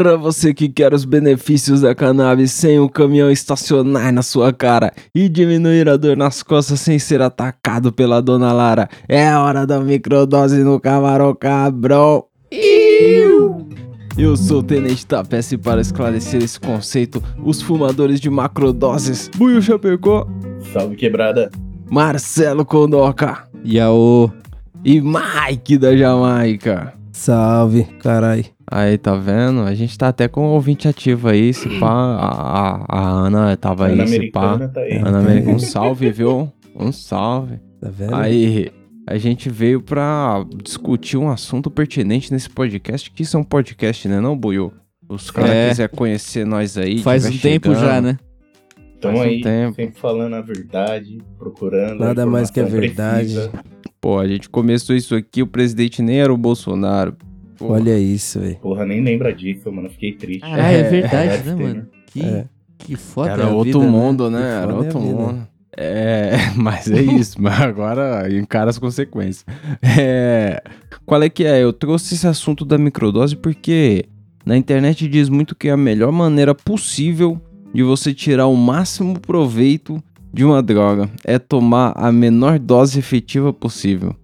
Pra 0.00 0.16
você 0.16 0.52
que 0.52 0.68
quer 0.68 0.92
os 0.92 1.04
benefícios 1.04 1.80
da 1.80 1.94
cannabis 1.94 2.52
sem 2.52 2.78
o 2.78 2.88
caminhão 2.88 3.30
estacionar 3.30 4.12
na 4.12 4.22
sua 4.22 4.52
cara 4.52 4.92
e 5.14 5.28
diminuir 5.28 5.88
a 5.88 5.96
dor 5.96 6.16
nas 6.16 6.42
costas 6.42 6.80
sem 6.80 6.98
ser 6.98 7.22
atacado 7.22 7.92
pela 7.92 8.20
dona 8.20 8.52
Lara, 8.52 8.88
é 9.08 9.34
hora 9.34 9.66
da 9.66 9.80
microdose 9.80 10.62
no 10.64 10.80
camarão 10.80 11.34
cabrão. 11.34 12.24
Eu 14.22 14.36
sou 14.36 14.58
o 14.58 14.62
Tenente 14.62 15.06
Tapece 15.06 15.54
e 15.54 15.58
para 15.58 15.80
esclarecer 15.80 16.42
esse 16.42 16.60
conceito, 16.60 17.22
os 17.42 17.62
fumadores 17.62 18.20
de 18.20 18.28
macrodoses, 18.28 19.30
Buiu 19.34 19.62
Chapecó, 19.62 20.28
Salve 20.74 20.94
quebrada. 20.94 21.50
Marcelo 21.90 22.66
Condoca 22.66 23.48
Yaô. 23.64 24.30
e 24.84 25.00
Mike 25.00 25.78
da 25.78 25.96
Jamaica. 25.96 26.92
Salve, 27.10 27.84
carai. 27.98 28.44
Aí, 28.70 28.98
tá 28.98 29.14
vendo? 29.14 29.62
A 29.62 29.74
gente 29.74 29.96
tá 29.96 30.08
até 30.08 30.28
com 30.28 30.42
um 30.42 30.50
ouvinte 30.50 30.86
ativo 30.86 31.26
aí, 31.26 31.54
se 31.54 31.80
pá, 31.80 31.88
a, 31.90 32.84
a, 32.90 32.98
a 32.98 33.10
Ana 33.26 33.56
tava 33.56 33.86
Ana 33.86 34.02
aí, 34.02 34.08
se 34.08 34.30
pá. 34.30 34.52
Americana 34.52 34.68
tá 34.68 34.80
aí. 34.80 34.98
Ana 34.98 35.18
Americana, 35.20 35.56
um 35.56 35.58
salve, 35.58 36.10
viu? 36.10 36.52
Um 36.76 36.92
salve. 36.92 37.58
Tá 37.80 37.88
vendo? 37.90 38.14
Aí, 38.14 38.70
a 39.10 39.18
gente 39.18 39.50
veio 39.50 39.82
pra 39.82 40.44
discutir 40.62 41.16
um 41.16 41.28
assunto 41.28 41.70
pertinente 41.70 42.32
nesse 42.32 42.48
podcast, 42.48 43.10
que 43.10 43.22
isso 43.22 43.36
é 43.36 43.40
um 43.40 43.44
podcast, 43.44 44.06
né, 44.08 44.20
não, 44.20 44.36
Buiu? 44.36 44.72
Os 45.08 45.30
caras 45.30 45.50
É. 45.50 45.68
quiserem 45.70 45.96
conhecer 45.96 46.46
nós 46.46 46.78
aí. 46.78 46.98
Faz 47.02 47.26
um 47.26 47.30
tiver 47.30 47.42
tempo 47.42 47.68
chegando, 47.74 47.84
já, 47.84 48.00
né? 48.00 48.18
Então 48.96 49.10
Faz 49.16 49.18
um 49.18 49.22
aí, 49.28 49.40
tempo. 49.40 49.74
sempre 49.74 50.00
falando 50.00 50.34
a 50.34 50.40
verdade, 50.40 51.18
procurando. 51.38 52.02
a 52.02 52.06
Nada 52.06 52.26
mais 52.26 52.50
que 52.50 52.60
a 52.60 52.64
verdade. 52.64 53.34
precisa. 53.34 53.50
Pô, 54.00 54.18
a 54.18 54.28
gente 54.28 54.48
começou 54.48 54.94
isso 54.94 55.14
aqui, 55.16 55.42
o 55.42 55.46
presidente 55.46 56.00
nem 56.02 56.20
era 56.20 56.32
o 56.32 56.36
Bolsonaro. 56.36 57.16
Pô, 57.58 57.72
Olha 57.72 57.98
isso, 57.98 58.38
velho. 58.40 58.56
Porra, 58.56 58.86
nem 58.86 59.02
lembra 59.02 59.34
disso, 59.34 59.70
mano. 59.72 59.90
Fiquei 59.90 60.12
triste. 60.12 60.44
Ah, 60.44 60.70
é 60.70 60.82
verdade, 60.84 61.42
Deve 61.42 61.50
né, 61.50 61.54
mano? 61.62 61.86
Que, 62.06 62.22
É. 62.24 62.44
que 62.78 62.96
foda 62.96 63.32
Era 63.32 63.44
a 63.46 63.50
outro 63.50 63.80
vida, 63.80 63.92
mundo, 63.92 64.30
né? 64.30 64.38
né? 64.38 64.46
Que 64.58 64.62
Era 64.62 64.72
é 64.72 64.74
outro 64.76 65.00
mundo. 65.00 65.48
É, 65.76 66.32
mas 66.56 66.90
é 66.90 67.00
isso, 67.00 67.40
mas 67.40 67.60
agora 67.60 68.26
encara 68.32 68.70
as 68.70 68.78
consequências. 68.78 69.44
É, 69.82 70.62
qual 71.06 71.22
é 71.22 71.28
que 71.28 71.44
é? 71.44 71.62
Eu 71.62 71.72
trouxe 71.72 72.14
esse 72.14 72.26
assunto 72.26 72.64
da 72.64 72.76
microdose 72.78 73.36
porque 73.36 74.04
na 74.44 74.56
internet 74.56 75.06
diz 75.08 75.28
muito 75.28 75.54
que 75.54 75.68
é 75.68 75.72
a 75.72 75.76
melhor 75.76 76.10
maneira 76.12 76.54
possível 76.54 77.40
de 77.72 77.82
você 77.82 78.12
tirar 78.12 78.46
o 78.46 78.56
máximo 78.56 79.18
proveito 79.20 80.02
de 80.32 80.44
uma 80.44 80.62
droga 80.62 81.08
é 81.24 81.38
tomar 81.38 81.92
a 81.96 82.10
menor 82.12 82.58
dose 82.58 82.98
efetiva 82.98 83.52
possível. 83.52 84.14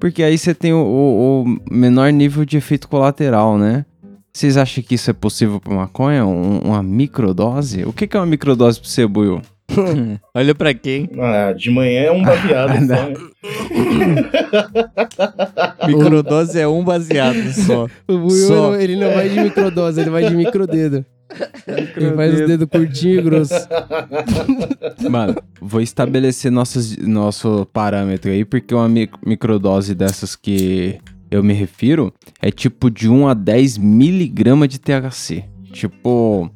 Porque 0.00 0.22
aí 0.22 0.36
você 0.36 0.54
tem 0.54 0.72
o, 0.72 0.78
o- 0.78 1.42
o 1.44 1.58
menor 1.74 2.10
nível 2.12 2.44
de 2.44 2.56
efeito 2.56 2.88
colateral, 2.88 3.56
né? 3.58 3.84
Vocês 4.32 4.58
acham 4.58 4.84
que 4.84 4.94
isso 4.94 5.10
é 5.10 5.14
possível 5.14 5.58
pra 5.58 5.74
maconha? 5.74 6.26
Um- 6.26 6.58
uma 6.58 6.82
microdose? 6.82 7.84
O 7.84 7.92
que 7.92 8.06
que 8.06 8.16
é 8.16 8.20
uma 8.20 8.26
microdose 8.26 8.78
pra 8.78 8.88
você, 8.88 9.06
Buiu? 9.06 9.40
Olha 10.34 10.54
pra 10.54 10.72
quem. 10.74 11.08
Ah, 11.20 11.52
de 11.52 11.70
manhã 11.70 12.02
é 12.04 12.10
um 12.12 12.22
baseado 12.22 12.72
só. 12.86 12.94
né? 12.94 13.14
Microdose 15.86 16.58
é 16.60 16.68
um 16.68 16.84
baseado 16.84 17.52
só. 17.52 17.86
O 18.08 18.18
Buiu, 18.18 18.46
Só. 18.48 18.54
não- 18.72 18.80
ele 18.80 18.96
não 18.96 19.12
vai 19.12 19.28
de 19.28 19.40
microdose, 19.40 20.00
ele 20.00 20.10
vai 20.10 20.28
de 20.28 20.34
microdedo. 20.34 21.04
Ele 21.96 22.14
faz 22.14 22.40
os 22.40 22.46
dedos 22.46 22.68
curtinhos 22.70 23.18
e 23.18 23.22
grossos. 23.22 23.68
Mano, 25.10 25.34
vou 25.60 25.80
estabelecer 25.80 26.50
nossos, 26.52 26.96
nosso 26.98 27.66
parâmetro 27.72 28.30
aí, 28.30 28.44
porque 28.44 28.74
uma 28.74 28.88
mi- 28.88 29.10
microdose 29.26 29.94
dessas 29.94 30.36
que 30.36 30.98
eu 31.30 31.42
me 31.42 31.52
refiro 31.52 32.14
é 32.40 32.50
tipo 32.52 32.88
de 32.90 33.08
1 33.08 33.26
a 33.28 33.34
10 33.34 33.76
miligramas 33.78 34.68
de 34.68 34.78
THC. 34.78 35.44
Tipo, 35.72 36.48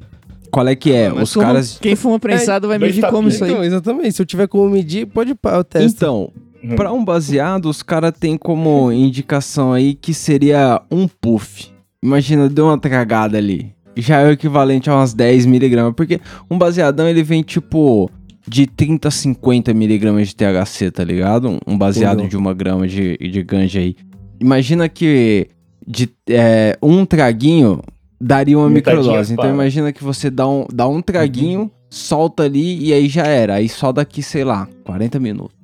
qual 0.51 0.67
é 0.67 0.75
que 0.75 0.91
é? 0.91 1.09
Mas 1.09 1.23
Os 1.29 1.33
como- 1.33 1.45
caras. 1.47 1.79
Quem 1.81 1.95
fuma 1.95 2.19
prensado 2.19 2.67
vai 2.67 2.77
dois 2.77 2.95
medir 2.95 3.09
como 3.09 3.27
isso 3.29 3.43
aí? 3.43 3.51
Então, 3.51 3.63
exatamente. 3.63 4.11
Se 4.13 4.21
eu 4.21 4.25
tiver 4.25 4.47
como 4.47 4.69
medir, 4.69 5.07
pode 5.07 5.33
pá, 5.33 5.55
eu 5.55 5.63
testo. 5.63 5.87
Então, 5.95 6.31
Hum. 6.63 6.75
pra 6.75 6.91
um 6.91 7.03
baseado, 7.03 7.65
os 7.67 7.81
caras 7.81 8.13
têm 8.19 8.37
como 8.37 8.91
indicação 8.91 9.73
aí 9.73 9.93
que 9.95 10.13
seria 10.13 10.81
um 10.91 11.07
puff. 11.07 11.69
Imagina, 12.03 12.47
deu 12.49 12.65
uma 12.65 12.77
tragada 12.79 13.37
ali. 13.37 13.71
Já 13.95 14.19
é 14.21 14.27
o 14.27 14.31
equivalente 14.31 14.89
a 14.89 14.95
umas 14.95 15.13
10 15.13 15.45
miligramas. 15.45 15.93
Porque 15.95 16.19
um 16.49 16.57
baseadão 16.57 17.07
ele 17.07 17.23
vem 17.23 17.41
tipo 17.43 18.09
de 18.47 18.65
30 18.65 19.07
a 19.09 19.11
50 19.11 19.73
miligramas 19.73 20.29
de 20.29 20.35
THC, 20.35 20.89
tá 20.91 21.03
ligado? 21.03 21.49
Um- 21.49 21.59
Um 21.67 21.77
baseado 21.77 22.13
Entendeu. 22.19 22.29
de 22.29 22.37
uma 22.37 22.53
grama 22.53 22.87
de, 22.87 23.17
de 23.17 23.43
ganja 23.43 23.79
aí. 23.79 23.95
Imagina 24.39 24.87
que 24.89 25.47
de 25.85 26.09
é, 26.29 26.77
um 26.81 27.05
traguinho 27.05 27.81
daria 28.21 28.57
uma 28.57 28.69
Metadinha 28.69 29.01
microdose. 29.01 29.33
Então 29.33 29.45
para. 29.45 29.53
imagina 29.53 29.91
que 29.91 30.03
você 30.03 30.29
dá 30.29 30.47
um, 30.47 30.65
dá 30.71 30.87
um 30.87 31.01
traguinho, 31.01 31.71
solta 31.89 32.43
ali 32.43 32.85
e 32.85 32.93
aí 32.93 33.07
já 33.07 33.25
era. 33.25 33.55
Aí 33.55 33.67
só 33.67 33.91
daqui, 33.91 34.21
sei 34.21 34.43
lá, 34.43 34.67
40 34.85 35.19
minutos. 35.19 35.55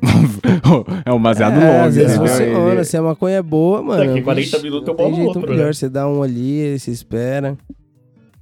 é 1.04 1.12
um 1.12 1.20
baseado 1.20 1.54
É, 1.60 1.66
longo. 1.72 1.84
às 1.88 1.96
vezes 1.96 2.16
entendeu? 2.16 2.32
funciona. 2.32 2.72
Ele- 2.72 2.84
Se 2.84 2.96
a 2.96 3.02
maconha 3.02 3.36
é 3.36 3.42
boa, 3.42 3.82
mano. 3.82 4.06
Daqui 4.06 4.22
40 4.22 4.50
vixe, 4.50 4.62
minutos 4.62 4.88
eu 4.88 4.94
bolo 4.94 5.14
jeito 5.16 5.28
outro, 5.28 5.50
melhor. 5.50 5.66
né? 5.66 5.72
Você 5.72 5.88
dá 5.88 6.08
um 6.08 6.22
ali, 6.22 6.78
você 6.78 6.90
espera. 6.90 7.56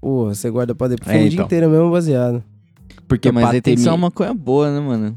Porra, 0.00 0.34
você 0.34 0.50
guarda 0.50 0.74
pra 0.74 0.88
depois. 0.88 1.08
É, 1.08 1.14
É, 1.22 1.24
o 1.24 1.28
dia 1.28 1.34
então. 1.34 1.46
inteiro 1.46 1.70
mesmo 1.70 1.90
baseado. 1.90 2.42
Porque 3.08 3.30
mas 3.32 3.50
aí 3.50 3.60
tem 3.60 3.74
que 3.74 3.80
ser 3.80 3.88
uma 3.90 3.96
maconha 3.98 4.34
boa, 4.34 4.70
né, 4.70 4.80
mano? 4.80 5.16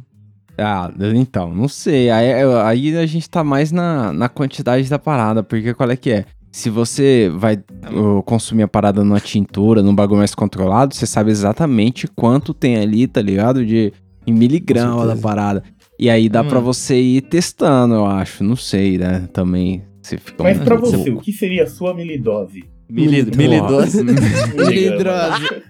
Ah, 0.57 0.91
então, 1.15 1.53
não 1.53 1.67
sei. 1.67 2.09
Aí, 2.09 2.31
aí 2.63 2.97
a 2.97 3.05
gente 3.05 3.29
tá 3.29 3.43
mais 3.43 3.71
na, 3.71 4.11
na 4.11 4.27
quantidade 4.29 4.89
da 4.89 4.97
parada, 4.97 5.43
porque 5.43 5.73
qual 5.73 5.89
é 5.91 5.95
que 5.95 6.09
é? 6.11 6.25
Se 6.51 6.69
você 6.69 7.31
vai 7.35 7.55
uh, 7.93 8.23
consumir 8.23 8.63
a 8.63 8.67
parada 8.67 9.03
numa 9.03 9.19
tintura, 9.19 9.83
num 9.83 9.93
bagulho 9.93 10.19
mais 10.19 10.33
controlado, 10.33 10.95
você 10.95 11.05
sabe 11.05 11.29
exatamente 11.29 12.07
quanto 12.07 12.53
tem 12.53 12.77
ali, 12.77 13.05
tá 13.07 13.21
ligado? 13.21 13.65
De 13.65 13.93
em 14.25 14.33
miligrama 14.33 15.05
da 15.05 15.15
parada. 15.15 15.63
E 15.99 16.09
aí 16.09 16.27
dá 16.29 16.41
Hum. 16.41 16.47
pra 16.47 16.59
você 16.59 16.99
ir 16.99 17.21
testando, 17.21 17.93
eu 17.95 18.05
acho. 18.05 18.43
Não 18.43 18.55
sei, 18.55 18.97
né? 18.97 19.27
Também. 19.31 19.83
Você 20.01 20.17
fica 20.17 20.43
Mas 20.43 20.59
um- 20.59 20.63
pra 20.63 20.75
você, 20.75 21.09
o 21.11 21.17
que 21.19 21.31
seria 21.31 21.63
a 21.63 21.67
sua 21.67 21.93
milidose? 21.93 22.63
Milid 22.89 23.35
milidose. 23.37 24.01
Melidrose. 24.03 25.47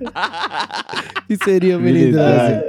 que 1.28 1.36
seria 1.44 1.80
melidrose? 1.80 2.62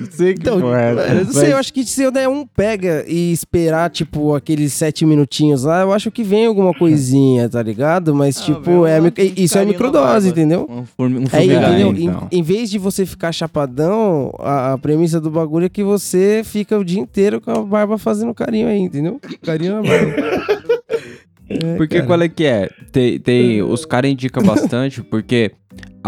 Não 0.00 0.10
sei 0.10 0.34
que 0.34 0.40
Então, 0.40 0.60
porra 0.60 0.80
é 0.80 0.90
eu 0.90 0.94
não 1.24 1.32
sei, 1.32 1.42
Mas- 1.42 1.50
eu 1.50 1.56
acho 1.56 1.72
que 1.72 1.84
se 1.84 2.02
eu 2.02 2.10
der 2.10 2.28
um 2.28 2.46
pega 2.46 3.04
e 3.06 3.32
esperar, 3.32 3.90
tipo, 3.90 4.34
aqueles 4.34 4.72
sete 4.72 5.04
minutinhos 5.06 5.64
lá, 5.64 5.80
eu 5.82 5.92
acho 5.92 6.10
que 6.10 6.22
vem 6.22 6.46
alguma 6.46 6.72
coisinha, 6.74 7.48
tá 7.48 7.62
ligado? 7.62 8.14
Mas, 8.14 8.38
Ah, 8.40 8.44
tipo, 8.44 8.86
é, 8.86 8.98
isso 9.36 9.58
é 9.58 9.64
microdose, 9.64 10.28
entendeu? 10.28 10.66
Um, 10.98 11.04
um 11.04 11.24
É, 11.32 11.44
entendeu? 11.44 11.94
então. 11.96 12.28
Em, 12.30 12.38
em 12.38 12.42
vez 12.42 12.70
de 12.70 12.78
você 12.78 13.04
ficar 13.06 13.32
chapadão, 13.32 14.32
a, 14.38 14.72
a 14.74 14.78
premissa 14.78 15.20
do 15.20 15.30
bagulho 15.30 15.66
é 15.66 15.68
que 15.68 15.82
você 15.82 16.42
fica 16.44 16.78
o 16.78 16.84
dia 16.84 17.00
inteiro 17.00 17.40
com 17.40 17.50
a 17.50 17.62
barba 17.62 17.98
fazendo 17.98 18.32
carinho 18.34 18.68
aí, 18.68 18.78
entendeu? 18.78 19.20
Carinho 19.42 19.74
na 19.74 19.82
barba. 19.82 20.14
É, 21.50 21.76
Porque 21.76 21.96
cara. 21.96 22.06
qual 22.06 22.22
é 22.22 22.28
que 22.28 22.44
é? 22.44 22.68
Tem, 22.92 23.18
tem- 23.18 23.62
os 23.62 23.86
caras 23.86 24.10
indicam 24.10 24.42
bastante, 24.42 25.02
porque 25.02 25.52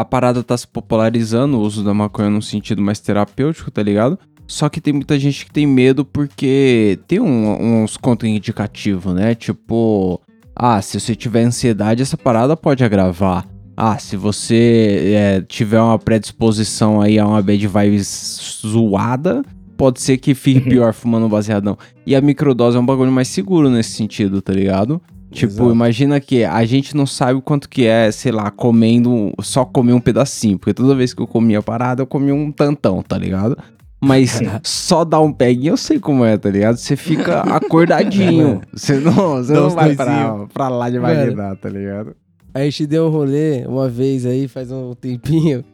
a 0.00 0.04
parada 0.04 0.42
tá 0.42 0.56
se 0.56 0.66
popularizando, 0.66 1.58
o 1.58 1.60
uso 1.60 1.84
da 1.84 1.92
maconha 1.94 2.30
num 2.30 2.40
sentido 2.40 2.80
mais 2.82 3.00
terapêutico, 3.00 3.70
tá 3.70 3.82
ligado? 3.82 4.18
Só 4.46 4.68
que 4.68 4.80
tem 4.80 4.92
muita 4.92 5.18
gente 5.18 5.44
que 5.46 5.52
tem 5.52 5.66
medo 5.66 6.04
porque 6.04 6.98
tem 7.06 7.20
um- 7.20 7.82
uns 7.84 7.96
contraindicativos, 7.96 9.14
né? 9.14 9.34
Tipo, 9.34 10.20
ah, 10.56 10.80
se 10.82 10.98
você 10.98 11.14
tiver 11.14 11.44
ansiedade, 11.44 12.02
essa 12.02 12.16
parada 12.16 12.56
pode 12.56 12.82
agravar. 12.82 13.46
Ah, 13.76 13.98
se 13.98 14.16
você 14.16 15.12
é, 15.14 15.40
tiver 15.42 15.80
uma 15.80 15.98
predisposição 15.98 17.00
aí 17.00 17.18
a 17.18 17.26
uma 17.26 17.40
bad 17.40 17.66
vibes 17.66 18.60
zoada, 18.66 19.42
pode 19.76 20.00
ser 20.00 20.18
que 20.18 20.34
fique 20.34 20.60
pior 20.68 20.92
fumando 20.92 21.26
um 21.26 21.30
baseadão. 21.30 21.78
E 22.06 22.14
a 22.14 22.20
microdose 22.20 22.76
é 22.76 22.80
um 22.80 22.84
bagulho 22.84 23.12
mais 23.12 23.28
seguro 23.28 23.70
nesse 23.70 23.92
sentido, 23.92 24.42
tá 24.42 24.52
ligado? 24.52 25.00
Tipo, 25.30 25.52
Exato. 25.52 25.70
imagina 25.70 26.20
que 26.20 26.44
a 26.44 26.64
gente 26.64 26.96
não 26.96 27.06
sabe 27.06 27.34
o 27.34 27.42
quanto 27.42 27.68
que 27.68 27.86
é, 27.86 28.10
sei 28.10 28.32
lá, 28.32 28.50
comendo, 28.50 29.32
só 29.40 29.64
comer 29.64 29.92
um 29.92 30.00
pedacinho. 30.00 30.58
Porque 30.58 30.74
toda 30.74 30.94
vez 30.94 31.14
que 31.14 31.22
eu 31.22 31.26
comia 31.26 31.62
parada, 31.62 32.02
eu 32.02 32.06
comia 32.06 32.34
um 32.34 32.50
tantão, 32.50 33.02
tá 33.02 33.16
ligado? 33.16 33.56
Mas 34.00 34.40
só 34.64 35.04
dar 35.04 35.20
um 35.20 35.32
peguinho, 35.32 35.72
eu 35.72 35.76
sei 35.76 36.00
como 36.00 36.24
é, 36.24 36.36
tá 36.36 36.50
ligado? 36.50 36.76
Você 36.76 36.96
fica 36.96 37.42
acordadinho. 37.42 38.60
Você 38.74 38.98
não, 38.98 39.36
você 39.36 39.52
não 39.52 39.70
vai 39.70 39.94
pra, 39.94 40.46
pra 40.52 40.68
lá 40.68 40.90
de 40.90 40.96
imaginar, 40.96 41.56
tá 41.56 41.68
ligado? 41.68 42.16
A 42.52 42.62
gente 42.64 42.86
deu 42.86 43.06
um 43.06 43.10
rolê 43.10 43.64
uma 43.66 43.88
vez 43.88 44.26
aí, 44.26 44.48
faz 44.48 44.72
um 44.72 44.94
tempinho. 44.94 45.64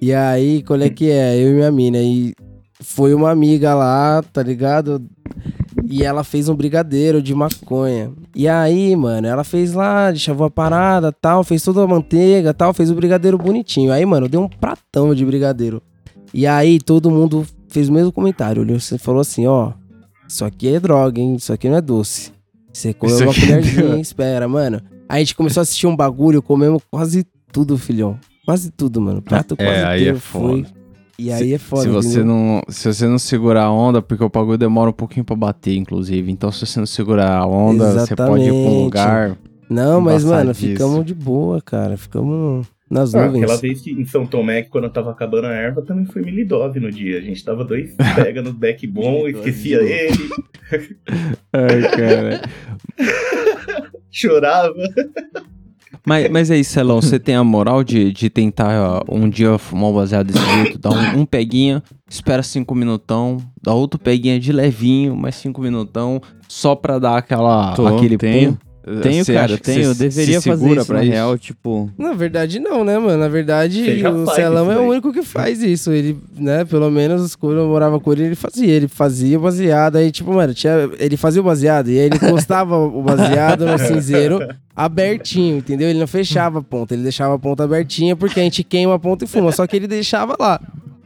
E 0.00 0.12
aí, 0.12 0.62
qual 0.62 0.80
é 0.80 0.90
que 0.90 1.10
é? 1.10 1.36
Eu 1.36 1.50
e 1.50 1.54
minha 1.54 1.70
mina. 1.70 1.98
E 1.98 2.34
foi 2.80 3.14
uma 3.14 3.30
amiga 3.30 3.74
lá, 3.74 4.22
tá 4.32 4.42
ligado? 4.42 5.00
E 5.94 6.02
ela 6.02 6.24
fez 6.24 6.48
um 6.48 6.56
brigadeiro 6.56 7.22
de 7.22 7.32
maconha. 7.32 8.10
E 8.34 8.48
aí, 8.48 8.96
mano, 8.96 9.28
ela 9.28 9.44
fez 9.44 9.74
lá, 9.74 10.12
chavou 10.12 10.44
a 10.44 10.50
parada 10.50 11.12
tal, 11.12 11.44
fez 11.44 11.62
toda 11.62 11.84
a 11.84 11.86
manteiga 11.86 12.52
tal, 12.52 12.74
fez 12.74 12.90
o 12.90 12.96
brigadeiro 12.96 13.38
bonitinho. 13.38 13.92
Aí, 13.92 14.04
mano, 14.04 14.28
deu 14.28 14.42
um 14.42 14.48
pratão 14.48 15.14
de 15.14 15.24
brigadeiro. 15.24 15.80
E 16.34 16.48
aí 16.48 16.80
todo 16.80 17.12
mundo 17.12 17.46
fez 17.68 17.88
o 17.88 17.92
mesmo 17.92 18.10
comentário. 18.10 18.62
Olhou, 18.62 18.80
você 18.80 18.98
falou 18.98 19.20
assim, 19.20 19.46
ó, 19.46 19.70
isso 20.28 20.44
aqui 20.44 20.74
é 20.74 20.80
droga, 20.80 21.20
hein? 21.20 21.36
Isso 21.36 21.52
aqui 21.52 21.68
não 21.68 21.76
é 21.76 21.80
doce. 21.80 22.32
Você 22.72 22.92
comeu 22.92 23.14
Isso 23.14 23.22
uma 23.22 23.32
é 23.32 23.40
colherzinha, 23.40 24.00
espera, 24.00 24.48
mano. 24.48 24.82
Aí 25.08 25.18
a 25.18 25.24
gente 25.24 25.36
começou 25.36 25.60
a 25.60 25.62
assistir 25.62 25.86
um 25.86 25.94
bagulho, 25.94 26.42
comemos 26.42 26.82
quase 26.90 27.24
tudo, 27.52 27.78
filhão. 27.78 28.18
Quase 28.44 28.72
tudo, 28.72 29.00
mano. 29.00 29.22
Prato 29.22 29.54
É, 29.56 29.64
quase 29.64 29.84
aí 29.84 30.00
inteiro 30.00 30.16
é 30.16 30.20
foi. 30.20 30.66
E 31.18 31.30
aí 31.32 31.52
é 31.54 31.58
foda. 31.58 31.82
se 31.82 31.88
você 31.88 32.08
entendeu? 32.20 32.26
não, 32.26 32.62
se 32.68 32.92
você 32.92 33.06
não 33.06 33.18
segurar 33.18 33.64
a 33.64 33.72
onda, 33.72 34.02
porque 34.02 34.22
o 34.24 34.28
bagulho 34.28 34.58
demora 34.58 34.90
um 34.90 34.94
pouquinho 34.94 35.24
pra 35.24 35.36
bater, 35.36 35.76
inclusive. 35.76 36.30
Então, 36.32 36.50
se 36.50 36.66
você 36.66 36.78
não 36.80 36.86
segurar 36.86 37.36
a 37.38 37.46
onda, 37.46 37.92
você 38.00 38.16
pode 38.16 38.42
ir 38.42 38.48
pra 38.48 38.54
um 38.54 38.58
Exatamente. 38.58 38.84
lugar. 38.84 39.38
Não, 39.70 40.00
mas, 40.00 40.24
mano, 40.24 40.54
ficamos 40.54 41.04
de 41.04 41.14
boa, 41.14 41.60
cara. 41.62 41.96
Ficamos 41.96 42.66
nas 42.90 43.14
Ah, 43.14 43.26
nuvens. 43.26 43.42
aquela 43.44 43.58
vez 43.58 43.80
que 43.80 43.92
em 43.92 44.04
São 44.04 44.26
Tomé, 44.26 44.62
que 44.62 44.68
quando 44.70 44.84
eu 44.84 44.90
tava 44.90 45.10
acabando 45.10 45.46
a 45.46 45.52
erva, 45.52 45.82
também 45.82 46.04
foi 46.04 46.22
Milidove 46.22 46.78
no 46.80 46.90
dia. 46.90 47.18
A 47.18 47.22
gente 47.22 47.42
tava 47.44 47.64
dois 47.64 47.94
pega 48.14 48.42
no 48.42 48.52
deck 48.52 48.86
bom, 48.86 49.26
esquecia 49.28 49.80
ele, 49.82 50.30
Ai, 51.52 51.82
cara. 51.96 52.42
chorava. 54.10 54.74
Mas, 56.06 56.30
mas 56.30 56.50
aí, 56.50 56.64
Celão, 56.64 57.00
você 57.00 57.18
tem 57.18 57.34
a 57.34 57.44
moral 57.44 57.84
de, 57.84 58.12
de 58.12 58.30
tentar 58.30 59.02
um 59.08 59.28
dia 59.28 59.58
fumar 59.58 59.90
um 59.90 59.94
baseado 59.94 60.26
desse 60.32 60.44
jeito? 60.54 60.78
Dar 60.78 60.90
um, 60.90 61.20
um 61.20 61.26
peguinha, 61.26 61.82
espera 62.08 62.42
cinco 62.42 62.74
minutão, 62.74 63.38
dá 63.62 63.72
outro 63.72 63.98
peguinha 63.98 64.38
de 64.38 64.52
levinho, 64.52 65.16
mais 65.16 65.34
cinco 65.34 65.60
minutão, 65.60 66.20
só 66.48 66.74
pra 66.74 66.98
dar 66.98 67.16
aquela, 67.18 67.74
Tô, 67.74 67.86
aquele 67.86 68.16
tenho. 68.16 68.52
pum? 68.52 68.58
Tenho, 69.02 69.24
cara, 69.24 69.56
que 69.56 69.62
tenho. 69.62 69.82
Eu 69.84 69.94
deveria 69.94 70.40
se 70.40 70.48
fazer 70.48 70.76
isso 70.76 70.86
pra 70.86 70.98
na 70.98 71.04
isso? 71.04 71.12
real, 71.12 71.38
tipo... 71.38 71.90
Na 71.96 72.12
verdade, 72.12 72.60
não, 72.60 72.84
né, 72.84 72.98
mano? 72.98 73.16
Na 73.16 73.28
verdade, 73.28 74.04
o 74.06 74.26
Celão 74.30 74.70
é 74.70 74.78
o 74.78 74.90
único 74.90 75.10
que 75.10 75.22
faz 75.22 75.62
isso. 75.62 75.90
Ele, 75.90 76.18
né, 76.36 76.66
pelo 76.66 76.90
menos 76.90 77.34
quando 77.34 77.56
eu 77.56 77.68
morava 77.68 77.98
com 77.98 78.12
ele, 78.12 78.24
ele 78.24 78.34
fazia. 78.34 78.70
Ele 78.70 78.86
fazia 78.86 79.38
o 79.38 79.42
baseado. 79.42 79.96
Aí, 79.96 80.12
tipo, 80.12 80.32
mano, 80.34 80.52
tinha, 80.52 80.90
ele 80.98 81.16
fazia 81.16 81.40
o 81.40 81.44
baseado 81.44 81.88
e 81.88 81.98
aí 81.98 82.06
ele 82.06 82.16
encostava 82.16 82.76
o 82.76 83.02
baseado 83.02 83.64
no 83.64 83.78
cinzeiro 83.78 84.38
abertinho, 84.76 85.58
entendeu? 85.58 85.88
Ele 85.88 85.98
não 85.98 86.06
fechava 86.06 86.58
a 86.58 86.62
ponta, 86.62 86.94
ele 86.94 87.04
deixava 87.04 87.34
a 87.34 87.38
ponta 87.38 87.64
abertinha 87.64 88.14
porque 88.14 88.40
a 88.40 88.42
gente 88.42 88.62
queima 88.62 88.94
a 88.94 88.98
ponta 88.98 89.24
e 89.24 89.28
fuma. 89.28 89.50
Só 89.50 89.66
que 89.66 89.76
ele 89.76 89.86
deixava 89.86 90.36
lá, 90.38 90.60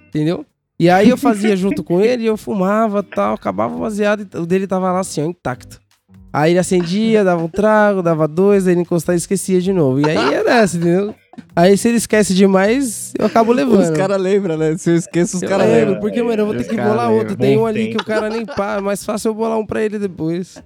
entendeu? 0.08 0.44
E 0.80 0.88
aí 0.88 1.08
eu 1.08 1.16
fazia 1.16 1.56
junto 1.56 1.82
com 1.82 2.00
ele, 2.00 2.24
eu 2.24 2.36
fumava 2.36 3.02
tal, 3.02 3.34
acabava 3.34 3.74
o 3.76 3.80
baseado 3.80 4.26
e 4.32 4.36
o 4.36 4.46
dele 4.46 4.66
tava 4.66 4.92
lá 4.92 5.00
assim, 5.00 5.20
ó, 5.20 5.24
intacto. 5.26 5.80
Aí 6.32 6.52
ele 6.52 6.58
acendia, 6.58 7.24
dava 7.24 7.42
um 7.42 7.48
trago, 7.48 8.02
dava 8.02 8.28
dois, 8.28 8.66
aí 8.66 8.74
ele 8.74 8.82
encostava 8.82 9.16
e 9.16 9.18
esquecia 9.18 9.60
de 9.60 9.72
novo. 9.72 10.00
E 10.00 10.10
aí 10.10 10.34
é 10.34 10.44
nessa, 10.44 10.76
entendeu? 10.76 11.14
Aí 11.54 11.76
se 11.76 11.88
ele 11.88 11.96
esquece 11.96 12.34
demais, 12.34 13.12
eu 13.18 13.26
acabo 13.26 13.52
levando. 13.52 13.80
Os 13.82 13.90
caras 13.90 14.20
lembram, 14.20 14.56
né? 14.56 14.76
Se 14.76 14.90
eu 14.90 14.96
esqueço, 14.96 15.36
os 15.36 15.42
caras 15.42 15.66
lembro, 15.66 15.80
lembram. 15.80 16.00
porque, 16.00 16.22
mano, 16.22 16.42
eu 16.42 16.46
vou 16.46 16.54
ter 16.54 16.64
que 16.64 16.76
bolar 16.76 17.10
outro. 17.10 17.36
Tem 17.36 17.56
um 17.56 17.66
ali 17.66 17.86
tempo. 17.86 17.96
que 17.96 18.02
o 18.02 18.06
cara 18.06 18.28
nem 18.28 18.44
pá, 18.44 18.76
é 18.76 18.80
mais 18.80 19.04
fácil 19.04 19.30
eu 19.30 19.34
bolar 19.34 19.58
um 19.58 19.66
pra 19.66 19.82
ele 19.82 19.98
depois. 19.98 20.62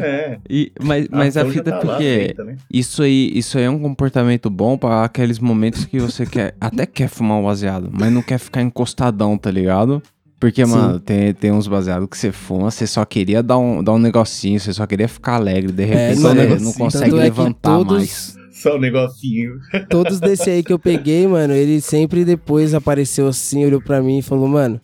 É. 0.00 0.38
E, 0.48 0.72
mas 0.82 1.08
mas 1.10 1.36
a 1.36 1.42
ação 1.42 1.52
já 1.52 1.58
fita 1.58 1.70
é 1.70 1.72
tá 1.72 1.78
porque 1.78 2.34
né? 2.38 2.56
isso 2.72 3.02
aí, 3.02 3.30
isso 3.34 3.58
aí 3.58 3.64
é 3.64 3.70
um 3.70 3.78
comportamento 3.78 4.48
bom 4.48 4.76
pra 4.76 5.04
aqueles 5.04 5.38
momentos 5.38 5.84
que 5.84 5.98
você 5.98 6.24
quer, 6.24 6.54
até 6.60 6.86
quer 6.86 7.08
fumar 7.08 7.38
um 7.38 7.44
baseado, 7.44 7.90
mas 7.92 8.12
não 8.12 8.22
quer 8.22 8.38
ficar 8.38 8.62
encostadão, 8.62 9.36
tá 9.36 9.50
ligado? 9.50 10.02
Porque, 10.38 10.64
Sim. 10.66 10.72
mano, 10.72 11.00
tem, 11.00 11.32
tem 11.32 11.52
uns 11.52 11.66
baseados 11.66 12.08
que 12.08 12.18
você 12.18 12.30
fuma, 12.30 12.70
você 12.70 12.86
só 12.86 13.04
queria 13.04 13.42
dar 13.42 13.56
um, 13.58 13.82
dar 13.82 13.92
um 13.92 13.98
negocinho, 13.98 14.60
você 14.60 14.72
só 14.72 14.86
queria 14.86 15.08
ficar 15.08 15.36
alegre, 15.36 15.72
de 15.72 15.84
repente 15.84 16.20
não, 16.20 16.34
você 16.34 16.40
é. 16.40 16.58
não 16.58 16.72
consegue 16.72 17.10
Tanto 17.10 17.20
é 17.20 17.24
levantar 17.24 17.76
todos, 17.78 17.96
mais. 17.96 18.36
Só 18.52 18.76
um 18.76 18.80
negocinho. 18.80 19.52
todos 19.88 20.20
desse 20.20 20.50
aí 20.50 20.62
que 20.62 20.72
eu 20.72 20.78
peguei, 20.78 21.26
mano, 21.26 21.54
ele 21.54 21.80
sempre 21.80 22.24
depois 22.24 22.74
apareceu 22.74 23.26
assim, 23.26 23.64
olhou 23.64 23.80
pra 23.80 24.02
mim 24.02 24.18
e 24.18 24.22
falou, 24.22 24.48
mano, 24.48 24.80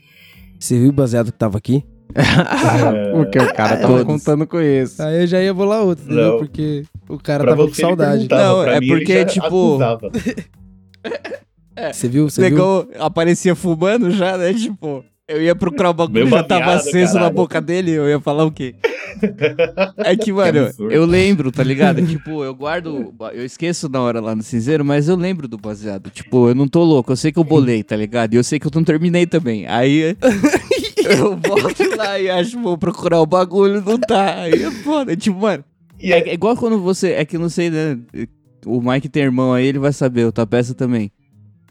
você 0.59 0.79
viu 0.79 0.91
o 0.91 0.93
baseado 0.93 1.33
que 1.33 1.39
tava 1.39 1.59
aqui? 1.59 1.85
Porque 3.15 3.39
o 3.39 3.55
cara 3.55 3.77
tava 3.77 3.99
Todos. 3.99 4.05
contando 4.05 4.47
com 4.47 4.61
isso. 4.61 5.03
Aí 5.03 5.23
eu 5.23 5.27
já 5.27 5.41
ia 5.41 5.55
bolar 5.55 5.83
outro, 5.83 6.05
entendeu? 6.05 6.33
Não. 6.33 6.39
Porque 6.39 6.85
o 7.09 7.19
cara 7.19 7.45
Pra 7.45 7.53
tava 7.53 7.69
com 7.69 7.75
saudade. 7.75 8.29
Não, 8.29 8.65
é 8.65 8.81
mim 8.81 8.89
porque, 8.89 9.25
tipo-. 9.27 9.79
Você 11.93 12.09
viu? 12.09 12.29
Você 12.29 12.51
viu? 12.51 12.91
Aparecia 12.99 13.55
fumando 13.55 14.11
já, 14.11 14.37
né? 14.37 14.53
Tipo, 14.53 15.05
eu 15.31 15.43
ia 15.43 15.55
procurar 15.55 15.91
o 15.91 15.95
bagulho, 15.95 16.27
Meu 16.27 16.39
já 16.39 16.43
tava 16.43 16.75
aceso 16.75 17.15
na 17.15 17.21
caralho. 17.21 17.35
boca 17.35 17.61
dele, 17.61 17.93
eu 17.93 18.09
ia 18.09 18.21
falar 18.21 18.45
o 18.45 18.53
quê? 18.53 18.75
É 19.99 20.17
que, 20.17 20.33
mano, 20.33 20.67
absurdo. 20.67 20.93
eu 20.93 21.05
lembro, 21.05 21.53
tá 21.53 21.63
ligado? 21.63 22.01
tipo, 22.07 22.43
eu 22.45 22.55
guardo, 22.55 23.13
eu 23.35 23.45
esqueço 23.45 23.89
na 23.89 24.01
hora 24.01 24.21
lá 24.21 24.35
no 24.35 24.43
cinzeiro, 24.43 24.85
mas 24.85 25.09
eu 25.09 25.17
lembro 25.17 25.47
do 25.49 25.59
baseado. 25.59 26.11
Tipo, 26.11 26.49
eu 26.49 26.55
não 26.55 26.67
tô 26.67 26.83
louco, 26.85 27.13
eu 27.13 27.17
sei 27.17 27.31
que 27.33 27.39
eu 27.39 27.45
bolei, 27.45 27.83
tá 27.83 27.97
ligado? 27.97 28.33
E 28.33 28.37
eu 28.37 28.45
sei 28.45 28.59
que 28.59 28.67
eu 28.67 28.71
não 28.75 28.85
terminei 28.85 29.27
também. 29.27 29.67
Aí 29.67 30.17
eu 31.05 31.37
volto 31.37 31.97
lá 31.97 32.19
e 32.19 32.31
acho, 32.31 32.61
vou 32.63 32.79
procurar 32.79 33.21
o 33.21 33.27
bagulho, 33.27 33.83
não 33.85 33.99
tá. 33.99 34.43
Aí 34.43 34.63
é 34.63 34.71
foda. 34.71 35.15
Tipo, 35.17 35.41
mano, 35.41 35.65
é, 36.01 36.31
é, 36.31 36.35
igual 36.35 36.57
quando 36.57 36.81
você. 36.81 37.13
É 37.13 37.25
que 37.25 37.37
não 37.37 37.49
sei, 37.49 37.69
né? 37.69 37.99
O 38.65 38.81
Mike 38.81 39.09
tem 39.09 39.25
irmão 39.25 39.53
aí, 39.53 39.67
ele 39.67 39.79
vai 39.79 39.93
saber, 39.93 40.25
o 40.25 40.33
Tapeça 40.33 40.73
também. 40.73 41.11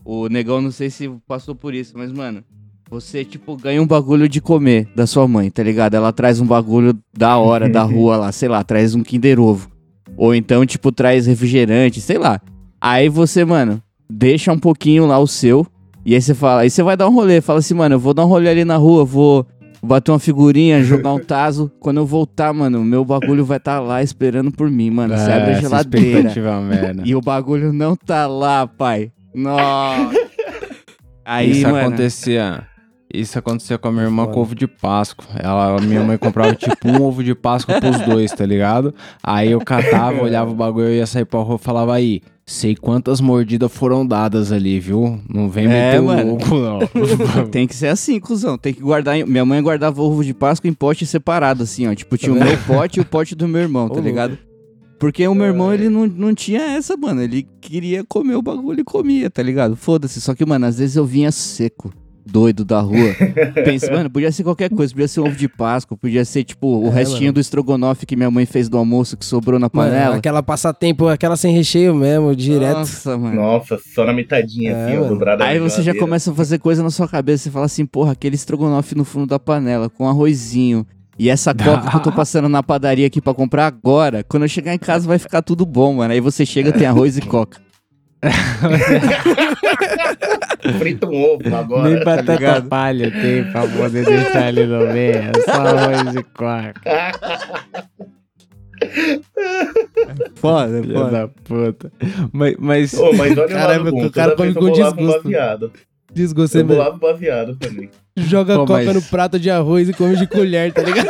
O 0.04 0.28
negão, 0.28 0.62
não 0.62 0.72
sei 0.72 0.90
se 0.90 1.10
passou 1.28 1.56
por 1.56 1.74
isso, 1.74 1.94
mas, 1.96 2.12
mano, 2.12 2.44
você, 2.90 3.24
tipo, 3.24 3.56
ganha 3.56 3.82
um 3.82 3.86
bagulho 3.86 4.28
de 4.28 4.42
comer 4.42 4.88
da 4.96 5.06
sua 5.06 5.28
mãe, 5.28 5.50
tá 5.52 5.62
ligado? 5.62 5.94
Ela 5.94 6.12
traz 6.12 6.40
um 6.40 6.46
bagulho 6.46 6.98
da 7.16 7.38
hora, 7.38 7.70
da 7.70 7.84
rua 7.84 8.18
lá, 8.18 8.32
sei 8.32 8.50
lá, 8.50 8.64
traz 8.64 8.96
um 8.96 9.04
Kinder 9.04 9.40
Ovo. 9.40 9.70
Ou 10.18 10.34
então, 10.34 10.66
tipo, 10.66 10.92
traz 10.92 11.28
refrigerante, 11.28 12.02
sei 12.02 12.18
lá. 12.18 12.42
Aí 12.82 13.08
você, 13.08 13.46
mano, 13.46 13.82
deixa 14.10 14.52
um 14.52 14.60
pouquinho 14.60 15.06
lá 15.06 15.20
o 15.20 15.28
seu. 15.28 15.66
E 16.06 16.16
aí 16.16 16.22
você 16.22 16.34
fala, 16.34 16.62
aí 16.62 16.70
você 16.70 16.82
vai 16.82 16.98
dar 16.98 17.08
um 17.08 17.14
rolê, 17.14 17.42
fala 17.42 17.60
assim, 17.60 17.74
mano, 17.74 17.96
eu 17.96 18.00
vou 18.00 18.14
dar 18.14 18.26
um 18.26 18.28
rolê 18.28 18.50
ali 18.50 18.66
na 18.66 18.78
rua, 18.78 19.06
vou 19.06 19.46
bater 19.84 20.12
uma 20.12 20.20
figurinha, 20.20 20.84
jogar 20.84 21.14
um 21.14 21.20
taso. 21.20 21.72
Quando 21.80 21.98
eu 21.98 22.06
voltar, 22.06 22.52
mano, 22.54 22.84
meu 22.84 23.06
bagulho 23.06 23.46
vai 23.46 23.58
estar 23.58 23.80
lá 23.80 24.02
esperando 24.02 24.52
por 24.52 24.70
mim, 24.70 24.90
mano. 24.90 25.16
Você 25.16 25.32
abre 25.32 25.52
a 25.52 25.52
essa 25.52 25.62
geladeira. 25.62 26.30
é. 26.30 26.96
E 27.06 27.16
o 27.16 27.22
bagulho 27.22 27.72
não 27.72 27.96
tá 27.96 28.26
lá, 28.26 28.66
pai. 28.66 29.12
Nossa. 29.36 30.10
Aí, 31.24 31.52
isso 31.52 31.62
mano. 31.62 31.78
acontecia. 31.78 32.64
Isso 33.12 33.40
acontecia 33.40 33.78
com 33.78 33.88
a 33.88 33.92
minha 33.92 34.04
irmã 34.06 34.24
Foda. 34.26 34.34
com 34.36 34.42
ovo 34.42 34.54
de 34.56 34.68
Páscoa. 34.68 35.26
Ela, 35.40 35.80
minha 35.82 36.04
mãe 36.04 36.18
comprava 36.18 36.54
tipo 36.54 36.88
um 36.88 37.02
ovo 37.02 37.24
de 37.24 37.34
Páscoa 37.34 37.80
pros 37.82 38.00
dois, 38.02 38.32
tá 38.32 38.46
ligado? 38.46 38.94
Aí 39.24 39.52
eu 39.52 39.60
catava, 39.60 40.22
olhava 40.22 40.52
o 40.52 40.54
bagulho, 40.56 40.88
eu 40.90 40.94
ia 40.96 41.08
sair 41.08 41.26
pra 41.26 41.40
rua 41.40 41.56
e 41.56 41.64
falava 41.64 41.94
aí. 41.96 42.22
Sei 42.46 42.76
quantas 42.76 43.22
mordidas 43.22 43.72
foram 43.72 44.06
dadas 44.06 44.52
ali, 44.52 44.80
viu? 44.80 45.20
Não 45.30 45.50
vem 45.50 45.66
É, 45.66 45.68
meter 45.68 46.02
o 46.02 46.06
mano. 46.06 46.30
louco, 46.32 46.56
não. 46.56 46.80
Tem 47.50 47.68
que 47.68 47.76
ser 47.76 47.88
assim, 47.88 48.20
cuzão. 48.20 48.58
Tem 48.58 48.74
que 48.74 48.82
guardar. 48.82 49.16
em- 49.18 49.24
Minha 49.26 49.46
mãe 49.46 49.62
guardava 49.62 50.02
ovo 50.02 50.24
de 50.24 50.34
Páscoa 50.34 50.68
em 50.68 50.74
pote 50.74 51.06
separado, 51.06 51.62
assim, 51.64 51.88
ó. 51.88 51.94
Tipo, 51.94 52.18
tinha 52.18 52.34
o 52.34 52.40
meu 52.40 52.58
pote 52.66 53.00
e 53.00 53.02
o 53.02 53.06
pote 53.06 53.36
do 53.36 53.48
meu 53.48 53.62
irmão, 53.62 53.88
tá 53.88 54.00
ligado? 54.02 54.36
Porque 55.00 55.28
o 55.28 55.34
meu 55.36 55.46
irmão, 55.46 55.72
ele 55.74 55.90
não, 55.90 56.06
não 56.08 56.34
tinha 56.36 56.60
essa, 56.62 56.98
mano. 56.98 57.22
Ele 57.22 57.48
queria 57.62 58.04
comer 58.04 58.36
o 58.36 58.42
bagulho 58.42 58.82
e 58.82 58.84
comia, 58.84 59.30
tá 59.30 59.42
ligado? 59.44 59.76
Foda-se. 59.76 60.20
Só 60.20 60.34
que, 60.36 60.46
mano, 60.46 60.66
às 60.66 60.78
vezes 60.80 60.96
eu 60.96 61.06
vinha 61.06 61.32
seco, 61.32 61.94
doido 62.30 62.64
da 62.64 62.80
rua. 62.80 63.16
Pensa, 63.66 63.92
mano, 63.92 64.10
podia 64.10 64.32
ser 64.32 64.44
qualquer 64.44 64.70
coisa. 64.70 64.94
Podia 64.94 65.08
ser 65.08 65.20
um 65.22 65.26
ovo 65.28 65.36
de 65.36 65.48
Páscoa, 65.48 65.98
podia 65.98 66.24
ser, 66.26 66.44
tipo, 66.44 66.68
o 66.68 66.88
É, 66.88 66.90
restinho 66.92 67.22
mano. 67.24 67.34
do 67.34 67.40
estrogonofe 67.40 68.06
que 68.06 68.16
minha 68.16 68.30
mãe 68.32 68.46
fez 68.46 68.70
do 68.70 68.78
almoço 68.78 69.18
que 69.18 69.26
sobrou 69.26 69.60
na 69.60 69.70
Mano, 69.74 69.90
panela. 69.92 70.16
aquela 70.18 70.42
passatempo, 70.44 71.08
aquela 71.08 71.36
sem 71.36 71.54
recheio 71.54 71.94
mesmo, 71.96 72.36
direto. 72.36 72.78
Nossa, 72.80 73.18
mano. 73.18 73.36
Nossa, 73.36 73.80
só 73.94 74.06
na 74.06 74.14
metadinha, 74.14 74.72
É, 74.72 74.86
assim, 74.86 74.96
mano. 74.98 75.10
dobrada 75.10 75.44
Aí 75.46 75.60
você 75.60 75.82
já 75.82 75.94
começa 75.96 76.32
a 76.32 76.36
fazer 76.36 76.60
coisa 76.60 76.82
na 76.84 76.90
sua 76.90 77.08
cabeça. 77.08 77.44
Você 77.44 77.52
fala 77.52 77.66
assim, 77.66 77.86
porra, 77.86 78.12
aquele 78.14 78.36
estrogonofe 78.36 78.96
no 78.96 79.04
fundo 79.06 79.28
da 79.28 79.40
panela, 79.40 79.90
com 79.90 80.08
arrozinho. 80.08 80.86
E 81.18 81.30
essa 81.30 81.54
coca 81.56 81.90
que 81.90 81.96
eu 81.96 82.00
tô 82.02 82.12
passando 82.12 82.48
na 82.48 82.64
padaria 82.64 83.06
aqui 83.08 83.20
pra 83.22 83.34
comprar 83.34 83.68
agora, 83.68 84.24
quando 84.24 84.44
eu 84.44 84.50
chegar 84.50 84.74
em 84.74 84.78
casa 84.80 85.06
vai 85.08 85.20
ficar 85.20 85.42
tudo 85.42 85.66
bom, 85.66 85.96
mano. 85.96 86.14
Aí 86.14 86.22
você 86.22 86.46
chega, 86.46 86.72
tem 86.72 86.88
arroz 86.88 87.18
e 87.18 87.22
coca. 87.22 87.60
Frita 90.78 91.08
um 91.08 91.24
ovo 91.24 91.56
agora. 91.56 91.90
Nem 91.90 92.04
batata 92.04 92.34
ligado? 92.34 92.68
palha 92.68 93.10
tem 93.12 93.44
pra 93.52 93.66
poder 93.68 94.06
deixar 94.06 94.50
ele 94.50 94.66
no 94.66 94.80
meio. 94.94 95.16
É 95.16 95.32
só 95.46 95.52
arroz 95.62 96.16
e 96.16 96.24
coca. 96.24 96.74
Foda, 100.36 100.82
Filha 100.82 100.98
foda. 101.00 101.12
da 101.12 101.28
puta. 101.28 101.92
Mas, 102.32 102.56
mas 102.58 102.94
Ô, 102.94 103.12
mas 103.14 103.38
olha 103.38 103.48
Caramba, 103.50 103.90
o 103.92 104.10
cara 104.12 104.36
come 104.36 104.54
com 104.54 104.72
desgosto. 104.72 105.24
baseado. 105.24 105.72
Desgosto, 106.14 106.58
Eu 106.58 106.66
bolava 106.66 106.98
também. 107.58 107.90
Joga 108.16 108.56
Pô, 108.56 108.66
coca 108.66 108.84
mas- 108.86 108.96
no 108.96 109.02
prato 109.04 109.38
de 109.40 109.50
arroz 109.52 109.90
e 109.90 109.94
come 109.94 110.16
de 110.16 110.26
colher, 110.28 110.72
tá 110.74 110.82
ligado? 110.82 111.10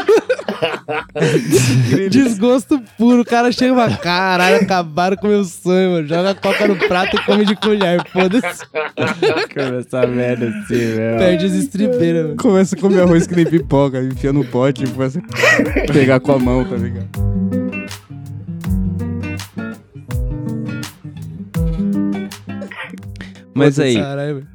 Desgosto 2.09 2.81
puro. 2.97 3.21
O 3.21 3.25
cara 3.25 3.51
chega 3.51 3.73
e 3.73 3.75
fala: 3.75 3.97
caralho, 3.97 4.57
acabaram 4.57 5.17
com 5.17 5.27
o 5.27 5.29
meu 5.29 5.43
sonho, 5.43 5.91
mano. 5.91 6.07
Joga 6.07 6.31
a 6.31 6.35
coca 6.35 6.67
no 6.67 6.75
prato 6.75 7.15
e 7.15 7.25
come 7.25 7.45
de 7.45 7.55
colher. 7.55 8.03
Foda-se. 8.09 8.65
Começa 9.53 9.99
a 9.99 10.07
merda 10.07 10.47
assim, 10.47 10.95
velho. 10.95 11.17
Perde 11.17 11.45
as 11.45 11.53
estribeiras, 11.53 12.23
mano. 12.23 12.37
Começa 12.37 12.75
a 12.75 12.79
comer 12.79 13.01
arroz 13.01 13.27
que 13.27 13.35
nem 13.35 13.45
pipoca, 13.45 14.01
enfia 14.01 14.33
no 14.33 14.45
pote 14.45 14.83
e 14.83 14.87
começa 14.87 15.19
a 15.19 15.91
pegar 15.91 16.19
com 16.19 16.31
a 16.31 16.39
mão, 16.39 16.65
tá 16.65 16.75
ligado? 16.75 17.58
Mas 23.59 23.79
aí, 23.79 23.97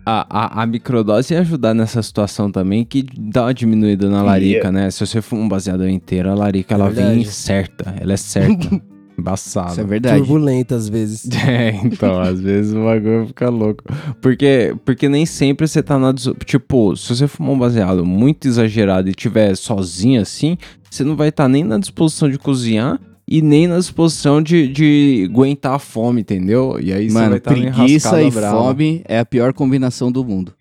a, 0.05 0.27
a, 0.29 0.63
a 0.63 0.67
microdose 0.67 1.35
ia 1.35 1.41
ajudar 1.41 1.75
nessa 1.75 2.03
situação 2.03 2.51
também, 2.51 2.85
que 2.85 3.05
dá 3.19 3.45
uma 3.45 3.55
diminuída 3.55 4.09
na 4.09 4.23
larica, 4.23 4.71
né? 4.73 4.91
Se 4.91 5.07
você 5.07 5.21
fuma 5.21 5.43
um 5.43 5.49
baseador 5.49 5.89
inteiro, 5.89 6.31
a 6.31 6.35
larica, 6.35 6.75
ela 6.75 6.89
vem 6.89 7.05
verdade. 7.05 7.31
certa. 7.31 7.95
Ela 8.01 8.13
é 8.13 8.17
certa. 8.17 8.69
Embaçado. 9.17 9.71
Isso 9.71 9.81
é 9.81 9.85
verdade. 9.85 10.19
Turbulenta 10.19 10.75
às 10.75 10.89
vezes. 10.89 11.29
É, 11.47 11.71
então, 11.85 12.21
às 12.21 12.41
vezes 12.41 12.75
o 12.75 12.85
bagulho 12.85 13.27
fica 13.29 13.49
louco. 13.49 13.85
Porque, 14.21 14.75
porque 14.85 15.09
nem 15.09 15.25
sempre 15.25 15.69
você 15.69 15.83
tá 15.83 15.99
na. 15.99 16.13
Tipo, 16.13 16.97
se 16.97 17.15
você 17.15 17.29
fumar 17.29 17.53
um 17.53 17.59
baseado 17.59 18.05
muito 18.05 18.49
exagerado 18.49 19.09
e 19.09 19.15
tiver 19.15 19.57
sozinho 19.57 20.21
assim, 20.21 20.59
você 20.91 21.05
não 21.05 21.15
vai 21.15 21.29
estar 21.29 21.49
nem 21.49 21.63
na 21.63 21.79
disposição 21.79 22.29
de 22.29 22.39
cozinhar 22.39 22.99
e 23.27 23.41
nem 23.41 23.67
na 23.67 23.79
disposição 23.79 24.43
de, 24.43 24.69
de 24.69 25.29
aguentar 25.31 25.75
a 25.75 25.79
fome, 25.79 26.21
entendeu? 26.21 26.79
E 26.81 26.93
aí 26.93 27.09
você 27.09 27.15
vai 27.15 27.23
Mano, 27.25 27.37
estar 27.37 27.51
preguiça 27.53 28.23
e 28.23 28.31
fome 28.31 29.03
é 29.07 29.19
a 29.19 29.25
pior 29.25 29.53
combinação 29.53 30.13
do 30.13 30.25
mundo. 30.25 30.53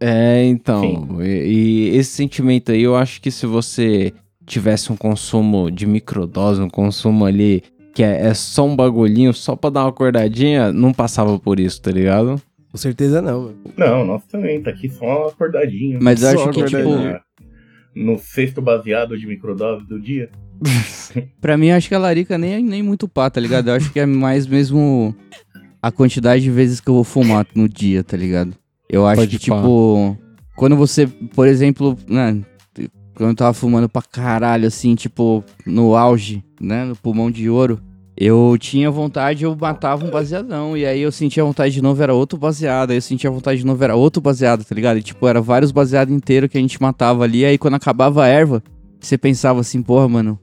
É, 0.00 0.44
então. 0.44 1.20
E, 1.20 1.90
e 1.92 1.96
esse 1.96 2.10
sentimento 2.10 2.72
aí, 2.72 2.82
eu 2.82 2.96
acho 2.96 3.20
que 3.20 3.30
se 3.30 3.46
você 3.46 4.12
tivesse 4.44 4.92
um 4.92 4.96
consumo 4.96 5.70
de 5.70 5.86
microdose, 5.86 6.60
um 6.60 6.68
consumo 6.68 7.24
ali 7.24 7.62
que 7.94 8.02
é, 8.02 8.26
é 8.26 8.34
só 8.34 8.66
um 8.66 8.74
bagulhinho, 8.74 9.32
só 9.32 9.54
pra 9.54 9.70
dar 9.70 9.82
uma 9.82 9.90
acordadinha, 9.90 10.72
não 10.72 10.92
passava 10.92 11.38
por 11.38 11.60
isso, 11.60 11.80
tá 11.80 11.90
ligado? 11.90 12.40
Com 12.70 12.78
certeza 12.78 13.20
não, 13.20 13.42
mano. 13.42 13.56
Não, 13.76 14.04
nossa 14.04 14.24
também, 14.30 14.62
tá 14.62 14.70
aqui 14.70 14.88
só 14.88 15.28
acordadinho. 15.28 15.98
Mas 16.02 16.22
eu 16.22 16.30
acho 16.30 16.50
que, 16.50 16.64
tipo. 16.64 16.90
No 17.94 18.18
sexto 18.18 18.62
baseado 18.62 19.18
de 19.18 19.26
microdose 19.26 19.86
do 19.86 20.00
dia. 20.00 20.30
pra 21.40 21.56
mim, 21.56 21.68
eu 21.68 21.76
acho 21.76 21.88
que 21.88 21.94
a 21.94 21.98
larica 21.98 22.38
nem, 22.38 22.54
é 22.54 22.60
nem 22.60 22.82
muito 22.82 23.08
pá, 23.08 23.28
tá 23.28 23.40
ligado? 23.40 23.68
Eu 23.68 23.74
acho 23.74 23.92
que 23.92 24.00
é 24.00 24.06
mais 24.06 24.46
mesmo 24.46 25.14
a 25.80 25.90
quantidade 25.90 26.42
de 26.42 26.50
vezes 26.50 26.80
que 26.80 26.88
eu 26.88 26.94
vou 26.94 27.04
fumar 27.04 27.46
no 27.54 27.68
dia, 27.68 28.04
tá 28.04 28.16
ligado? 28.16 28.54
Eu 28.88 29.06
acho 29.06 29.22
Pode 29.22 29.38
que, 29.38 29.50
pá. 29.50 29.56
tipo, 29.56 30.16
quando 30.56 30.76
você, 30.76 31.06
por 31.06 31.46
exemplo, 31.46 31.96
né, 32.06 32.40
quando 33.14 33.30
eu 33.30 33.36
tava 33.36 33.52
fumando 33.52 33.88
pra 33.88 34.02
caralho, 34.02 34.66
assim, 34.66 34.94
tipo, 34.94 35.44
no 35.66 35.96
auge, 35.96 36.44
né, 36.60 36.84
no 36.84 36.96
pulmão 36.96 37.30
de 37.30 37.48
ouro, 37.48 37.80
eu 38.16 38.56
tinha 38.60 38.90
vontade, 38.90 39.44
eu 39.44 39.56
matava 39.56 40.04
um 40.04 40.10
baseadão, 40.10 40.76
e 40.76 40.84
aí 40.84 41.00
eu 41.00 41.10
sentia 41.10 41.42
vontade 41.42 41.74
de 41.74 41.82
novo, 41.82 42.02
era 42.02 42.14
outro 42.14 42.38
baseado, 42.38 42.90
aí 42.90 42.96
eu 42.98 43.02
sentia 43.02 43.30
vontade 43.30 43.60
de 43.60 43.66
novo, 43.66 43.82
era 43.82 43.96
outro 43.96 44.20
baseado, 44.20 44.64
tá 44.64 44.74
ligado? 44.74 44.98
E, 44.98 45.02
tipo, 45.02 45.26
era 45.26 45.40
vários 45.40 45.72
baseados 45.72 46.14
inteiros 46.14 46.50
que 46.50 46.58
a 46.58 46.60
gente 46.60 46.80
matava 46.80 47.24
ali, 47.24 47.44
aí 47.44 47.58
quando 47.58 47.74
acabava 47.74 48.24
a 48.24 48.28
erva, 48.28 48.62
você 49.00 49.18
pensava 49.18 49.60
assim, 49.60 49.82
porra, 49.82 50.08
mano, 50.08 50.38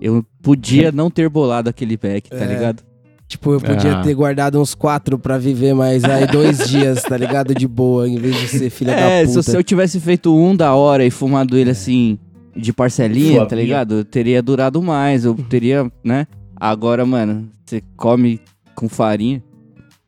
eu 0.00 0.24
podia 0.42 0.90
não 0.90 1.10
ter 1.10 1.28
bolado 1.28 1.68
aquele 1.68 1.96
pack, 1.96 2.30
tá 2.30 2.36
É. 2.36 2.46
ligado? 2.46 2.82
Tipo, 3.28 3.52
eu 3.52 3.60
podia 3.60 3.98
Ah. 3.98 4.02
ter 4.02 4.12
guardado 4.14 4.60
uns 4.60 4.74
quatro 4.74 5.16
pra 5.18 5.38
viver 5.38 5.72
mais 5.72 6.02
aí 6.04 6.26
dois 6.26 6.58
dias, 6.68 7.02
tá 7.02 7.16
ligado? 7.16 7.54
De 7.54 7.68
boa, 7.68 8.08
em 8.08 8.16
vez 8.16 8.34
de 8.40 8.48
ser 8.48 8.70
filha 8.70 8.90
É, 8.90 9.20
da 9.22 9.28
se, 9.28 9.34
puta. 9.36 9.50
se 9.50 9.56
eu 9.56 9.62
tivesse 9.62 10.00
feito 10.00 10.34
um 10.36 10.56
da 10.56 10.74
hora 10.74 11.04
e 11.04 11.10
fumado 11.10 11.56
ele 11.56 11.70
assim, 11.70 12.18
de 12.56 12.72
parcelinha, 12.72 13.46
tá 13.46 13.54
ligado? 13.54 14.04
Teria 14.04 14.42
durado 14.42 14.82
mais, 14.82 15.24
eu 15.24 15.34
teria, 15.34 15.90
né? 16.02 16.26
Agora, 16.56 17.06
mano, 17.06 17.48
você 17.64 17.80
come 17.96 18.40
com 18.74 18.88
farinha. 18.88 19.40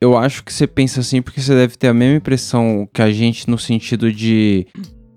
Eu 0.01 0.19
acho 0.19 0.43
que 0.45 0.53
você 0.53 0.67
pensa 0.67 0.99
assim 0.99 1.23
porque 1.23 1.41
você 1.41 1.55
deve 1.55 1.77
ter 1.77 1.87
a 1.87 1.95
mesma 1.95 2.17
impressão 2.17 2.89
que 2.93 3.01
a 3.01 3.13
gente 3.13 3.49
no 3.49 3.57
sentido 3.57 4.13
de 4.13 4.67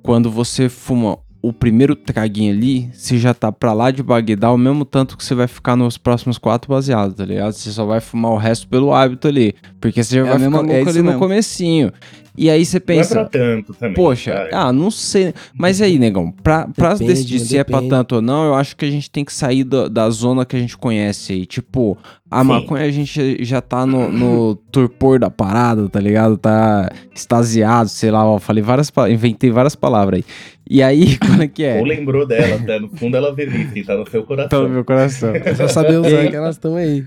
quando 0.04 0.30
você 0.30 0.70
fuma 0.70 1.18
o 1.48 1.54
primeiro 1.54 1.96
traguinho 1.96 2.54
ali, 2.54 2.90
você 2.94 3.18
já 3.18 3.34
tá 3.34 3.52
pra 3.52 3.74
lá 3.74 3.92
de 3.92 4.02
Bagdá 4.02 4.52
o 4.52 4.58
mesmo 4.58 4.86
tanto 4.86 5.18
que 5.18 5.24
você 5.24 5.36
vai 5.36 5.48
ficar 5.48 5.76
nos 5.76 5.98
próximos 5.98 6.38
quatro 6.38 6.70
baseados, 6.72 7.16
tá 7.16 7.26
ligado? 7.26 7.54
Você 7.54 7.72
só 7.72 7.86
vai 7.86 8.00
fumar 8.00 8.32
o 8.32 8.38
resto 8.38 8.68
pelo 8.68 8.94
hábito 8.94 9.28
ali, 9.28 9.54
porque 9.80 10.04
você 10.04 10.16
já 10.16 10.22
É 10.22 10.24
vai 10.24 10.40
ficar 10.40 10.62
louco 10.62 10.90
ali 10.90 11.00
no 11.00 11.04
mesmo. 11.06 11.20
comecinho. 11.20 11.92
E 12.38 12.50
aí 12.50 12.66
você 12.66 12.78
Não 12.78 12.84
é 12.84 12.86
pensa, 12.98 13.16
pra 13.16 13.26
tanto 13.26 13.74
também. 13.74 13.94
Poxa, 13.94 14.34
sabe? 14.34 14.50
ah, 14.54 14.74
não 14.74 14.92
sei. 14.92 15.34
Mas 15.58 15.82
aí, 15.82 15.98
negão, 15.98 16.32
pra, 16.32 16.68
pra 16.68 16.94
Depende, 16.94 17.14
decidir 17.14 17.40
se 17.40 17.58
é 17.58 17.64
pra 17.64 17.78
depende. 17.78 17.90
tanto 17.90 18.16
ou 18.16 18.22
não, 18.22 18.46
eu 18.46 18.56
acho 18.56 18.76
que 18.76 18.86
a 18.86 18.92
gente 18.92 19.10
tem 19.10 19.24
que 19.24 19.32
sair 19.34 19.64
da, 19.64 19.88
da 19.88 20.10
zona 20.10 20.46
que 20.46 20.56
a 20.56 20.60
gente 20.60 20.78
conhece 20.78 21.34
aí. 21.34 21.46
Tipo, 21.46 21.98
a 22.30 22.42
Sim. 22.42 22.48
maconha 22.48 22.84
a 22.86 22.92
gente 22.92 23.44
já 23.44 23.62
tá 23.62 23.86
no, 23.86 24.12
no 24.12 24.56
torpor 24.72 25.20
da 25.20 25.30
parada, 25.30 25.88
tá 25.88 26.00
ligado? 26.00 26.38
Tá 26.38 26.90
extasiado, 27.16 27.90
sei 27.90 28.12
lá, 28.12 28.26
ó, 28.26 28.40
falei 28.40 28.62
várias 28.64 28.92
inventei 29.10 29.50
várias 29.52 29.76
palavras 29.76 30.20
aí. 30.20 30.26
E 30.70 30.82
aí, 30.84 31.18
quando 31.24 31.44
é 31.44 31.48
que 31.48 31.64
é? 31.64 31.78
Ou 31.80 31.86
lembrou 31.86 32.28
dela, 32.28 32.56
até 32.56 32.80
no 32.80 32.90
fundo 32.90 33.16
ela 33.16 33.34
existe, 33.38 33.84
tá 33.84 33.96
no 33.96 34.10
seu 34.10 34.22
Tá 34.22 34.28
coração. 34.28 34.64
no 34.64 34.70
meu 34.70 34.84
coração. 34.84 35.34
É 35.36 35.54
só 35.56 35.68
saber 35.68 35.98
usar 36.00 36.28
que 36.28 36.36
elas 36.36 36.56
estão 36.56 36.76
aí. 36.76 37.06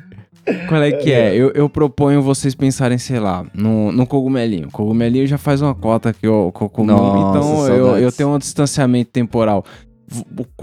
Qual 0.68 0.82
é 0.82 0.92
que 0.92 1.12
é? 1.12 1.34
Eu, 1.34 1.50
eu 1.54 1.68
proponho 1.68 2.22
vocês 2.22 2.54
pensarem, 2.54 2.98
sei 2.98 3.18
lá, 3.20 3.44
no, 3.54 3.90
no 3.92 4.06
cogumelinho. 4.06 4.68
Cogumelinho 4.70 5.26
já 5.26 5.38
faz 5.38 5.60
uma 5.62 5.74
cota 5.74 6.12
que 6.12 6.26
eu, 6.26 6.52
que 6.56 6.62
eu 6.62 6.68
comi, 6.68 6.88
Nossa, 6.88 7.38
então 7.38 7.68
eu, 7.68 7.84
saudades. 7.84 8.02
eu 8.04 8.12
tenho 8.12 8.28
um 8.34 8.38
distanciamento 8.38 9.10
temporal. 9.10 9.64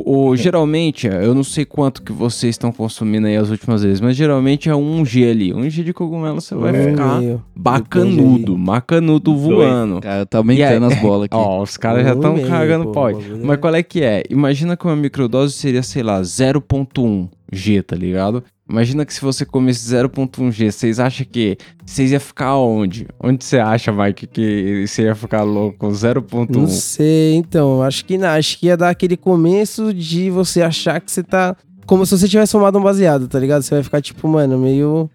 O, 0.04 0.30
o- 0.32 0.36
geralmente, 0.38 1.06
eu 1.06 1.36
não 1.36 1.44
sei 1.44 1.66
quanto 1.66 2.02
que 2.02 2.12
vocês 2.12 2.56
estão 2.56 2.72
consumindo 2.72 3.28
aí 3.28 3.36
as 3.36 3.52
últimas 3.52 3.84
vezes, 3.84 4.02
mas 4.02 4.16
geralmente 4.16 4.70
é 4.70 4.76
um 4.76 5.06
G 5.06 5.30
ali. 5.30 5.54
Um 5.54 5.70
G 5.70 5.84
de 5.84 5.94
cogumelo 5.94 6.42
você 6.42 6.56
vai 6.56 6.72
Um 6.72 6.90
ficar 6.90 7.20
meio. 7.20 7.44
bacanudo, 7.56 8.58
macanudo 8.58 9.38
voando. 9.38 10.02
Cara, 10.02 10.26
tá 10.26 10.40
aumentando 10.40 10.88
as 10.88 11.00
bolas 11.00 11.26
aqui. 11.30 11.36
Ó, 11.38 11.62
os 11.62 11.78
caras 11.78 12.04
já 12.06 12.14
estão 12.14 12.40
cagando 12.42 12.92
pau. 12.92 13.10
o 13.12 13.14
bagulho 13.18 13.40
Mas 13.46 13.54
é- 13.54 13.58
qual 13.58 13.76
é 13.76 13.84
que 13.84 14.02
é? 14.02 14.24
Imagina 14.32 14.76
que 14.76 14.84
uma 14.86 14.96
microdose 14.96 15.54
seria, 15.54 15.84
sei 15.84 16.02
lá, 16.02 16.20
0.1 16.22 17.30
G, 17.52 17.84
tá 17.84 17.96
ligado? 17.96 18.44
Imagina 18.68 19.06
que 19.06 19.14
se 19.14 19.22
você 19.22 19.46
comesse 19.46 19.88
0.1 19.94 20.52
G, 20.52 20.72
vocês 20.72 21.00
acham 21.00 21.26
que 21.30 21.56
vocês 21.86 22.12
iam 22.12 22.20
ficar 22.20 22.56
onde? 22.58 23.08
Onde 23.22 23.44
você 23.44 23.60
acha, 23.60 23.92
Mike, 23.92 24.26
que 24.26 24.86
você 24.88 25.04
ia 25.04 25.14
ficar 25.16 25.44
louco 25.44 25.78
com 25.78 25.88
Não 25.88 25.94
0.1? 25.94 26.68
sei, 26.68 27.36
então. 27.36 27.84
Acho 27.84 28.04
que 28.04 28.18
não. 28.18 28.30
Acho 28.30 28.58
que 28.58 28.66
ia 28.66 28.76
dar 28.76 28.90
aquele 28.90 29.16
começo 29.16 29.94
de 29.94 30.32
você 30.32 30.62
achar 30.64 31.00
que 31.00 31.12
você 31.12 31.22
tá. 31.22 31.56
Como 31.86 32.04
se 32.06 32.18
você 32.18 32.28
tivesse 32.28 32.54
fumado 32.54 32.80
um 32.80 32.82
baseado, 32.82 33.28
tá 33.28 33.40
ligado? 33.40 33.62
Você 33.62 33.76
vai 33.76 33.84
ficar, 33.84 34.02
tipo, 34.02 34.28
mano, 34.28 34.58
meio. 34.58 35.10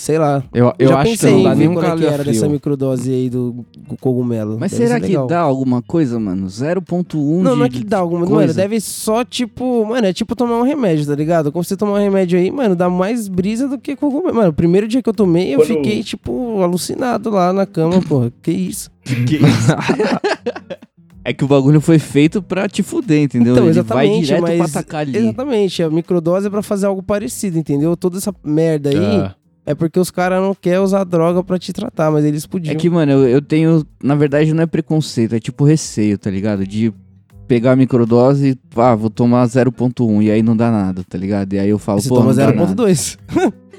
Sei 0.00 0.16
lá. 0.16 0.42
Eu, 0.54 0.72
eu 0.78 0.88
Já 0.88 0.94
acho 1.00 1.04
que 1.04 1.10
pensei 1.18 1.32
não 1.34 1.42
dá 1.42 1.54
nenhum 1.54 1.74
qual 1.74 1.84
é 1.84 1.96
que 1.96 2.06
era 2.06 2.24
dessa 2.24 2.48
microdose 2.48 3.12
aí 3.12 3.28
do, 3.28 3.66
cogumelo. 4.00 4.56
Mas 4.58 4.70
Deve 4.72 4.84
será 4.86 4.94
ser 4.94 5.00
que 5.02 5.06
legal. 5.08 5.26
dá 5.26 5.40
alguma 5.40 5.82
coisa, 5.82 6.18
mano? 6.18 6.46
0.1 6.46 7.42
Não, 7.42 7.52
de, 7.52 7.58
não 7.58 7.64
é 7.66 7.68
que 7.68 7.84
dá 7.84 7.98
alguma. 7.98 8.26
coisa. 8.26 8.40
Mano, 8.46 8.54
deve 8.54 8.80
só, 8.80 9.22
tipo. 9.24 9.84
Mano, 9.84 10.06
é 10.06 10.12
tipo 10.14 10.34
tomar 10.34 10.56
um 10.58 10.62
remédio, 10.62 11.06
tá 11.06 11.14
ligado? 11.14 11.52
Como 11.52 11.62
você 11.62 11.76
tomar 11.76 11.92
um 11.98 12.02
remédio 12.02 12.38
aí, 12.38 12.50
mano, 12.50 12.74
dá 12.74 12.88
mais 12.88 13.28
brisa 13.28 13.68
do 13.68 13.76
que 13.78 13.94
cogumelo. 13.94 14.34
Mano, 14.34 14.48
o 14.48 14.52
primeiro 14.54 14.88
dia 14.88 15.02
que 15.02 15.08
eu 15.10 15.12
tomei, 15.14 15.54
eu 15.54 15.58
Quando- 15.58 15.68
fiquei, 15.68 16.02
tipo, 16.02 16.62
alucinado 16.62 17.28
lá 17.28 17.52
na 17.52 17.66
cama, 17.66 18.00
porra. 18.00 18.32
Que 18.42 18.50
isso? 18.52 18.90
Que 19.04 19.36
isso? 19.36 19.72
é 21.24 21.32
que 21.34 21.44
o 21.44 21.46
bagulho 21.48 21.80
foi 21.80 21.98
feito 21.98 22.40
pra 22.42 22.68
te 22.68 22.82
fuder, 22.82 23.22
entendeu? 23.22 23.52
Então, 23.52 23.66
Ele 23.66 23.82
vai 23.82 24.06
exatamente, 24.06 24.26
direto 24.26 24.44
pra 24.44 24.56
mas- 24.56 24.76
atacar 24.76 25.00
ali. 25.02 25.18
Exatamente, 25.18 25.82
a 25.82 25.90
microdose 25.90 26.46
é 26.46 26.50
pra 26.50 26.62
fazer 26.62 26.86
algo 26.86 27.02
parecido, 27.02 27.58
entendeu? 27.58 27.96
Toda 27.96 28.16
essa 28.18 28.34
merda 28.42 28.88
aí 28.90 28.96
Ah, 28.96 29.34
é 29.66 29.74
porque 29.74 29.98
os 30.00 30.10
caras 30.10 30.40
não 30.40 30.54
querem 30.54 30.80
usar 30.80 31.04
droga 31.04 31.42
pra 31.44 31.58
te 31.58 31.72
tratar, 31.72 32.10
mas 32.10 32.24
eles 32.24 32.46
podiam. 32.46 32.72
É 32.72 32.74
que, 32.74 32.88
mano, 32.88 33.12
eu, 33.12 33.28
eu 33.28 33.42
tenho. 33.42 33.86
Na 34.02 34.14
verdade, 34.14 34.52
não 34.52 34.62
é 34.62 34.66
preconceito, 34.66 35.34
é 35.34 35.40
tipo 35.40 35.64
receio, 35.64 36.18
tá 36.18 36.30
ligado? 36.30 36.66
De 36.66 36.92
pegar 37.46 37.72
a 37.72 37.76
microdose 37.76 38.50
e, 38.50 38.58
ah, 38.80 38.94
vou 38.94 39.10
tomar 39.10 39.44
0.1 39.46 40.22
e 40.22 40.30
aí 40.30 40.42
não 40.42 40.56
dá 40.56 40.70
nada, 40.70 41.02
tá 41.08 41.18
ligado? 41.18 41.52
E 41.52 41.58
aí 41.58 41.68
eu 41.68 41.78
falo, 41.78 42.00
Você 42.00 42.08
pô, 42.08 42.14
toma 42.16 42.28
não 42.28 42.36
dá 42.36 42.52
nada. 42.52 42.74
0.2. 42.74 43.18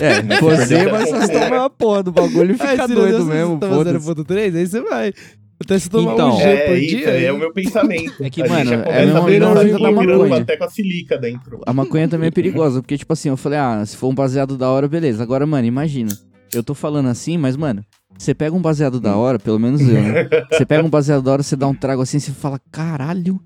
É, 0.00 0.22
você, 0.40 0.90
mas 0.90 1.10
você 1.12 1.32
toma 1.32 1.64
a 1.66 1.68
porra 1.68 2.02
do 2.04 2.12
bagulho 2.12 2.52
e 2.52 2.54
fica 2.54 2.70
Aí, 2.70 2.88
se 2.88 2.94
doido 2.94 3.24
mesmo, 3.26 3.54
Você 3.54 3.60
toma 3.60 3.74
foda-se. 3.74 3.98
0.3, 3.98 4.56
aí 4.56 4.66
você 4.66 4.80
vai. 4.80 5.12
Até 5.62 5.78
se 5.78 5.90
tomar 5.90 6.14
Então, 6.14 6.34
um 6.34 6.38
G 6.38 6.42
É, 6.42 6.66
por 6.66 6.76
isso, 6.78 6.96
dia. 6.96 7.10
é 7.10 7.32
o 7.32 7.38
meu 7.38 7.52
pensamento. 7.52 8.14
É 8.24 8.30
que, 8.30 8.42
a 8.42 8.48
mano, 8.48 8.58
gente 8.64 8.68
já 8.70 8.76
é 8.84 9.02
a 9.02 9.06
mesma 9.24 9.78
da 9.78 9.92
maconha. 9.92 10.36
até 10.38 10.56
com 10.56 10.64
a 10.64 10.68
silica 10.70 11.18
dentro. 11.18 11.60
A 11.66 11.72
maconha 11.72 12.08
também 12.08 12.28
é 12.28 12.30
perigosa, 12.30 12.80
porque, 12.80 12.96
tipo 12.96 13.12
assim, 13.12 13.28
eu 13.28 13.36
falei, 13.36 13.58
ah, 13.58 13.84
se 13.84 13.96
for 13.96 14.08
um 14.08 14.14
baseado 14.14 14.56
da 14.56 14.70
hora, 14.70 14.88
beleza. 14.88 15.22
Agora, 15.22 15.46
mano, 15.46 15.66
imagina. 15.66 16.16
Eu 16.52 16.62
tô 16.64 16.74
falando 16.74 17.08
assim, 17.08 17.36
mas, 17.36 17.56
mano, 17.56 17.84
você 18.18 18.34
pega 18.34 18.56
um 18.56 18.60
baseado 18.62 18.98
da 18.98 19.14
hora, 19.16 19.38
pelo 19.38 19.58
menos 19.58 19.80
eu, 19.82 20.02
né? 20.02 20.28
Você 20.50 20.64
pega 20.66 20.84
um 20.84 20.90
baseado 20.90 21.22
da 21.22 21.30
hora, 21.32 21.42
você 21.44 21.54
dá 21.54 21.68
um 21.68 21.74
trago 21.74 22.02
assim, 22.02 22.18
você 22.18 22.32
fala, 22.32 22.60
caralho, 22.72 23.40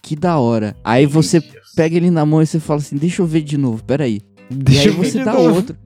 que 0.00 0.16
da 0.16 0.38
hora. 0.38 0.74
Aí 0.82 1.04
você 1.04 1.42
pega 1.76 1.96
ele 1.96 2.10
na 2.10 2.24
mão 2.24 2.40
e 2.40 2.46
você 2.46 2.58
fala 2.58 2.78
assim, 2.80 2.96
deixa 2.96 3.20
eu 3.20 3.26
ver 3.26 3.42
de 3.42 3.58
novo, 3.58 3.84
peraí. 3.84 4.22
E 4.50 4.54
Deixa 4.54 4.80
aí 4.82 4.86
eu 4.86 4.94
ver 4.94 5.10
você 5.10 5.22
dá 5.24 5.32
novo. 5.34 5.54
outro. 5.56 5.76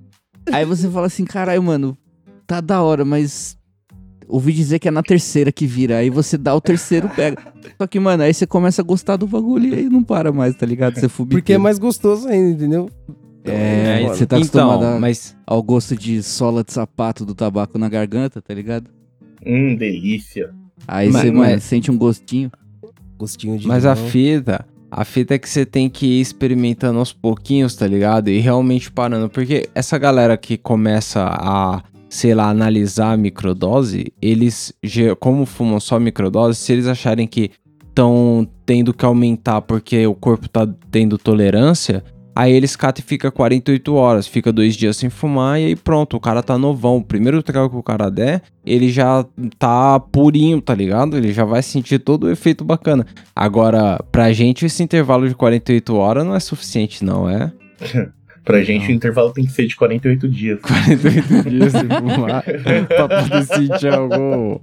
Aí 0.53 0.65
você 0.65 0.89
fala 0.89 1.07
assim, 1.07 1.25
caralho, 1.25 1.63
mano, 1.63 1.99
tá 2.47 2.61
da 2.61 2.81
hora, 2.83 3.05
mas 3.05 3.57
ouvi 4.31 4.53
dizer 4.53 4.79
que 4.79 4.89
é 4.89 4.91
na 4.91 5.03
terceira 5.03 5.51
que 5.53 5.67
vira. 5.67 5.99
Aí 5.99 6.09
você 6.11 6.39
dá 6.39 6.55
o 6.55 6.61
terceiro, 6.61 7.09
pega. 7.09 7.37
Só 7.77 7.87
que, 7.87 7.99
mano, 8.01 8.23
aí 8.23 8.33
você 8.33 8.47
começa 8.47 8.81
a 8.83 8.85
gostar 8.85 9.17
do 9.17 9.27
bagulho 9.27 9.69
e 9.69 9.75
aí 9.75 9.89
não 9.89 10.03
para 10.03 10.33
mais, 10.33 10.55
tá 10.55 10.65
ligado? 10.67 10.99
Você 10.99 11.09
fuma 11.09 11.29
Porque 11.31 11.53
é 11.55 11.59
mais 11.59 11.79
gostoso 11.79 12.29
ainda, 12.29 12.51
entendeu? 12.51 12.89
É, 13.45 14.03
Então, 14.03 14.15
você 14.15 14.27
tá 14.27 14.39
então, 14.39 14.71
acostumado 14.71 14.97
a- 14.97 15.01
mas 15.01 15.35
ao 15.47 15.63
gosto 15.63 15.97
de 15.97 16.23
sola 16.23 16.63
de 16.63 16.73
sapato 16.73 17.25
do 17.25 17.35
tabaco 17.35 17.79
na 17.79 17.89
garganta, 17.89 18.41
tá 18.43 18.53
ligado? 18.55 18.91
Hum, 19.47 19.75
delícia. 19.77 20.51
Aí 20.87 21.11
Mas- 21.11 21.23
você, 21.23 21.31
mano, 21.31 21.51
mas- 21.53 21.63
sente 21.65 21.91
um 21.91 21.97
gostinho. 21.97 22.51
Gostinho 23.19 23.59
de 23.59 23.67
Mas 23.67 23.85
a 23.85 23.95
limão. 23.95 24.09
fita, 24.11 24.67
a 24.91 25.05
fita 25.05 25.35
é 25.35 25.39
que 25.39 25.49
você 25.49 25.65
tem 25.67 25.89
que 25.89 26.07
ir 26.07 26.21
experimentando 26.21 26.99
aos 26.99 27.13
pouquinhos, 27.13 27.75
tá 27.75 27.87
ligado? 27.87 28.29
E 28.29 28.39
realmente 28.41 28.91
parando. 28.91 29.29
Porque 29.29 29.69
essa 29.75 29.97
galera 29.99 30.37
que 30.37 30.57
começa 30.59 31.23
a, 31.23 31.83
sei 32.11 32.35
lá, 32.35 32.51
analisar 32.51 33.13
a 33.13 33.17
microdose, 33.17 34.13
eles, 34.21 34.75
como 35.21 35.47
fumam 35.47 35.79
só 35.79 35.99
microdose, 36.01 36.59
se 36.59 36.73
eles 36.73 36.89
acharem 36.89 37.27
que 37.27 37.53
estão 37.89 38.47
tendo 38.67 38.93
que 38.93 39.05
aumentar 39.05 39.61
porque 39.63 40.05
o 40.07 40.15
corpo 40.15 40.49
tá 40.49 40.69
tendo 40.91 41.17
tolerância, 41.17 42.03
aí 42.35 42.53
eles 42.53 42.75
catam 42.75 43.05
e 43.05 43.09
fica 43.09 43.31
48 43.31 43.95
horas, 43.95 44.27
fica 44.27 44.53
dois 44.53 44.75
dias 44.75 44.97
sem 44.97 45.09
fumar 45.09 45.61
e 45.61 45.67
aí 45.67 45.77
pronto, 45.77 46.17
o 46.17 46.21
cara 46.21 46.43
tá 46.43 46.59
novão. 46.59 46.97
O 46.97 47.05
primeiro 47.05 47.43
trago 47.45 47.71
que 47.71 47.77
o 47.77 47.83
cara 47.83 48.11
der, 48.11 48.43
ele 48.67 48.89
já 48.89 49.25
tá 49.57 50.01
purinho, 50.01 50.61
tá 50.61 50.75
ligado? 50.75 51.17
Ele 51.17 51.33
já 51.33 51.45
vai 51.45 51.63
sentir 51.63 52.01
todo 52.01 52.25
o 52.25 52.31
efeito 52.31 52.65
bacana. 52.65 53.07
Agora, 53.37 54.03
pra 54.11 54.33
gente, 54.33 54.67
esse 54.67 54.83
intervalo 54.83 55.29
de 55.29 55.35
48 55.37 55.95
horas 55.95 56.27
não 56.27 56.35
é 56.35 56.41
suficiente, 56.41 57.05
não, 57.05 57.31
é? 57.31 57.53
Pra 58.45 58.63
gente, 58.63 58.89
o 58.89 58.93
intervalo 58.93 59.33
tem 59.33 59.45
que 59.45 59.53
ser 59.53 59.67
de 59.67 59.77
48 59.77 60.29
dias. 60.29 60.61
48 60.61 61.45
dias 61.51 61.73
sem 61.73 61.89
fumar 61.89 62.43
pra 62.89 63.09
poder 63.09 63.45
sentir 63.45 63.89
algo. 63.93 64.63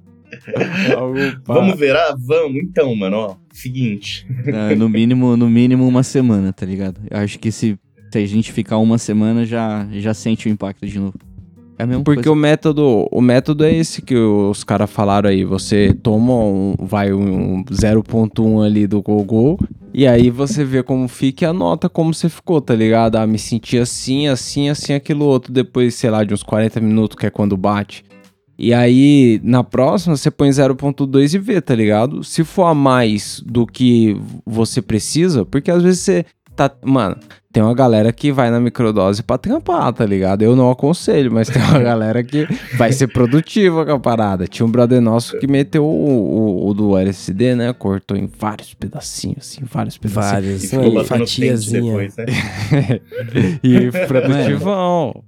algo 0.98 1.20
pá. 1.46 1.54
Vamos 1.54 1.80
virar? 1.80 2.16
Vamos. 2.18 2.58
Então, 2.64 2.96
mano, 2.96 3.18
ó. 3.18 3.36
Seguinte. 3.52 4.26
É, 4.46 4.76
no 4.76 4.90
mínimo, 4.90 5.38
no 5.38 5.50
mínimo 5.50 5.88
uma 5.88 6.04
semana, 6.04 6.52
tá 6.52 6.66
ligado? 6.66 7.00
Eu 7.10 7.18
acho 7.20 7.40
que 7.40 7.52
se, 7.52 7.78
se 8.12 8.18
a 8.18 8.26
gente 8.26 8.52
ficar 8.52 8.78
uma 8.78 8.98
semana, 8.98 9.46
já, 9.46 9.88
já 9.92 10.14
sente 10.14 10.48
o 10.48 10.52
impacto 10.52 10.86
de 10.86 11.00
novo. 11.00 11.27
É 11.78 11.84
a 11.84 11.86
mesma 11.86 12.04
Porque 12.04 12.24
coisa. 12.24 12.32
o 12.32 12.36
método, 12.36 13.08
o 13.12 13.22
método 13.22 13.64
é 13.64 13.74
esse 13.74 14.02
que 14.02 14.16
os 14.16 14.64
caras 14.64 14.90
falaram 14.90 15.30
aí. 15.30 15.44
Você 15.46 15.94
toma 16.02 16.34
um, 16.34 16.76
vai 16.80 17.14
um 17.14 17.64
0.1 17.66 18.66
ali 18.66 18.88
do 18.88 19.02
Gogol 19.02 19.60
e 19.94 20.08
aí 20.08 20.30
você 20.30 20.64
vê 20.64 20.82
como 20.82 21.08
fica 21.08 21.46
e 21.46 21.48
anota 21.48 21.88
como 21.88 22.14
você 22.14 22.30
ficou, 22.30 22.60
tá 22.60 22.74
ligado? 22.74 23.18
Ah, 23.18 23.28
me 23.28 23.38
senti 23.38 23.78
assim, 23.78 24.28
assim, 24.28 24.70
assim, 24.70 24.94
aquilo 24.94 25.26
outro. 25.26 25.54
Depois, 25.54 25.94
sei 25.96 26.10
lá, 26.10 26.24
de 26.24 26.34
uns 26.34 26.44
40 26.44 26.80
minutos, 26.82 27.18
que 27.18 27.28
é 27.28 27.30
quando 27.30 27.56
bate. 27.56 28.04
E 28.60 28.74
aí, 28.74 29.40
na 29.44 29.64
próxima, 29.64 30.18
você 30.18 30.32
põe 30.32 30.50
0.2 30.50 31.36
e 31.36 31.38
vê, 31.38 31.62
tá 31.62 31.76
ligado? 31.76 32.24
Se 32.24 32.44
for 32.44 32.66
a 32.66 32.74
mais 32.74 33.40
do 33.46 33.68
que 33.68 34.18
você 34.44 34.82
precisa, 34.82 35.46
porque 35.46 35.70
às 35.70 35.84
vezes 35.84 36.00
você 36.02 36.26
tá. 36.58 36.72
Mano, 36.84 37.16
tem 37.54 37.64
uma 37.64 37.74
galera 37.74 38.12
que 38.12 38.32
vai 38.32 38.50
na 38.52 38.60
microdose 38.60 39.24
pra 39.24 39.38
trampar, 39.38 39.94
tá 39.94 40.06
ligado? 40.06 40.42
Eu 40.42 40.56
não 40.56 40.70
aconselho, 40.70 41.32
mas 41.32 41.48
tem 41.50 41.62
uma 41.62 41.80
galera 41.82 42.24
que 42.24 42.48
vai 42.76 42.92
ser 42.92 43.08
produtiva 43.08 43.86
com 43.86 43.92
a 43.94 44.00
parada. 44.00 44.48
Tinha 44.48 44.66
um 44.66 44.70
brother 44.72 45.00
nosso 45.00 45.38
que 45.40 45.48
meteu 45.48 45.86
o, 45.86 45.88
o, 45.88 46.70
o 46.70 46.74
do 46.74 46.98
LSD, 46.98 47.56
né? 47.56 47.74
Cortou 47.74 48.18
em 48.18 48.28
vários 48.28 48.74
pedacinhos, 48.74 49.40
assim, 49.40 49.62
vários 49.64 49.98
pedacinhos. 49.98 50.64
E 50.72 50.76
Vários, 50.76 51.08
fatiazinha. 51.08 51.82
depois, 51.82 52.16
né? 52.18 52.26
E 53.64 53.92
produtivão. 54.08 55.24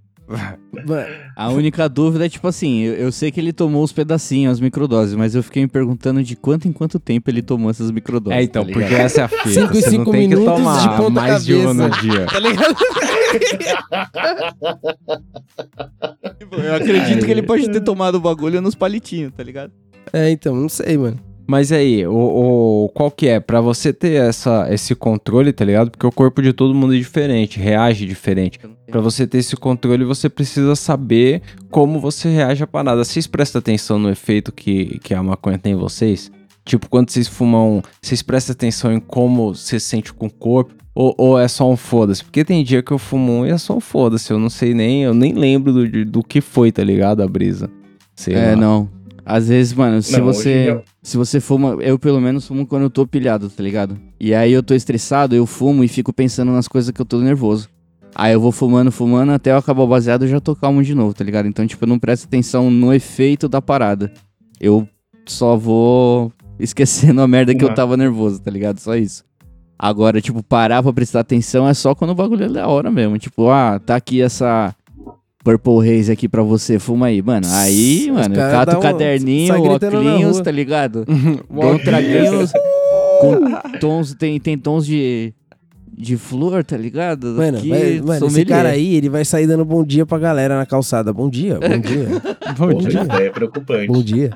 A 1.35 1.49
única 1.49 1.89
dúvida 1.89 2.25
é 2.25 2.29
tipo 2.29 2.47
assim, 2.47 2.81
eu, 2.81 2.93
eu 2.93 3.11
sei 3.11 3.31
que 3.31 3.39
ele 3.39 3.51
tomou 3.51 3.83
os 3.83 3.91
pedacinhos, 3.91 4.53
as 4.53 4.59
microdoses, 4.59 5.15
mas 5.15 5.33
eu 5.33 5.41
fiquei 5.41 5.63
me 5.63 5.67
perguntando 5.67 6.21
de 6.23 6.35
quanto 6.35 6.67
em 6.67 6.71
quanto 6.71 6.99
tempo 6.99 7.29
ele 7.29 7.41
tomou 7.41 7.69
essas 7.71 7.89
microdoses. 7.91 8.37
É, 8.39 8.43
então, 8.43 8.63
tá 8.65 8.71
porque 8.71 8.93
essa 8.93 9.21
é 9.21 9.23
a 9.23 9.27
fita. 9.27 9.49
Cinco 9.49 9.73
e 9.77 9.81
Você 9.81 9.85
não 9.85 9.91
cinco 9.99 10.11
tem 10.11 10.29
que 10.29 10.35
minutos 10.35 10.55
tomar 10.57 10.79
de 10.81 10.97
ponta 10.97 11.09
mais 11.21 11.45
de 11.45 11.53
uma 11.55 11.73
no 11.73 11.89
cabeça. 11.89 12.01
dia. 12.01 12.25
tá 12.27 12.39
ligado? 12.39 12.75
Eu 16.51 16.75
acredito 16.75 17.25
que 17.25 17.31
ele 17.31 17.43
pode 17.43 17.69
ter 17.69 17.81
tomado 17.81 18.15
o 18.15 18.19
bagulho 18.19 18.61
nos 18.61 18.75
palitinhos, 18.75 19.31
tá 19.35 19.43
ligado? 19.43 19.71
É, 20.13 20.29
então, 20.29 20.55
não 20.55 20.69
sei, 20.69 20.97
mano. 20.97 21.19
Mas 21.49 21.71
aí, 21.71 22.05
o, 22.05 22.13
o- 22.85 22.89
qual 22.93 23.09
que 23.09 23.27
é? 23.27 23.39
Pra 23.39 23.59
você 23.59 23.91
ter 23.91 24.21
essa, 24.21 24.67
esse 24.71 24.93
controle, 24.93 25.51
tá 25.51 25.65
ligado? 25.65 25.89
Porque 25.89 26.05
o 26.05 26.11
corpo 26.11 26.43
de 26.43 26.53
todo 26.53 26.75
mundo 26.75 26.93
é 26.93 26.97
diferente, 26.99 27.59
reage 27.59 28.05
diferente. 28.05 28.59
Pra 28.91 29.01
você 29.01 29.25
ter 29.25 29.39
esse 29.39 29.55
controle, 29.55 30.03
você 30.05 30.29
precisa 30.29 30.75
saber 30.75 31.41
como 31.71 31.99
você 31.99 32.29
reage 32.29 32.63
à 32.63 32.67
parada. 32.67 33.03
Vocês 33.03 33.25
prestam 33.25 33.57
atenção 33.59 33.97
no 33.97 34.11
efeito 34.11 34.51
que, 34.51 34.99
que 34.99 35.11
a 35.13 35.23
maconha 35.23 35.57
tem 35.57 35.73
em 35.73 35.75
vocês? 35.75 36.31
Tipo, 36.63 36.87
quando 36.87 37.09
vocês 37.09 37.27
fumam, 37.27 37.81
vocês 37.99 38.21
prestam 38.21 38.53
atenção 38.53 38.93
em 38.93 38.99
como 38.99 39.55
você 39.55 39.79
se 39.79 39.87
sente 39.87 40.13
com 40.13 40.27
o 40.27 40.31
corpo? 40.31 40.73
Ou, 40.93 41.15
ou 41.17 41.39
é 41.39 41.47
só 41.47 41.67
um 41.67 41.75
foda-se? 41.77 42.23
Porque 42.23 42.43
tem 42.45 42.63
dia 42.63 42.83
que 42.83 42.91
eu 42.91 42.99
fumo 42.99 43.31
um 43.31 43.45
e 43.45 43.49
é 43.49 43.57
só 43.57 43.75
um 43.75 43.79
foda-se. 43.79 44.31
Eu 44.31 44.37
não 44.37 44.49
sei 44.51 44.75
nem, 44.75 45.01
eu 45.03 45.15
nem 45.15 45.33
lembro 45.33 45.73
do, 45.73 46.05
do 46.05 46.21
que 46.23 46.41
foi, 46.41 46.71
tá 46.71 46.83
ligado? 46.83 47.21
A 47.23 47.27
brisa. 47.27 47.71
Sei 48.15 48.35
É, 48.35 48.51
lá. 48.51 48.55
não. 48.55 48.89
Às 49.29 49.47
vezes, 49.47 49.73
mano, 49.73 50.01
se 50.01 50.17
Não, 50.17 50.25
você. 50.25 50.81
Se 51.03 51.15
você 51.15 51.39
fuma. 51.39 51.77
Eu 51.81 51.99
pelo 51.99 52.19
menos 52.19 52.47
fumo 52.47 52.65
quando 52.65 52.81
eu 52.81 52.89
tô 52.89 53.05
pilhado, 53.05 53.47
tá 53.47 53.61
ligado? 53.61 53.95
E 54.19 54.33
aí 54.33 54.51
eu 54.51 54.63
tô 54.63 54.73
estressado, 54.73 55.35
eu 55.35 55.45
fumo 55.45 55.83
e 55.83 55.87
fico 55.87 56.11
pensando 56.11 56.51
nas 56.51 56.67
coisas 56.67 56.89
que 56.89 56.99
eu 56.99 57.05
tô 57.05 57.19
nervoso. 57.19 57.69
Aí 58.15 58.33
eu 58.33 58.41
vou 58.41 58.51
fumando, 58.51 58.91
fumando, 58.91 59.31
até 59.31 59.51
eu 59.51 59.57
acabar 59.57 59.83
o 59.83 59.87
baseado 59.87 60.23
eu 60.23 60.27
já 60.27 60.39
tô 60.39 60.55
calmo 60.55 60.81
de 60.81 60.95
novo, 60.95 61.13
tá 61.13 61.23
ligado? 61.23 61.47
Então, 61.47 61.67
tipo, 61.67 61.83
eu 61.83 61.87
não 61.87 61.99
presto 61.99 62.25
atenção 62.25 62.71
no 62.71 62.91
efeito 62.91 63.47
da 63.47 63.61
parada. 63.61 64.11
Eu 64.59 64.89
só 65.27 65.55
vou 65.55 66.33
esquecendo 66.59 67.21
a 67.21 67.27
merda 67.27 67.53
que 67.53 67.63
eu 67.63 67.71
tava 67.75 67.95
nervoso, 67.95 68.41
tá 68.41 68.49
ligado? 68.49 68.79
Só 68.79 68.95
isso. 68.95 69.23
Agora, 69.77 70.19
tipo, 70.19 70.41
parar 70.41 70.81
pra 70.81 70.91
prestar 70.91 71.19
atenção 71.19 71.67
é 71.67 71.73
só 71.75 71.93
quando 71.93 72.09
o 72.09 72.15
bagulho 72.15 72.45
é 72.45 72.49
da 72.49 72.67
hora 72.67 72.89
mesmo. 72.89 73.19
Tipo, 73.19 73.51
ah, 73.51 73.79
tá 73.79 73.95
aqui 73.95 74.23
essa 74.23 74.75
Purple 75.57 75.89
Haze 75.99 76.11
aqui 76.11 76.27
pra 76.29 76.43
você, 76.43 76.77
fuma 76.79 77.07
aí. 77.07 77.21
Mano, 77.21 77.47
aí, 77.49 78.07
Os 78.11 78.17
mano, 78.17 78.35
cato 78.35 78.71
dá 78.71 78.77
o 78.77 78.79
um- 78.79 78.83
caderninho, 78.83 79.47
sai 79.47 79.59
o 79.59 79.63
gritando 79.63 80.03
na 80.03 80.15
óculos, 80.15 80.35
rua. 80.35 80.43
tá 80.43 80.51
ligado? 80.51 81.05
Um 81.11 81.37
Com 83.19 83.79
tons, 83.79 84.13
tem, 84.13 84.39
tem 84.39 84.57
tons 84.57 84.85
de, 84.85 85.33
de 85.97 86.15
flor, 86.15 86.63
tá 86.63 86.77
ligado? 86.77 87.27
Mano, 87.35 87.59
Que 87.59 87.67
vai- 87.69 87.99
mano 87.99 88.11
esse 88.13 88.19
sommelier. 88.19 88.47
cara 88.47 88.69
aí, 88.69 88.95
ele 88.95 89.09
vai 89.09 89.25
sair 89.25 89.45
dando 89.45 89.65
bom 89.65 89.83
dia 89.83 90.05
pra 90.05 90.17
galera 90.17 90.57
na 90.57 90.65
calçada. 90.65 91.11
Bom 91.11 91.29
dia, 91.29 91.59
bom 91.59 91.59
dia, 91.81 92.07
Bom 92.57 92.73
dia. 92.79 92.89
dia. 93.05 93.25
É 93.25 93.29
preocupante. 93.29 93.87
bom 93.87 94.01
dia. 94.01 94.31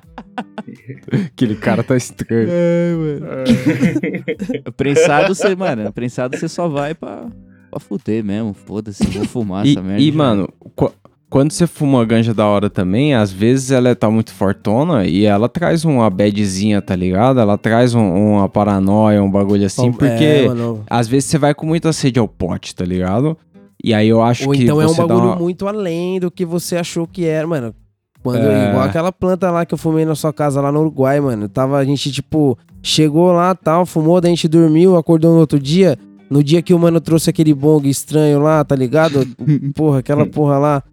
Aquele 1.27 1.55
cara 1.55 1.81
tá 1.83 1.95
estranho. 1.95 2.49
Prensado, 4.75 5.33
você, 5.33 5.55
mano, 5.55 5.91
prensado 5.93 6.37
você 6.37 6.49
só 6.49 6.67
vai 6.67 6.93
pra, 6.93 7.27
pra 7.69 7.79
fuder 7.79 8.21
mesmo. 8.23 8.53
Foda-se, 8.53 9.05
vou 9.07 9.23
fumar 9.25 9.65
E, 9.65 9.71
essa 9.71 9.81
merda. 9.81 10.01
e, 10.01 10.11
já. 10.11 10.17
mano, 10.17 10.49
qu- 10.75 10.91
quando 11.33 11.51
você 11.51 11.65
fuma 11.65 11.97
uma 11.97 12.05
ganja 12.05 12.31
da 12.31 12.45
hora 12.45 12.69
também, 12.69 13.15
às 13.15 13.31
vezes 13.31 13.71
ela 13.71 13.95
tá 13.95 14.07
muito 14.07 14.31
fortona 14.31 15.03
e 15.07 15.25
ela 15.25 15.49
traz 15.49 15.83
uma 15.83 16.07
badzinha, 16.07 16.79
tá 16.79 16.95
ligado? 16.95 17.39
Ela 17.39 17.57
traz 17.57 17.95
um- 17.95 18.33
uma 18.35 18.47
paranoia, 18.47 19.23
um 19.23 19.31
bagulho 19.31 19.65
assim, 19.65 19.91
porque 19.91 20.23
É, 20.23 20.47
às 20.87 21.07
vezes 21.07 21.31
você 21.31 21.39
vai 21.39 21.55
com 21.55 21.65
muita 21.65 21.91
sede 21.91 22.19
ao 22.19 22.27
pote, 22.27 22.75
tá 22.75 22.85
ligado? 22.85 23.35
E 23.83 23.95
aí 23.95 24.07
eu 24.09 24.21
acho 24.21 24.47
Ou 24.47 24.53
que 24.53 24.61
então 24.61 24.79
é 24.79 24.85
um 24.85 24.93
bagulho 24.93 25.25
uma... 25.29 25.35
muito 25.35 25.67
além 25.67 26.19
do 26.19 26.29
que 26.29 26.45
você 26.45 26.75
achou 26.75 27.07
que 27.07 27.25
era, 27.25 27.47
mano. 27.47 27.73
Quando, 28.21 28.37
É. 28.45 28.69
Igual 28.69 28.83
aquela 28.83 29.11
planta 29.11 29.49
lá 29.49 29.65
que 29.65 29.73
eu 29.73 29.77
fumei 29.79 30.05
na 30.05 30.13
sua 30.13 30.31
casa 30.31 30.61
lá 30.61 30.71
no 30.71 30.81
Uruguai, 30.81 31.19
mano. 31.19 31.49
Tava, 31.49 31.79
a 31.79 31.83
gente, 31.83 32.11
tipo, 32.11 32.55
chegou 32.83 33.31
lá 33.31 33.55
tal, 33.55 33.87
fumou, 33.87 34.21
daí 34.21 34.31
a 34.31 34.35
gente 34.35 34.47
dormiu, 34.47 34.95
acordou 34.97 35.33
no 35.33 35.39
outro 35.39 35.57
dia. 35.59 35.97
No 36.29 36.43
dia 36.43 36.61
que 36.61 36.75
o 36.75 36.79
mano 36.79 37.01
trouxe 37.01 37.31
aquele 37.31 37.55
bong 37.55 37.89
estranho 37.89 38.39
lá, 38.39 38.63
tá 38.63 38.75
ligado? 38.75 39.27
porra, 39.73 39.97
aquela 39.97 40.27
porra 40.27 40.59
lá. 40.59 40.83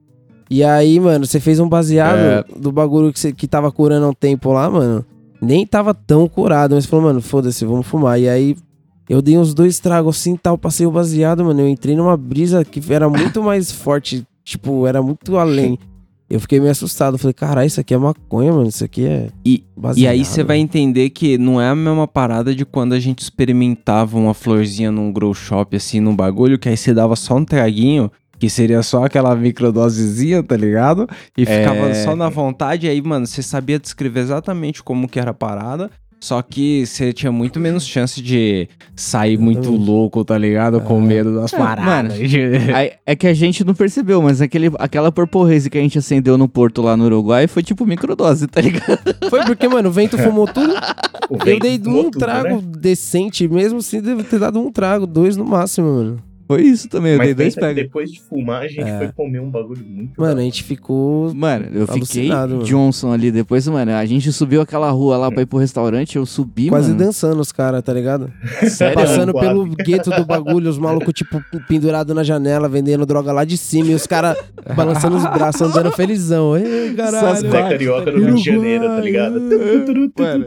E 0.51 0.65
aí, 0.65 0.99
mano, 0.99 1.25
você 1.25 1.39
fez 1.39 1.61
um 1.61 1.69
baseado 1.69 2.19
É. 2.19 2.45
do 2.59 2.73
bagulho 2.73 3.13
que, 3.13 3.21
você, 3.21 3.33
que 3.33 3.47
tava 3.47 3.71
curando 3.71 4.07
há 4.07 4.09
um 4.11 4.15
tempo 4.15 4.53
lá, 4.53 4.69
mano. 4.69 5.05
Nem 5.41 5.65
tava 5.65 5.95
tão 5.95 6.29
curado, 6.29 6.75
mas 6.75 6.85
falou, 6.87 7.07
mano, 7.07 7.23
foda-se, 7.23 7.65
vamos 7.65 7.87
fumar. 7.87 8.21
E 8.21 8.29
aí, 8.29 8.57
eu 9.09 9.23
dei 9.23 9.39
uns 9.39 9.55
dois 9.55 9.79
tragos 9.79 10.17
assim 10.19 10.37
tal, 10.37 10.59
passei 10.59 10.87
o 10.87 10.91
baseado, 10.91 11.45
mano. 11.45 11.61
Eu 11.61 11.69
entrei 11.69 11.95
numa 11.97 12.17
brisa 12.17 12.65
que 12.65 12.81
era 12.93 13.09
muito 13.09 13.41
mais 13.45 13.71
forte, 13.71 14.27
tipo, 14.45 14.87
era 14.87 15.01
muito 15.01 15.37
além. 15.39 15.79
Eu 16.29 16.39
fiquei 16.41 16.61
meio 16.61 16.71
assustado. 16.71 17.17
Falei, 17.19 17.33
caralho, 17.35 17.67
isso 17.67 17.81
aqui 17.81 17.93
é 17.95 17.99
maconha, 17.99 18.53
mano. 18.53 18.69
Isso 18.69 18.85
aqui 18.85 19.05
é. 19.07 19.29
E- 19.45 19.65
baseado. 19.77 19.99
E 20.05 20.07
aí 20.07 20.25
você 20.25 20.45
vai 20.45 20.59
entender 20.59 21.11
que 21.11 21.37
não 21.39 21.61
é 21.61 21.69
a 21.69 21.75
mesma 21.75 22.07
parada 22.07 22.55
de 22.55 22.65
quando 22.65 22.93
a 22.93 23.01
gente 23.01 23.21
experimentava 23.21 24.17
uma 24.19 24.35
florzinha 24.35 24.91
num 24.93 25.13
grow 25.13 25.33
shop, 25.35 25.75
assim, 25.77 25.99
num 26.01 26.15
bagulho, 26.15 26.59
que 26.59 26.69
aí 26.69 26.77
você 26.77 26.93
dava 26.95 27.17
só 27.17 27.35
um 27.37 27.45
traguinho, 27.45 28.11
que 28.41 28.49
seria 28.51 28.83
só 28.83 29.05
aquela 29.05 29.37
microdosezinha, 29.37 30.43
tá 30.43 30.57
ligado? 30.57 31.07
E 31.37 31.43
É. 31.43 31.47
ficava 31.47 31.95
só 31.95 32.17
na 32.17 32.29
vontade, 32.29 32.87
e 32.87 32.91
aí, 32.91 33.01
mano, 33.03 33.27
você 33.27 33.43
sabia 33.43 33.79
descrever 33.79 34.21
exatamente 34.21 34.83
como 34.83 35.07
que 35.09 35.21
era 35.21 35.31
a 35.31 35.35
parada, 35.35 35.91
Só 36.23 36.43
que 36.43 36.85
você 36.85 37.15
tinha 37.15 37.33
muito 37.33 37.59
menos 37.59 37.87
chance 37.87 38.21
de 38.21 38.69
sair 38.95 39.39
muito 39.39 39.61
Exatamente. 39.61 39.87
louco, 39.87 40.23
tá 40.23 40.37
ligado? 40.37 40.79
Com 40.83 41.01
medo 41.01 41.35
das 41.35 41.51
É, 41.51 41.57
paradas. 41.57 42.13
Aí, 42.77 42.93
é 43.07 43.17
que 43.17 43.27
a 43.27 43.33
gente 43.33 43.65
não 43.65 43.73
percebeu, 43.73 44.21
mas 44.21 44.43
aquele, 44.43 44.71
aquela 44.79 45.11
Haze 45.11 45.71
que 45.71 45.79
a 45.79 45.81
gente 45.81 45.97
acendeu 45.99 46.37
no 46.37 46.47
porto 46.47 46.83
lá 46.83 46.95
no 46.95 47.07
Uruguai 47.07 47.47
foi 47.47 47.63
tipo 47.63 47.87
microdose, 47.87 48.47
tá 48.47 48.61
ligado? 48.61 48.99
Foi 49.31 49.47
porque, 49.47 49.67
mano, 49.67 49.89
o 49.89 49.93
vento 49.93 50.19
fumou 50.19 50.47
tudo. 50.47 50.75
Eu 51.47 51.59
dei 51.59 51.79
um 51.87 52.11
tudo, 52.11 52.19
trago 52.19 52.57
né? 52.57 52.63
decente, 52.79 53.49
mesmo 53.49 53.79
assim, 53.79 54.03
deve 54.03 54.23
ter 54.25 54.39
dado 54.39 54.61
um 54.61 54.71
trago, 54.71 55.07
dois 55.07 55.39
no 55.39 55.45
máximo, 55.47 55.87
mano. 55.91 56.23
Foi 56.51 56.63
isso 56.63 56.89
também, 56.89 57.13
eu 57.13 57.19
Mas 57.19 57.27
dei 57.29 57.35
dois 57.35 57.55
pega. 57.55 57.75
depois 57.75 58.11
de 58.11 58.21
fumar, 58.21 58.63
a 58.63 58.69
gente 58.69 58.81
É. 58.81 58.99
foi 58.99 59.09
comer 59.13 59.41
um 59.41 59.51
bagulho 59.51 59.85
muito. 59.87 60.21
Mano, 60.21 60.35
da 60.35 60.41
a 60.41 60.45
gente 60.45 60.65
ficou. 60.65 61.33
Mano, 61.35 61.67
eu 61.73 61.87
fiquei 61.87 62.29
mano. 62.29 62.63
Johnson 62.65 63.13
ali 63.13 63.31
depois, 63.31 63.67
mano. 63.69 63.93
A 63.93 64.05
gente 64.05 64.33
subiu 64.33 64.61
aquela 64.61 64.91
rua 64.91 65.17
lá 65.17 65.31
pra 65.31 65.43
ir 65.43 65.47
pro 65.47 65.59
restaurante, 65.59 66.17
eu 66.17 66.27
subi, 66.27 66.69
Quase 66.69 66.89
mano. 66.93 67.05
dançando 67.05 67.41
os 67.41 67.53
caras, 67.53 67.83
tá 67.83 67.93
ligado? 67.93 68.33
Sério? 68.71 68.95
Passando 68.95 69.33
Quase. 69.33 69.49
pelo 69.49 69.65
gueto 69.67 70.11
do 70.11 70.25
bagulho, 70.25 70.69
os 70.69 70.79
malucos, 70.79 71.13
tipo, 71.15 71.41
pendurado 71.69 72.15
na 72.15 72.23
janela, 72.25 72.69
vendendo 72.69 73.05
droga 73.07 73.33
lá 73.33 73.45
de 73.45 73.57
cima, 73.57 73.91
e 73.91 73.95
os 73.95 74.07
caras 74.07 74.37
balançando 74.75 75.17
os 75.17 75.23
braços, 75.25 75.61
andando 75.63 75.93
felizão. 75.93 76.57
Ei, 76.57 76.95
caralho. 76.95 77.37
Zé 77.41 77.49
Carioca 77.49 78.11
no 78.13 78.19
Rio 78.27 78.35
de 78.35 78.43
Janeiro, 78.45 78.85
tá 78.87 79.01
ligado? 79.01 79.41
Mano, 79.41 80.47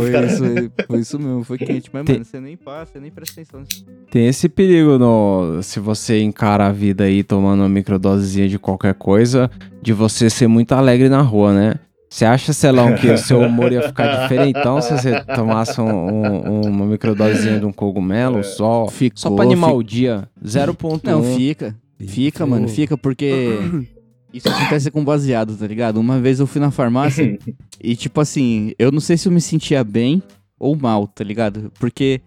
foi 0.00 0.10
caras- 0.10 0.32
isso, 0.32 0.44
aí, 0.44 0.70
foi 0.86 1.00
isso 1.00 1.18
mesmo, 1.18 1.44
foi 1.44 1.58
quente. 1.58 1.90
Mas, 1.92 2.04
Tem- 2.04 2.14
mano, 2.16 2.24
você 2.24 2.40
nem 2.40 2.56
passa, 2.56 2.92
você 2.92 3.00
nem 3.00 3.10
presta 3.10 3.40
atenção 3.40 3.60
nisso. 3.60 3.84
Tem 4.10 4.26
esse 4.26 4.48
perigo 4.48 4.98
no, 4.98 5.41
se 5.62 5.78
você 5.80 6.20
encara 6.22 6.66
a 6.66 6.72
vida 6.72 7.04
aí 7.04 7.22
tomando 7.22 7.60
uma 7.60 7.68
microdosezinha 7.68 8.48
de 8.48 8.58
qualquer 8.58 8.94
coisa, 8.94 9.50
de 9.80 9.92
você 9.92 10.28
ser 10.30 10.46
muito 10.48 10.72
alegre 10.72 11.08
na 11.08 11.20
rua, 11.22 11.52
né? 11.52 11.74
Você 12.08 12.26
acha, 12.26 12.52
Celão, 12.52 12.94
que 12.94 13.10
o 13.10 13.16
seu 13.16 13.40
humor 13.40 13.72
ia 13.72 13.80
ficar 13.88 14.22
diferentão 14.22 14.82
se 14.82 14.92
você 14.92 15.18
tomasse 15.34 15.80
um- 15.80 15.86
um- 15.86 16.60
uma 16.68 16.84
microdosezinha 16.84 17.58
de 17.58 17.64
um 17.64 17.72
cogumelo 17.72 18.44
só? 18.44 18.86
Ficou, 18.88 19.18
Só 19.18 19.30
pra 19.30 19.44
animar 19.44 19.70
fi- 19.70 19.76
o 19.76 19.82
dia? 19.82 20.28
0.1. 20.44 21.00
Não, 21.10 21.22
fica. 21.24 21.74
Fica, 21.98 22.44
mano, 22.44 22.68
fica 22.68 22.98
porque 22.98 23.58
isso 24.34 24.46
acontece 24.48 24.90
com 24.90 25.02
baseado, 25.04 25.56
tá 25.56 25.66
ligado? 25.66 25.98
Uma 25.98 26.18
vez 26.20 26.38
eu 26.38 26.46
fui 26.46 26.60
na 26.60 26.70
farmácia 26.70 27.38
e, 27.82 27.96
tipo 27.96 28.20
assim, 28.20 28.72
eu 28.78 28.92
não 28.92 29.00
sei 29.00 29.16
se 29.16 29.26
eu 29.28 29.32
me 29.32 29.40
sentia 29.40 29.82
bem 29.82 30.22
ou 30.58 30.76
mal, 30.76 31.06
tá 31.06 31.24
ligado? 31.24 31.72
Porque 31.80 32.20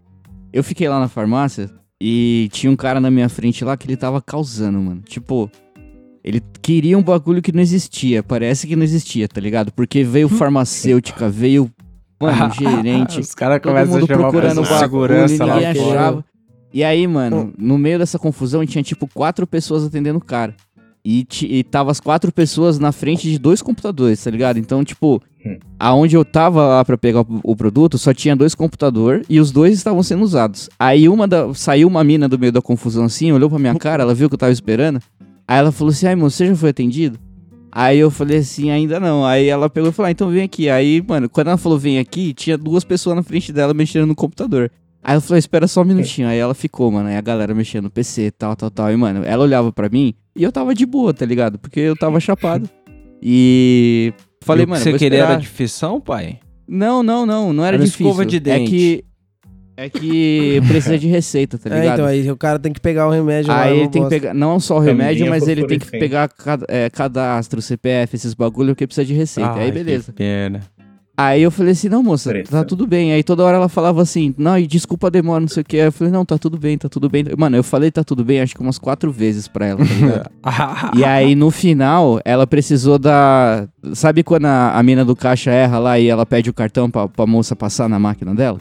eu 0.51 0.63
fiquei 0.63 0.89
lá 0.89 0.99
na 0.99 1.07
farmácia 1.07 1.69
e 2.01 2.49
tinha 2.51 2.71
um 2.71 2.75
cara 2.75 2.99
na 2.99 3.09
minha 3.09 3.29
frente 3.29 3.63
lá 3.63 3.77
que 3.77 3.87
ele 3.87 3.97
tava 3.97 4.21
causando, 4.21 4.79
mano. 4.79 5.01
Tipo, 5.01 5.49
ele 6.23 6.41
queria 6.61 6.97
um 6.97 7.03
bagulho 7.03 7.41
que 7.41 7.51
não 7.51 7.61
existia, 7.61 8.21
parece 8.23 8.67
que 8.67 8.75
não 8.75 8.83
existia, 8.83 9.27
tá 9.27 9.39
ligado? 9.39 9.71
Porque 9.71 10.03
veio 10.03 10.27
farmacêutica, 10.27 11.29
veio, 11.29 11.71
mano, 12.19 12.53
gerente. 12.57 13.19
Os 13.19 13.33
caras 13.33 13.61
começam 13.61 13.95
a 13.95 13.99
mundo 13.99 14.07
chamar 14.07 14.21
procurando 14.23 14.61
bagulho, 14.61 14.79
segurança 14.79 15.45
lá 15.45 15.57
achava. 15.57 16.25
E 16.73 16.83
aí, 16.83 17.07
mano, 17.07 17.53
no 17.57 17.77
meio 17.77 17.97
dessa 17.97 18.19
confusão, 18.19 18.65
tinha 18.65 18.83
tipo 18.83 19.07
quatro 19.07 19.47
pessoas 19.47 19.85
atendendo 19.85 20.17
o 20.17 20.23
cara. 20.23 20.53
E, 21.05 21.27
e 21.43 21.63
tava 21.63 21.91
as 21.91 21.99
quatro 21.99 22.31
pessoas 22.31 22.79
na 22.79 22.91
frente 22.91 23.29
de 23.29 23.37
dois 23.37 23.61
computadores, 23.61 24.23
tá 24.23 24.31
ligado? 24.31 24.57
Então, 24.57 24.83
tipo, 24.83 25.21
Hum. 25.45 25.57
aonde 25.79 26.15
eu 26.15 26.25
tava 26.25 26.65
lá 26.67 26.83
pra 26.83 26.97
pegar 26.97 27.21
o, 27.21 27.39
o 27.43 27.55
produto, 27.55 27.99
só 27.99 28.11
tinha 28.11 28.35
dois 28.35 28.55
computadores 28.55 29.23
e 29.29 29.39
os 29.39 29.51
dois 29.51 29.75
estavam 29.75 30.01
sendo 30.01 30.23
usados. 30.23 30.67
Aí 30.79 31.07
uma 31.07 31.27
da, 31.27 31.53
saiu 31.53 31.87
uma 31.87 32.03
mina 32.03 32.27
do 32.27 32.39
meio 32.39 32.51
da 32.51 32.63
confusão 32.63 33.05
assim, 33.05 33.31
olhou 33.31 33.47
pra 33.47 33.59
minha 33.59 33.75
cara, 33.75 34.01
ela 34.01 34.15
viu 34.15 34.27
que 34.27 34.33
eu 34.33 34.39
tava 34.39 34.51
esperando. 34.51 34.99
Aí 35.47 35.59
ela 35.59 35.71
falou 35.71 35.91
assim: 35.91 36.07
ai, 36.07 36.15
moço, 36.15 36.37
você 36.37 36.47
já 36.47 36.55
foi 36.55 36.71
atendido? 36.71 37.19
Aí 37.71 37.99
eu 37.99 38.09
falei 38.09 38.37
assim, 38.37 38.71
ainda 38.71 38.99
não. 38.99 39.25
Aí 39.25 39.47
ela 39.47 39.69
pegou 39.69 39.89
e 39.89 39.93
falou, 39.93 40.07
ah, 40.07 40.11
então 40.11 40.29
vem 40.29 40.43
aqui. 40.43 40.69
Aí, 40.69 41.03
mano, 41.05 41.27
quando 41.29 41.47
ela 41.47 41.57
falou 41.57 41.77
vem 41.77 41.99
aqui, 41.99 42.33
tinha 42.33 42.57
duas 42.57 42.85
pessoas 42.85 43.17
na 43.17 43.21
frente 43.21 43.51
dela 43.51 43.73
mexendo 43.73 44.07
no 44.07 44.15
computador. 44.15 44.71
Aí 45.07 45.15
eu 45.15 45.21
falei, 45.21 45.37
espera 45.39 45.67
só 45.67 45.81
um 45.81 45.85
minutinho. 45.85 46.27
Aí 46.27 46.37
ela 46.39 46.55
ficou, 46.55 46.89
mano. 46.91 47.07
Aí 47.09 47.15
a 47.15 47.21
galera 47.21 47.53
mexendo 47.53 47.83
no 47.85 47.89
PC, 47.91 48.31
tal, 48.31 48.55
tal, 48.55 48.71
tal. 48.71 48.91
E, 48.91 48.97
mano, 48.97 49.23
ela 49.23 49.43
olhava 49.43 49.71
pra 49.71 49.87
mim 49.87 50.15
e 50.35 50.41
eu 50.43 50.51
tava 50.51 50.73
de 50.73 50.83
boa, 50.85 51.13
tá 51.13 51.25
ligado? 51.25 51.59
Porque 51.59 51.79
eu 51.79 51.95
tava 51.95 52.19
chapado. 52.19 52.67
E 53.27 54.13
falei, 54.41 54.63
E 54.63 54.65
que 54.65 54.69
mano, 54.71 54.83
você 54.83 54.89
vou 54.91 54.99
queria 54.99 55.17
esperar. 55.17 55.31
era 55.33 55.41
de 55.41 55.47
feição, 55.47 55.99
pai? 56.01 56.39
Não, 56.67 57.01
não, 57.01 57.25
não, 57.25 57.51
não 57.53 57.65
era, 57.65 57.77
Era 57.77 57.83
difícil. 57.85 58.05
escova 58.05 58.25
de 58.25 58.35
É 58.37 58.39
dente. 58.39 58.69
que 58.69 59.05
é 59.77 59.89
que 59.89 60.61
precisa 60.67 60.97
de 60.99 61.07
receita, 61.07 61.57
tá 61.57 61.69
É, 61.75 61.79
ligado? 61.79 61.93
então 61.95 62.05
aí 62.05 62.29
o 62.29 62.37
cara 62.37 62.59
tem 62.59 62.71
que 62.71 62.79
pegar 62.79 63.07
o 63.07 63.11
remédio 63.11 63.49
lá. 63.51 63.63
Aí 63.63 63.73
uma 63.73 63.79
ele 63.81 63.89
tem 63.89 64.03
que 64.03 64.09
pegar, 64.09 64.33
não 64.33 64.59
só 64.59 64.77
o 64.77 64.79
remédio, 64.79 65.27
mas 65.27 65.47
ele 65.47 65.65
tem 65.65 65.79
que 65.79 65.89
pegar 65.89 66.27
cad- 66.29 66.65
é, 66.67 66.89
cadastro, 66.89 67.61
CPF, 67.61 68.15
esses 68.15 68.33
bagulho 68.35 68.75
que 68.75 68.85
precisa 68.85 69.05
de 69.05 69.13
receita. 69.13 69.51
Ai, 69.53 69.59
aí 69.61 69.71
que 69.71 69.77
beleza. 69.79 70.13
pena. 70.13 70.61
Aí 71.17 71.43
eu 71.43 71.51
falei 71.51 71.71
assim, 71.71 71.87
não, 71.87 72.03
moça, 72.03 72.29
Pressão. 72.29 72.59
tá 72.59 72.65
tudo 72.65 72.85
bem. 72.85 73.13
Aí 73.13 73.23
toda 73.23 73.43
hora 73.43 73.55
ela 73.55 73.69
falava 73.69 74.01
assim, 74.01 74.35
não, 74.37 74.57
e 74.57 74.67
desculpa 74.67 75.07
a 75.07 75.09
demora, 75.09 75.39
não 75.39 75.47
sei 75.47 75.61
o 75.61 75.65
que. 75.65 75.77
Aí 75.77 75.85
eu 75.85 75.91
falei, 75.91 76.11
não, 76.11 76.25
tá 76.25 76.37
tudo 76.37 76.57
bem, 76.57 76.77
tá 76.77 76.89
tudo 76.89 77.09
bem. 77.09 77.23
Mano, 77.37 77.55
eu 77.55 77.63
falei 77.63 77.89
tá 77.89 78.03
tudo 78.03 78.23
bem, 78.23 78.41
acho 78.41 78.53
que 78.53 78.61
umas 78.61 78.77
quatro 78.77 79.11
vezes 79.11 79.47
pra 79.47 79.65
ela, 79.65 79.85
tá 79.85 79.93
ligado? 79.93 80.29
e 80.99 81.05
aí 81.05 81.33
no 81.33 81.49
final, 81.51 82.19
ela 82.25 82.45
precisou 82.45 82.99
da. 82.99 83.67
Sabe 83.93 84.23
quando 84.23 84.45
a, 84.45 84.77
a 84.77 84.83
mina 84.83 85.05
do 85.05 85.15
caixa 85.15 85.51
erra 85.51 85.79
lá 85.79 85.99
e 85.99 86.07
ela 86.07 86.25
pede 86.25 86.49
o 86.49 86.53
cartão 86.53 86.91
pra, 86.91 87.07
pra 87.07 87.25
moça 87.25 87.55
passar 87.55 87.87
na 87.87 87.97
máquina 87.97 88.35
dela? 88.35 88.59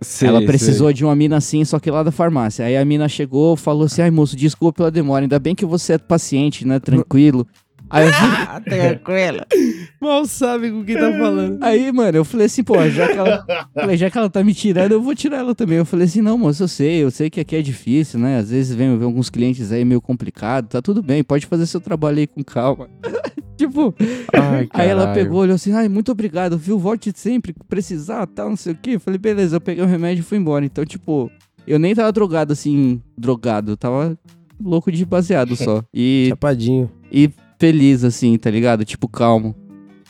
Sei, 0.00 0.28
ela 0.28 0.38
sei. 0.38 0.46
precisou 0.46 0.92
de 0.92 1.04
uma 1.04 1.16
mina 1.16 1.38
assim, 1.38 1.64
só 1.64 1.80
que 1.80 1.90
lá 1.90 2.04
da 2.04 2.12
farmácia. 2.12 2.64
Aí 2.64 2.76
a 2.76 2.84
mina 2.84 3.08
chegou, 3.08 3.56
falou 3.56 3.84
assim: 3.84 4.02
ai 4.02 4.10
moço, 4.10 4.36
desculpa 4.36 4.76
pela 4.76 4.90
demora, 4.90 5.24
ainda 5.24 5.38
bem 5.40 5.54
que 5.54 5.66
você 5.66 5.94
é 5.94 5.98
paciente, 5.98 6.64
né? 6.64 6.78
Tranquilo. 6.78 7.44
Aí 7.90 8.06
eu 8.06 8.12
Ah, 8.14 8.60
tranquila. 8.60 9.46
Mal 10.00 10.24
sabe 10.26 10.70
com 10.70 10.84
quem 10.84 10.94
tá 10.94 11.10
falando. 11.12 11.62
Aí, 11.62 11.90
mano, 11.90 12.18
eu 12.18 12.24
falei 12.24 12.46
assim, 12.46 12.62
pô, 12.62 12.74
já 12.88 13.06
que 13.08 13.18
ela. 13.18 13.44
falei, 13.74 13.96
já 13.96 14.10
que 14.10 14.18
ela 14.18 14.30
tá 14.30 14.44
me 14.44 14.54
tirando, 14.54 14.92
eu 14.92 15.02
vou 15.02 15.14
tirar 15.14 15.38
ela 15.38 15.54
também. 15.54 15.78
Eu 15.78 15.84
falei 15.84 16.06
assim, 16.06 16.20
não, 16.20 16.36
moço, 16.38 16.62
eu 16.62 16.68
sei, 16.68 17.02
eu 17.02 17.10
sei 17.10 17.30
que 17.30 17.40
aqui 17.40 17.56
é 17.56 17.62
difícil, 17.62 18.20
né? 18.20 18.38
Às 18.38 18.50
vezes 18.50 18.74
vem, 18.74 18.96
vem 18.96 19.06
alguns 19.06 19.30
clientes 19.30 19.72
aí 19.72 19.84
meio 19.84 20.00
complicado, 20.00 20.68
tá 20.68 20.82
tudo 20.82 21.02
bem, 21.02 21.24
pode 21.24 21.46
fazer 21.46 21.66
seu 21.66 21.80
trabalho 21.80 22.18
aí 22.18 22.26
com 22.26 22.44
calma. 22.44 22.88
tipo, 23.56 23.94
Ai, 24.32 24.68
aí 24.72 24.88
ela 24.88 25.12
pegou, 25.12 25.40
olhou 25.40 25.54
assim, 25.56 25.72
ai, 25.72 25.88
muito 25.88 26.12
obrigado, 26.12 26.56
viu? 26.56 26.78
Volte 26.78 27.12
sempre 27.16 27.52
que 27.52 27.64
precisar, 27.64 28.26
tal, 28.26 28.50
não 28.50 28.56
sei 28.56 28.72
o 28.72 28.78
quê. 28.80 28.90
Eu 28.92 29.00
falei, 29.00 29.18
beleza, 29.18 29.56
eu 29.56 29.60
peguei 29.60 29.82
o 29.82 29.86
remédio 29.86 30.20
e 30.20 30.24
fui 30.24 30.38
embora. 30.38 30.64
Então, 30.64 30.84
tipo, 30.84 31.30
eu 31.66 31.78
nem 31.78 31.94
tava 31.94 32.12
drogado 32.12 32.52
assim, 32.52 33.02
drogado, 33.16 33.72
eu 33.72 33.76
tava 33.76 34.16
louco 34.62 34.92
de 34.92 35.04
baseado 35.04 35.56
só. 35.56 35.82
E 35.92 36.26
Chapadinho. 36.30 36.90
e 37.10 37.30
feliz, 37.58 38.04
assim, 38.04 38.36
tá 38.38 38.50
ligado? 38.50 38.84
Tipo, 38.84 39.08
calmo. 39.08 39.54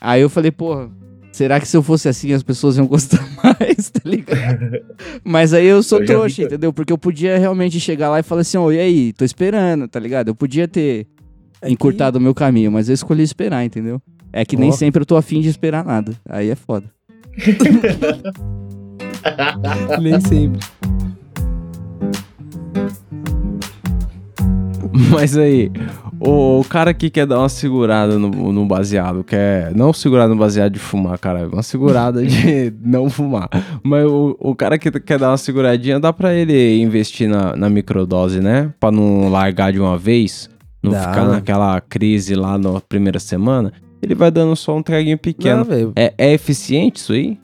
Aí 0.00 0.20
eu 0.20 0.28
falei, 0.30 0.50
porra, 0.50 0.90
será 1.32 1.58
que 1.60 1.66
se 1.66 1.76
eu 1.76 1.82
fosse 1.82 2.08
assim 2.08 2.32
as 2.32 2.42
pessoas 2.42 2.76
iam 2.76 2.86
gostar 2.86 3.26
mais, 3.42 3.90
tá 3.90 4.00
ligado? 4.04 4.80
Mas 5.24 5.52
aí 5.54 5.66
eu 5.66 5.82
sou 5.82 5.98
Eu 5.98 6.02
vi 6.02 6.06
trouxa, 6.06 6.36
que- 6.36 6.42
entendeu? 6.44 6.72
Porque 6.72 6.92
eu 6.92 6.98
podia 6.98 7.38
realmente 7.38 7.80
chegar 7.80 8.10
lá 8.10 8.20
e 8.20 8.22
falar 8.22 8.42
assim, 8.42 8.58
ô, 8.58 8.70
e 8.72 8.78
aí, 8.78 9.12
tô 9.12 9.24
esperando, 9.24 9.88
tá 9.88 9.98
ligado? 9.98 10.28
Eu 10.28 10.34
podia 10.34 10.68
ter 10.68 11.06
É 11.60 11.66
que- 11.66 11.72
encurtado 11.72 12.18
o 12.18 12.20
meu 12.20 12.34
caminho, 12.34 12.70
mas 12.70 12.88
eu 12.88 12.94
escolhi 12.94 13.22
esperar, 13.22 13.64
entendeu? 13.64 14.00
É 14.32 14.44
que 14.44 14.56
nem 14.56 14.68
Ó. 14.68 14.72
sempre 14.72 15.02
eu 15.02 15.06
tô 15.06 15.16
afim 15.16 15.40
de 15.40 15.48
esperar 15.48 15.84
nada. 15.84 16.12
Aí 16.28 16.50
é 16.50 16.54
foda. 16.54 16.90
Nem 20.00 20.20
sempre. 20.20 20.60
Mas 25.10 25.36
aí, 25.36 25.70
o, 26.20 26.60
o 26.60 26.64
cara 26.64 26.92
que 26.94 27.10
quer 27.10 27.26
dar 27.26 27.38
uma 27.38 27.48
segurada 27.48 28.18
no, 28.18 28.28
no 28.52 28.66
baseado, 28.66 29.22
quer. 29.24 29.74
Não 29.74 29.92
segurada 29.92 30.28
no 30.32 30.38
baseado 30.38 30.72
de 30.72 30.78
fumar, 30.78 31.18
cara, 31.18 31.48
uma 31.48 31.62
segurada 31.62 32.24
de 32.24 32.72
não 32.82 33.08
fumar. 33.08 33.48
Mas 33.82 34.04
o, 34.06 34.36
o 34.40 34.54
cara 34.54 34.78
que 34.78 34.90
quer 35.00 35.18
dar 35.18 35.30
uma 35.30 35.36
seguradinha, 35.36 35.98
dá 36.00 36.12
pra 36.12 36.34
ele 36.34 36.80
investir 36.80 37.28
na, 37.28 37.54
na 37.56 37.68
microdose, 37.70 38.40
né? 38.40 38.72
Pra 38.80 38.90
não 38.90 39.28
largar 39.28 39.72
de 39.72 39.80
uma 39.80 39.96
vez, 39.96 40.48
não 40.82 40.92
Dá. 40.92 41.00
ficar 41.08 41.24
naquela 41.24 41.80
crise 41.80 42.34
lá 42.34 42.56
na 42.58 42.80
primeira 42.80 43.18
semana. 43.18 43.72
Ele 44.00 44.14
vai 44.14 44.30
dando 44.30 44.54
só 44.54 44.76
um 44.76 44.82
traguinho 44.82 45.14
Não, 45.16 45.18
pequeno. 45.18 45.64
velho. 45.64 45.92
é, 45.96 46.14
é 46.16 46.32
eficiente 46.32 46.96
isso 47.00 47.12
aí? 47.12 47.38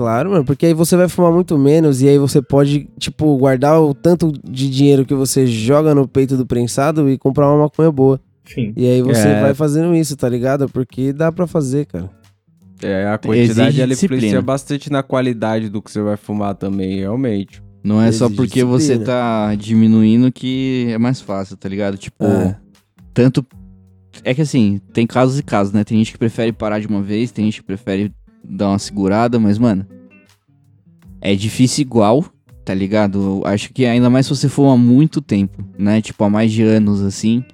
Claro, 0.00 0.30
mano, 0.30 0.44
porque 0.46 0.64
aí 0.64 0.72
você 0.72 0.96
vai 0.96 1.08
fumar 1.10 1.30
muito 1.30 1.58
menos 1.58 2.00
e 2.00 2.08
aí 2.08 2.16
você 2.16 2.40
pode, 2.40 2.88
tipo, 2.98 3.36
guardar 3.36 3.78
o 3.82 3.92
tanto 3.92 4.32
de 4.42 4.70
dinheiro 4.70 5.04
que 5.04 5.14
você 5.14 5.46
joga 5.46 5.94
no 5.94 6.08
peito 6.08 6.38
do 6.38 6.46
prensado 6.46 7.10
e 7.10 7.18
comprar 7.18 7.46
uma 7.50 7.64
maconha 7.64 7.92
boa. 7.92 8.18
Sim. 8.46 8.72
E 8.74 8.86
aí 8.88 9.02
você 9.02 9.28
É. 9.28 9.42
vai 9.42 9.52
fazendo 9.52 9.94
isso, 9.94 10.16
tá 10.16 10.26
ligado? 10.26 10.70
Porque 10.70 11.12
dá 11.12 11.30
pra 11.30 11.46
fazer, 11.46 11.84
cara. 11.84 12.08
É, 12.82 13.08
a 13.08 13.18
quantidade 13.18 13.78
ela 13.78 13.92
influencia 13.92 14.40
bastante 14.40 14.90
na 14.90 15.02
qualidade 15.02 15.68
do 15.68 15.82
que 15.82 15.90
você 15.92 16.00
vai 16.00 16.16
fumar 16.16 16.54
também, 16.54 17.00
realmente. 17.00 17.62
Não 17.84 18.00
é 18.00 18.10
só 18.10 18.24
Exige 18.24 18.36
porque 18.36 18.64
você 18.64 18.94
disciplina. 18.94 19.04
tá 19.04 19.54
diminuindo 19.54 20.32
que 20.32 20.86
é 20.88 20.96
mais 20.96 21.20
fácil, 21.20 21.58
tá 21.58 21.68
ligado? 21.68 21.98
Tipo, 21.98 22.24
É. 22.24 22.56
tanto. 23.12 23.44
É 24.24 24.34
que 24.34 24.40
assim, 24.42 24.80
tem 24.92 25.06
casos 25.06 25.38
e 25.38 25.42
casos, 25.42 25.72
né? 25.72 25.84
Tem 25.84 25.96
gente 25.98 26.12
que 26.12 26.18
prefere 26.18 26.52
parar 26.52 26.78
de 26.80 26.86
uma 26.86 27.00
vez, 27.02 27.30
tem 27.30 27.44
gente 27.44 27.60
que 27.60 27.66
prefere 27.66 28.10
dar 28.44 28.68
uma 28.70 28.78
segurada, 28.78 29.38
mas, 29.38 29.58
mano. 29.58 29.86
É 31.20 31.34
difícil 31.34 31.82
igual, 31.82 32.24
tá 32.64 32.72
ligado? 32.72 33.42
Eu 33.42 33.46
acho 33.46 33.72
que 33.72 33.84
ainda 33.84 34.08
mais 34.08 34.26
se 34.26 34.34
você 34.34 34.48
for 34.48 34.70
há 34.70 34.76
muito 34.76 35.20
tempo, 35.20 35.62
né? 35.78 36.00
Tipo, 36.00 36.24
há 36.24 36.30
mais 36.30 36.50
de 36.52 36.62
anos, 36.62 37.02
assim. 37.02 37.44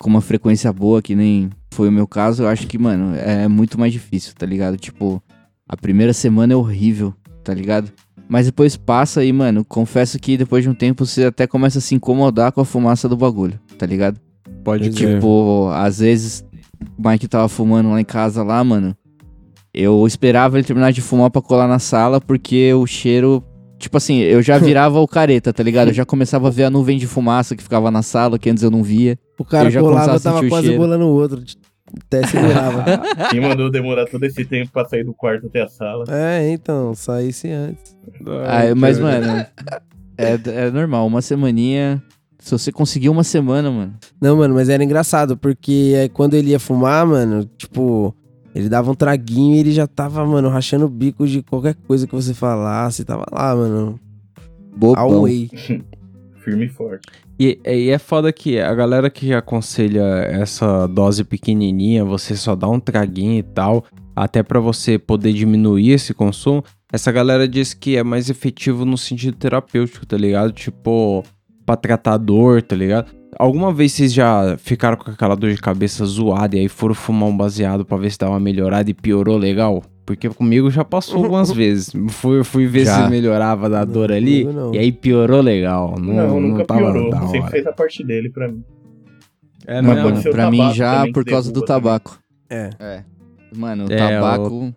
Com 0.00 0.10
uma 0.10 0.20
frequência 0.20 0.72
boa, 0.72 1.02
que 1.02 1.14
nem 1.14 1.50
foi 1.72 1.88
o 1.88 1.92
meu 1.92 2.06
caso, 2.06 2.42
eu 2.42 2.48
acho 2.48 2.66
que, 2.66 2.78
mano, 2.78 3.14
é 3.16 3.46
muito 3.46 3.78
mais 3.78 3.92
difícil, 3.92 4.32
tá 4.36 4.46
ligado? 4.46 4.76
Tipo, 4.76 5.22
a 5.68 5.76
primeira 5.76 6.12
semana 6.12 6.52
é 6.52 6.56
horrível, 6.56 7.14
tá 7.44 7.54
ligado? 7.54 7.92
Mas 8.28 8.46
depois 8.46 8.76
passa 8.76 9.24
e, 9.24 9.32
mano, 9.32 9.64
confesso 9.64 10.18
que 10.18 10.36
depois 10.36 10.62
de 10.62 10.68
um 10.68 10.74
tempo 10.74 11.06
você 11.06 11.24
até 11.24 11.46
começa 11.46 11.78
a 11.78 11.80
se 11.80 11.94
incomodar 11.94 12.52
com 12.52 12.60
a 12.60 12.64
fumaça 12.64 13.08
do 13.08 13.16
bagulho, 13.16 13.58
tá 13.78 13.86
ligado? 13.86 14.20
Pode 14.62 14.90
crer. 14.90 15.14
Tipo, 15.14 15.70
às 15.72 15.98
vezes 15.98 16.44
o 16.96 17.08
Mike 17.08 17.26
tava 17.26 17.48
fumando 17.48 17.90
lá 17.90 18.00
em 18.00 18.04
casa 18.04 18.42
lá, 18.42 18.62
mano. 18.62 18.94
Eu 19.72 20.06
esperava 20.06 20.56
ele 20.58 20.66
terminar 20.66 20.92
de 20.92 21.00
fumar 21.00 21.30
pra 21.30 21.42
colar 21.42 21.68
na 21.68 21.78
sala, 21.78 22.20
porque 22.20 22.72
o 22.74 22.86
cheiro. 22.86 23.42
Tipo 23.78 23.96
assim, 23.96 24.18
eu 24.18 24.42
já 24.42 24.58
virava 24.58 24.98
o 24.98 25.06
careta, 25.06 25.52
tá 25.52 25.62
ligado? 25.62 25.88
Eu 25.88 25.94
já 25.94 26.04
começava 26.04 26.48
a 26.48 26.50
ver 26.50 26.64
a 26.64 26.70
nuvem 26.70 26.98
de 26.98 27.06
fumaça 27.06 27.54
que 27.54 27.62
ficava 27.62 27.90
na 27.90 28.02
sala, 28.02 28.38
que 28.38 28.50
antes 28.50 28.62
eu 28.62 28.70
não 28.70 28.82
via. 28.82 29.18
O 29.38 29.44
cara 29.44 29.68
Eu 29.68 29.70
já 29.70 29.80
colava, 29.80 30.12
eu 30.12 30.16
a 30.16 30.20
tava 30.20 30.48
quase 30.48 30.66
cheiro. 30.68 30.82
bolando 30.82 31.04
o 31.04 31.14
outro. 31.14 31.42
Até 32.04 32.26
segurava. 32.26 32.84
Quem 33.30 33.40
mandou 33.40 33.70
demorar 33.70 34.04
todo 34.06 34.22
esse 34.24 34.44
tempo 34.44 34.70
pra 34.72 34.84
sair 34.84 35.04
do 35.04 35.14
quarto 35.14 35.46
até 35.46 35.62
a 35.62 35.68
sala? 35.68 36.04
é, 36.08 36.50
então, 36.50 36.94
saísse 36.94 37.48
antes. 37.50 37.96
Ah, 38.46 38.74
mas, 38.76 38.98
mano, 38.98 39.46
é, 40.18 40.38
é 40.66 40.70
normal, 40.70 41.06
uma 41.06 41.22
semaninha. 41.22 42.02
Se 42.40 42.50
você 42.52 42.70
conseguir 42.72 43.08
uma 43.08 43.24
semana, 43.24 43.70
mano. 43.70 43.94
Não, 44.20 44.36
mano, 44.36 44.54
mas 44.54 44.68
era 44.68 44.82
engraçado, 44.84 45.36
porque 45.36 45.94
aí 46.00 46.08
quando 46.08 46.34
ele 46.34 46.50
ia 46.50 46.58
fumar, 46.60 47.06
mano, 47.06 47.44
tipo, 47.56 48.14
ele 48.54 48.68
dava 48.68 48.90
um 48.90 48.94
traguinho 48.94 49.54
e 49.54 49.58
ele 49.60 49.72
já 49.72 49.86
tava, 49.86 50.24
mano, 50.26 50.48
rachando 50.48 50.86
o 50.86 50.88
bico 50.88 51.26
de 51.26 51.42
qualquer 51.42 51.74
coisa 51.86 52.06
que 52.06 52.14
você 52.14 52.34
falasse. 52.34 53.04
Tava 53.04 53.24
lá, 53.30 53.54
mano. 53.54 54.00
Bobão. 54.76 55.24
Firme 56.42 56.66
e 56.66 56.68
forte. 56.68 57.06
E, 57.38 57.60
e 57.64 57.90
é 57.90 57.98
foda 57.98 58.32
que 58.32 58.58
a 58.58 58.74
galera 58.74 59.08
que 59.10 59.32
aconselha 59.32 60.02
essa 60.24 60.86
dose 60.86 61.22
pequenininha, 61.22 62.04
você 62.04 62.34
só 62.34 62.56
dá 62.56 62.68
um 62.68 62.80
traguinho 62.80 63.38
e 63.38 63.42
tal, 63.42 63.84
até 64.16 64.42
pra 64.42 64.58
você 64.58 64.98
poder 64.98 65.32
diminuir 65.32 65.92
esse 65.92 66.12
consumo, 66.12 66.64
essa 66.92 67.12
galera 67.12 67.46
diz 67.46 67.74
que 67.74 67.96
é 67.96 68.02
mais 68.02 68.28
efetivo 68.30 68.84
no 68.84 68.96
sentido 68.96 69.36
terapêutico, 69.36 70.06
tá 70.06 70.16
ligado? 70.16 70.52
Tipo, 70.52 71.22
pra 71.64 71.76
tratar 71.76 72.16
dor, 72.16 72.62
tá 72.62 72.74
ligado? 72.74 73.17
Alguma 73.36 73.72
vez 73.72 73.92
vocês 73.92 74.12
já 74.12 74.56
ficaram 74.58 74.96
com 74.96 75.10
aquela 75.10 75.34
dor 75.36 75.52
de 75.52 75.60
cabeça 75.60 76.04
zoada 76.04 76.56
e 76.56 76.60
aí 76.60 76.68
foram 76.68 76.94
fumar 76.94 77.28
um 77.28 77.36
baseado 77.36 77.84
pra 77.84 77.96
ver 77.96 78.10
se 78.10 78.18
dá 78.18 78.28
uma 78.28 78.40
melhorada 78.40 78.90
e 78.90 78.94
piorou 78.94 79.36
legal? 79.36 79.82
Porque 80.06 80.28
comigo 80.30 80.70
já 80.70 80.84
passou 80.84 81.16
algumas 81.22 81.50
vezes. 81.52 81.92
Fui, 82.08 82.42
fui 82.42 82.66
ver 82.66 82.86
Já. 82.86 83.04
se 83.04 83.10
melhorava 83.10 83.68
da 83.68 83.84
dor 83.84 84.10
ali 84.10 84.44
não. 84.44 84.74
e 84.74 84.78
aí 84.78 84.90
piorou 84.90 85.42
legal. 85.42 85.96
Não, 85.98 86.14
Não, 86.14 86.28
não 86.28 86.40
nunca 86.40 86.64
tava 86.64 86.80
piorou. 86.80 87.28
Sempre 87.28 87.50
fez 87.50 87.66
a 87.66 87.72
parte 87.72 88.02
dele 88.02 88.30
pra 88.30 88.48
mim. 88.48 88.64
É, 89.66 89.82
Mas 89.82 89.96
não, 89.96 90.02
pode 90.04 90.22
ser 90.22 90.28
o 90.30 90.32
pra 90.32 90.50
mim 90.50 90.72
já 90.72 91.06
por 91.12 91.24
causa 91.26 91.52
do 91.52 91.60
também. 91.60 91.82
tabaco. 91.82 92.18
É. 92.48 92.70
É. 92.80 93.04
Mano, 93.54 93.86
o 93.86 93.92
É, 93.92 93.96
tabaco 93.96 94.74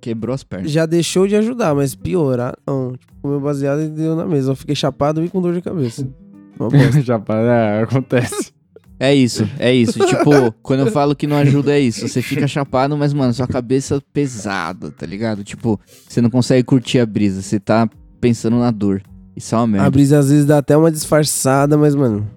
quebrou 0.00 0.34
as 0.34 0.42
pernas. 0.42 0.72
Já 0.72 0.84
deixou 0.86 1.28
de 1.28 1.36
ajudar, 1.36 1.72
mas 1.76 1.94
piorar, 1.94 2.56
não. 2.66 2.92
Tipo, 2.92 3.12
comer 3.22 3.38
baseado 3.40 3.80
e 3.82 3.88
deu 3.88 4.16
na 4.16 4.26
mesa. 4.26 4.50
Eu 4.50 4.56
fiquei 4.56 4.74
chapado 4.74 5.24
e 5.24 5.28
com 5.28 5.40
dor 5.40 5.54
de 5.54 5.62
cabeça. 5.62 6.06
Já 7.04 7.20
é, 7.28 7.82
acontece. 7.82 8.52
É 9.00 9.14
isso, 9.14 9.48
é 9.60 9.72
isso. 9.72 9.98
tipo, 10.06 10.52
quando 10.62 10.80
eu 10.80 10.86
falo 10.90 11.14
que 11.14 11.26
não 11.26 11.36
ajuda, 11.36 11.72
é 11.72 11.78
isso. 11.80 12.08
Você 12.08 12.20
fica 12.20 12.48
chapado, 12.48 12.96
mas, 12.96 13.12
mano, 13.14 13.32
sua 13.32 13.46
cabeça 13.46 14.02
pesada, 14.12 14.90
tá 14.90 15.06
ligado? 15.06 15.44
Tipo, 15.44 15.78
você 16.08 16.20
não 16.20 16.28
consegue 16.30 16.64
curtir 16.64 16.98
a 16.98 17.06
brisa, 17.06 17.40
você 17.40 17.60
tá 17.60 17.88
pensando 18.20 18.58
na 18.58 18.70
dor. 18.72 19.00
Isso 19.36 19.54
é 19.54 19.58
uma 19.58 19.64
A 19.64 19.66
merda. 19.68 19.90
brisa 19.90 20.18
às 20.18 20.30
vezes 20.30 20.44
dá 20.44 20.58
até 20.58 20.76
uma 20.76 20.90
disfarçada, 20.90 21.78
mas, 21.78 21.94
mano. 21.94 22.28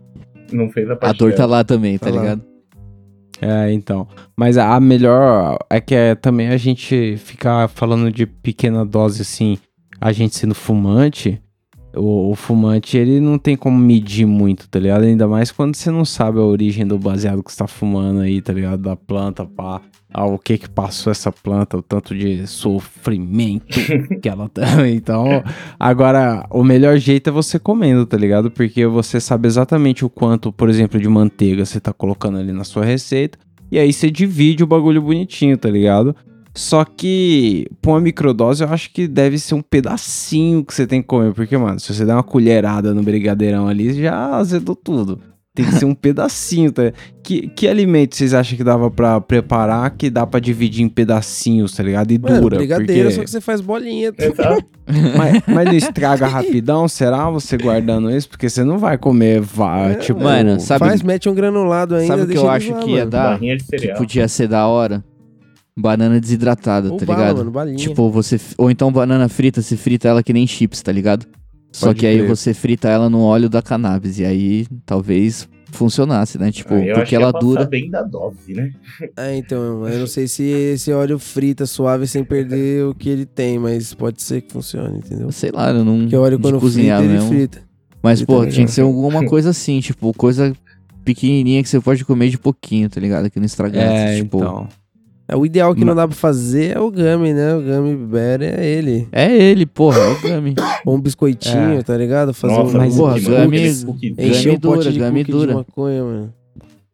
Não 0.52 0.70
fez 0.70 0.88
a 0.88 0.94
A 0.94 0.98
parte 0.98 1.18
dor 1.18 1.34
tá 1.34 1.48
lá 1.48 1.64
também, 1.64 1.98
tá 1.98 2.06
Tá 2.08 2.16
lá. 2.16 2.22
ligado? 2.22 2.42
É, 3.42 3.74
então. 3.74 4.08
Mas 4.38 4.56
a 4.56 4.80
melhor 4.80 5.58
é 5.68 5.82
que 5.82 5.96
é 5.96 6.14
também 6.14 6.50
a 6.50 6.58
gente 6.58 7.18
ficar 7.18 7.68
falando 7.70 8.12
de 8.12 8.28
pequena 8.28 8.86
dose 8.86 9.24
assim, 9.24 9.58
a 10.00 10.12
gente 10.12 10.36
sendo 10.38 10.54
fumante. 10.54 11.42
O, 11.96 12.32
o 12.32 12.36
fumante, 12.36 12.98
ele 12.98 13.20
não 13.20 13.38
tem 13.38 13.56
como 13.56 13.78
medir 13.78 14.26
muito, 14.26 14.68
tá 14.70 14.80
ligado? 14.80 15.04
Ainda 15.04 15.28
mais 15.28 15.52
quando 15.52 15.76
você 15.76 15.92
não 15.92 16.06
sabe 16.06 16.40
a 16.40 16.44
origem 16.44 16.86
do 16.86 16.98
baseado 16.98 17.44
que 17.44 17.52
você 17.52 17.58
tá 17.58 17.68
fumando 17.68 18.22
aí, 18.22 18.42
tá 18.42 18.54
ligado? 18.54 18.82
Da 18.82 18.96
planta, 18.96 19.46
pá. 19.46 19.82
Ah, 20.14 20.26
o 20.26 20.38
que 20.38 20.58
que 20.58 20.70
passou 20.70 21.10
essa 21.10 21.32
planta, 21.32 21.78
o 21.78 21.82
tanto 21.82 22.14
de 22.14 22.46
sofrimento 22.46 23.78
que 24.22 24.28
ela 24.28 24.50
tem. 24.50 24.64
Então, 24.94 25.44
agora, 25.80 26.46
o 26.50 26.64
melhor 26.64 26.98
jeito 26.98 27.30
é 27.30 27.32
você 27.32 27.58
comendo, 27.58 28.06
tá 28.06 28.18
ligado? 28.18 28.52
Porque 28.52 28.86
você 28.86 29.20
sabe 29.20 29.48
exatamente 29.48 30.04
o 30.04 30.10
quanto, 30.10 30.52
por 30.52 30.70
exemplo, 30.70 31.00
de 31.00 31.08
manteiga 31.08 31.66
você 31.66 31.80
tá 31.80 31.94
colocando 31.94 32.38
ali 32.38 32.52
na 32.52 32.66
sua 32.66 32.84
receita. 32.84 33.40
E 33.72 33.80
aí 33.80 33.94
você 33.94 34.12
divide 34.12 34.64
o 34.64 34.68
bagulho 34.68 35.02
bonitinho, 35.02 35.58
tá 35.58 35.70
ligado? 35.70 36.14
Só 36.54 36.84
que, 36.84 37.66
pra 37.82 37.92
uma 37.92 38.02
microdose, 38.02 38.64
eu 38.64 38.70
acho 38.70 38.92
que 38.92 39.08
deve 39.08 39.40
ser 39.40 39.56
um 39.56 39.62
pedacinho 39.62 40.66
que 40.66 40.74
você 40.74 40.86
tem 40.86 41.02
que 41.02 41.08
comer. 41.08 41.34
Porque, 41.34 41.58
mano, 41.58 41.80
se 41.80 41.94
você 41.94 42.06
der 42.06 42.14
uma 42.14 42.24
colherada 42.24 42.94
no 42.94 43.02
brigadeirão 43.04 43.68
ali, 43.68 43.94
já 43.94 44.36
azedou 44.36 44.76
tudo. 44.76 45.20
Tem 45.54 45.66
que 45.66 45.74
ser 45.74 45.86
um 45.86 45.94
pedacinho, 45.96 46.72
tá? 46.72 46.92
Que, 47.24 47.48
que 47.50 47.68
alimento 47.68 48.16
vocês 48.16 48.34
acham 48.34 48.58
que 48.58 48.64
dava 48.64 48.90
pra 48.90 49.20
preparar 49.20 49.92
que 49.92 50.10
dá 50.10 50.26
pra 50.26 50.40
dividir 50.40 50.84
em 50.84 50.90
pedacinhos, 50.90 51.74
tá 51.74 51.84
ligado? 51.84 52.12
E 52.12 52.18
Mano, 52.20 52.42
dura. 52.42 52.58
brigadeiro, 52.58 53.04
porque... 53.10 53.16
só 53.16 53.24
que 53.24 53.30
você 53.30 53.42
faz 53.42 53.60
bolinha. 53.62 54.14
Exato. 54.18 54.66
mas, 55.18 55.44
mas 55.48 55.66
não 55.66 55.74
estraga 55.74 56.26
rapidão, 56.28 56.88
será? 56.88 57.30
Você 57.30 57.58
guardando 57.58 58.10
isso? 58.10 58.30
Porque 58.30 58.50
você 58.50 58.64
não 58.64 58.78
vai 58.78 58.98
comer, 58.98 59.40
vá, 59.42 59.90
É, 59.90 59.96
tipo... 59.96 60.22
Mano, 60.22 60.60
sabe- 60.60 60.86
Faz, 60.86 61.02
mete 61.02 61.28
um 61.30 61.34
granulado 61.36 61.96
ainda. 61.96 62.08
Sabe 62.08 62.24
o 62.24 62.28
que 62.28 62.38
eu 62.38 62.50
acho 62.50 62.72
lá, 62.74 62.80
que 62.80 62.90
ia 62.92 62.98
mano. 63.00 63.12
dar? 63.12 63.40
Que 63.40 63.94
podia 63.98 64.28
ser 64.30 64.48
da 64.48 64.68
hora? 64.68 65.04
Banana 65.82 66.20
desidratada, 66.20 66.92
Ou 66.92 66.98
tá 66.98 67.06
bala, 67.06 67.20
ligado? 67.20 67.38
mano, 67.38 67.52
balinha. 67.52 67.78
Tipo, 67.78 68.10
você. 68.10 68.40
Ou 68.58 68.70
então 68.72 68.92
banana 68.92 69.28
frita, 69.28 69.62
você 69.62 69.76
frita 69.76 70.08
ela 70.08 70.22
que 70.24 70.32
nem 70.32 70.46
chips, 70.48 70.82
tá 70.82 70.92
ligado? 70.92 71.26
Só 71.74 71.88
Pode 71.88 72.00
que 72.00 72.06
aí 72.06 72.18
crer. 72.20 72.28
você 72.30 72.54
frita 72.54 72.88
ela 72.90 73.10
no 73.10 73.22
óleo 73.22 73.50
da 73.50 73.62
cannabis. 73.62 74.20
E 74.20 74.26
aí 74.26 74.68
talvez 74.86 75.48
funcionasse, 75.72 76.38
né? 76.38 76.52
Tipo, 76.52 76.74
Ah, 76.74 76.78
eu 76.80 76.84
acho 76.84 76.94
porque 76.96 77.10
que 77.10 77.16
ela 77.16 77.32
dura. 77.32 77.64
bem 77.66 77.90
da 77.90 78.02
dose, 78.04 78.54
né? 78.54 78.72
É, 79.16 79.38
então, 79.38 79.88
eu 79.88 80.00
não 80.00 80.08
sei 80.08 80.28
se 80.28 80.44
esse 80.44 80.92
óleo 80.92 81.18
frita 81.18 81.66
suave 81.66 82.06
sem 82.08 82.26
perder 82.26 82.86
o 82.86 82.94
que 82.94 83.08
ele 83.08 83.26
tem, 83.26 83.58
mas 83.58 83.94
pode 83.94 84.22
ser 84.22 84.42
que 84.42 84.52
funcione, 84.52 84.98
entendeu? 84.98 85.32
Sei 85.32 85.50
lá, 85.50 85.72
eu 85.72 85.86
não. 85.86 86.00
Porque 86.02 86.16
óleo 86.18 86.38
quando 86.40 86.60
cozinhar 86.60 87.00
frita, 87.00 87.14
ele 87.14 87.20
mesmo. 87.24 87.30
frita. 87.38 87.62
Mas, 88.04 88.20
frita 88.20 88.34
pô, 88.34 88.46
tinha 88.48 88.66
que 88.66 88.72
ser 88.72 88.82
alguma 88.82 89.24
coisa 89.30 89.52
assim, 89.52 89.80
tipo, 89.80 90.14
coisa 90.14 90.54
pequenininha 91.06 91.64
que 91.64 91.70
você 91.70 91.80
pode 91.80 92.04
comer 92.04 92.30
de 92.30 92.38
pouquinho, 92.38 92.90
tá 92.90 93.00
ligado? 93.00 93.30
Que 93.30 93.40
não 93.40 93.46
estragasse. 93.46 93.86
É, 93.88 94.16
tipo, 94.18 94.38
então... 94.40 94.68
É, 95.32 95.36
o 95.38 95.46
ideal 95.46 95.74
que 95.74 95.86
não 95.86 95.96
dá 95.96 96.06
pra 96.06 96.16
fazer 96.18 96.76
é 96.76 96.80
o 96.80 96.92
gummy, 96.92 97.34
né? 97.34 97.56
O 97.56 97.62
gummy 97.62 97.96
bear 97.96 98.42
é 98.42 98.66
ele. 98.66 99.08
É 99.14 99.34
ele, 99.34 99.66
porra, 99.66 99.98
é 99.98 100.08
o 100.10 100.20
Gummy. 100.22 100.56
Ou 100.86 100.96
um 100.98 101.00
biscoitinho, 101.02 101.80
É. 101.80 101.82
tá 101.84 101.96
ligado? 101.96 102.34
Fazer 102.34 102.54
Nossa, 102.54 102.76
um... 102.76 102.80
mas, 102.82 102.96
porra, 102.98 103.18
gummy- 103.18 103.58
Encher 103.62 103.86
Gummy 103.86 104.56
um 104.58 104.60
pote 104.60 104.78
dura, 104.80 104.92
de 104.92 105.00
gummy 105.00 105.20
cookie 105.24 105.32
dura. 105.32 105.48
de 105.48 105.54
maconha, 105.58 106.04
mano. 106.04 106.34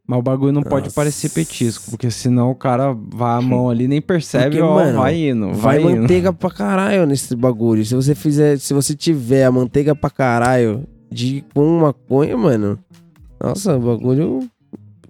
Mas 0.07 0.19
o 0.19 0.21
bagulho 0.21 0.51
não 0.53 0.61
pode 0.61 0.85
Nossa. 0.85 0.95
parecer 0.95 1.29
petisco, 1.31 1.89
porque 1.89 2.09
senão 2.11 2.51
o 2.51 2.55
cara 2.55 2.95
vai 3.13 3.39
a 3.39 3.41
mão 3.41 3.69
ali 3.69 3.87
nem 3.89 4.01
percebe, 4.01 4.51
Porque, 4.51 4.61
ó, 4.61 4.75
mano, 4.75 4.99
vai 4.99 5.29
indo, 5.29 5.51
Vai 5.53 5.79
vai, 5.81 5.91
indo. 5.91 6.01
manteiga 6.03 6.31
pra 6.31 6.49
caralho 6.51 7.05
nesse 7.05 7.35
bagulho. 7.35 7.83
Se 7.83 7.93
você 7.95 8.13
fizer, 8.15 8.57
se 8.59 8.73
você 8.73 8.95
tiver 8.95 9.43
a 9.45 9.51
manteiga 9.51 9.93
pra 9.95 10.09
caralho 10.09 10.83
de 11.11 11.43
com 11.53 11.79
maconha, 11.79 12.37
mano. 12.37 12.77
Nossa, 13.43 13.75
o 13.75 13.79
bagulho 13.79 14.47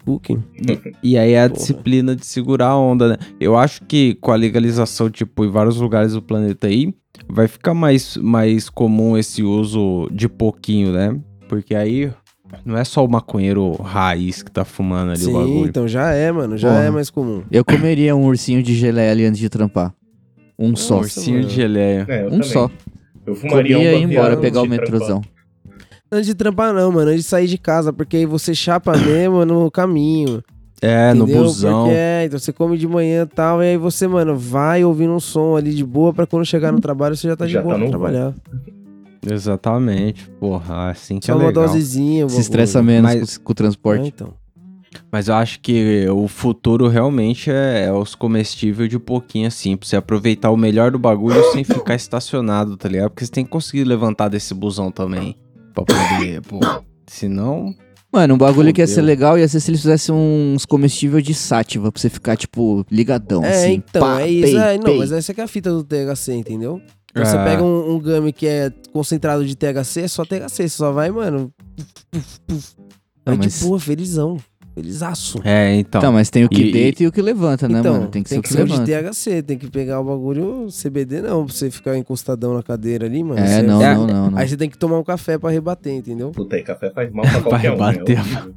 cooking. 0.08 0.42
E 1.04 1.18
aí 1.18 1.34
é 1.34 1.44
a 1.44 1.50
Porra. 1.50 1.60
disciplina 1.60 2.16
de 2.16 2.26
segurar 2.26 2.70
a 2.70 2.78
onda, 2.78 3.10
né? 3.10 3.18
Eu 3.40 3.58
acho 3.58 3.82
que 3.84 4.16
com 4.16 4.32
a 4.32 4.36
legalização, 4.36 5.10
tipo, 5.10 5.44
em 5.46 5.50
vários 5.50 5.78
lugares 5.78 6.14
do 6.14 6.22
planeta 6.22 6.68
aí, 6.68 6.94
vai 7.30 7.48
ficar 7.48 7.74
mais, 7.74 8.16
mais 8.18 8.70
comum 8.70 9.18
esse 9.18 9.44
uso 9.44 10.08
de 10.12 10.28
pouquinho, 10.30 10.92
né? 10.94 11.18
Porque 11.50 11.76
aí 11.76 12.12
não 12.66 12.78
é 12.78 12.84
só 12.86 13.04
o 13.06 13.10
maconheiro 13.10 13.74
raiz 13.82 14.42
que 14.42 14.50
tá 14.52 14.64
fumando 14.64 15.12
ali 15.12 15.22
o 15.22 15.26
Sim, 15.26 15.34
bagulho. 15.34 15.66
então 15.68 15.88
já 15.88 16.12
é, 16.14 16.32
mano. 16.32 16.58
Já 16.58 16.70
Porra. 16.70 16.84
é 16.84 16.90
mais 16.90 17.10
comum. 17.10 17.44
Eu 17.52 17.66
comeria 17.66 18.16
um 18.16 18.26
ursinho 18.26 18.64
de 18.64 18.74
geleia 18.74 19.12
ali 19.12 19.26
antes 19.26 19.40
de 19.40 19.50
trampar. 19.50 19.94
Um 20.58 20.76
só. 20.76 20.96
Nossa, 20.98 21.20
Ursinho 21.20 21.38
mano. 21.38 21.50
de 21.50 21.54
geleia. 21.56 22.06
É, 22.08 22.26
Um 22.26 22.30
também. 22.32 22.44
só. 22.44 22.72
Eu 23.26 23.36
fumaria 23.36 23.76
Comia 23.76 23.90
um 23.92 23.94
e 23.94 23.98
ia 24.00 24.04
embora 24.04 24.38
pegar 24.38 24.62
o 24.62 24.64
de 24.64 24.70
metrozão. 24.70 25.22
Antes 26.12 26.28
de 26.28 26.36
trampar, 26.36 26.74
não, 26.74 26.92
mano. 26.92 27.10
Antes 27.12 27.24
de 27.24 27.30
sair 27.30 27.48
de 27.48 27.58
casa, 27.58 27.92
porque 27.92 28.18
aí 28.18 28.26
você 28.26 28.54
chapa 28.56 28.96
mesmo 28.98 29.44
no 29.46 29.70
caminho. 29.70 30.44
É, 30.82 31.12
no 31.14 31.24
entendeu? 31.24 31.44
busão. 31.44 31.84
Porque 31.86 31.96
é, 31.98 32.26
então 32.26 32.38
você 32.40 32.54
come 32.54 32.78
de 32.78 32.88
manhã 32.88 33.24
e 33.24 33.26
tal, 33.26 33.64
e 33.64 33.66
aí 33.72 33.78
você, 33.78 34.08
mano, 34.08 34.36
vai 34.38 34.84
ouvindo 34.86 35.12
um 35.12 35.20
som 35.20 35.56
ali 35.56 35.74
de 35.74 35.84
boa 35.84 36.14
pra 36.14 36.28
quando 36.28 36.46
chegar 36.46 36.72
no 36.72 36.80
trabalho 36.80 37.16
você 37.18 37.28
já 37.28 37.36
tá 37.36 37.48
de 37.48 37.54
Já 37.54 37.62
boa 37.64 37.74
tá 37.74 37.78
pra 37.80 37.86
no 37.86 37.90
trabalhar. 37.92 38.34
Exatamente. 39.30 40.30
Porra, 40.40 40.90
assim 40.92 41.20
que 41.20 41.26
Só 41.26 41.34
é 41.34 41.36
uma 41.36 41.48
legal. 41.48 41.66
dosezinha. 41.66 42.30
Se 42.30 42.40
estressa 42.40 42.82
menos 42.82 43.12
Mas- 43.14 43.38
com, 43.38 43.44
com 43.46 43.52
o 43.52 43.54
É, 43.54 43.56
transporte. 43.56 44.08
então. 44.08 44.34
Mas 45.12 45.28
eu 45.28 45.36
acho 45.36 45.60
que 45.60 46.08
o 46.10 46.28
futuro 46.28 46.88
realmente 46.88 47.52
é, 47.52 47.86
é 47.86 47.92
os 47.94 48.16
comestíveis 48.16 48.90
de 48.90 48.98
pouquinho 48.98 49.48
assim, 49.48 49.76
pra 49.76 49.88
você 49.88 49.96
aproveitar 49.96 50.50
o 50.50 50.58
melhor 50.58 50.92
do 50.92 50.98
bagulho 50.98 51.44
sem 51.52 51.64
ficar 51.64 51.96
estacionado, 51.96 52.78
tá 52.78 52.88
ligado? 52.90 53.10
Porque 53.10 53.26
você 53.26 53.32
tem 53.32 53.44
que 53.44 53.50
conseguir 53.52 53.84
levantar 53.84 54.30
desse 54.30 54.54
busão 54.54 54.90
também. 54.92 55.36
Pra 55.86 55.96
poder, 56.18 56.42
pô. 56.42 56.60
Senão. 57.08 57.74
Mano, 58.12 58.36
um 58.36 58.38
bagulho 58.38 58.74
que 58.74 58.82
ia 58.82 58.88
ser 58.88 59.02
legal 59.02 59.38
ia 59.38 59.48
ser 59.48 59.60
se 59.60 59.70
eles 59.70 59.82
fizessem 59.82 60.16
uns 60.16 60.66
comestíveis 60.66 61.24
de 61.24 61.34
sátiva, 61.34 61.92
pra 61.92 62.02
você 62.02 62.10
ficar, 62.10 62.36
tipo, 62.38 62.86
ligadão, 62.90 63.44
É, 63.44 63.52
assim. 63.66 63.74
então, 63.74 64.02
pá, 64.02 64.22
é 64.22 64.30
isso. 64.30 64.44
pei, 64.54 64.58
é, 64.58 64.78
não, 64.78 64.84
pei. 64.84 64.98
mas 64.98 65.12
essa 65.12 65.34
que 65.34 65.42
é 65.42 65.44
a 65.44 65.48
fita 65.48 65.70
do 65.70 65.84
THC, 65.84 66.34
entendeu? 66.34 66.82
Você 67.16 67.36
Ah. 67.36 67.44
pega 67.44 67.64
um, 67.64 67.96
um 67.96 68.00
gummy 68.00 68.32
que 68.32 68.46
é 68.48 68.72
concentrado 68.94 69.46
de 69.46 69.56
THC, 69.56 70.02
é 70.02 70.08
só 70.08 70.24
THC. 70.24 70.64
Você 70.64 70.70
só 70.70 70.92
vai, 70.92 71.10
mano. 71.10 71.52
Puf, 71.76 71.86
puf, 72.12 72.40
puf. 72.48 72.76
Não, 73.26 73.34
Aí, 73.34 73.38
mas- 73.40 73.54
tipo, 73.58 73.70
pô, 73.70 73.80
felizão. 73.80 74.38
Felizaço. 74.78 75.40
É, 75.44 75.74
então. 75.76 76.00
Então, 76.00 76.14
mas 76.14 76.30
tem 76.30 76.46
o 76.46 76.50
que 76.50 76.62
E- 76.62 76.72
deita 76.72 77.02
e 77.04 77.08
o 77.08 77.12
que 77.12 77.20
levanta, 77.20 77.68
né, 77.68 77.80
então, 77.80 77.96
mano? 77.96 78.08
Tem 78.10 78.22
que 78.22 78.30
ser 78.30 78.38
o 78.38 78.42
que 78.44 78.50
ser 78.50 78.62
o 78.62 78.66
de. 78.68 78.80
THC, 78.86 79.42
tem 79.42 79.58
que 79.58 79.68
pegar 79.72 80.00
o 80.00 80.04
bagulho 80.04 80.68
CBD, 80.70 81.22
não, 81.24 81.46
pra 81.46 81.54
você 81.56 81.72
ficar 81.72 81.98
encostadão 81.98 82.54
na 82.54 82.62
cadeira 82.62 83.08
ali, 83.08 83.24
mano. 83.24 83.40
É, 83.40 83.64
não, 83.64 83.82
É. 83.82 83.96
não, 83.96 84.06
não, 84.06 84.32
não. 84.32 84.38
Aí 84.38 84.48
você 84.48 84.56
tem 84.56 84.70
que 84.70 84.78
tomar 84.78 85.00
um 85.00 85.04
café 85.04 85.36
pra 85.40 85.50
rebater, 85.50 85.92
entendeu? 85.94 86.30
Puta, 86.30 86.56
aí 86.56 86.62
café 86.62 86.92
faz 86.92 87.12
mal 87.12 87.26
pra 87.26 87.42
qualquer 87.42 87.72
um. 87.72 87.78
bater. 87.78 88.18
É 88.18 88.22
horrível. 88.22 88.54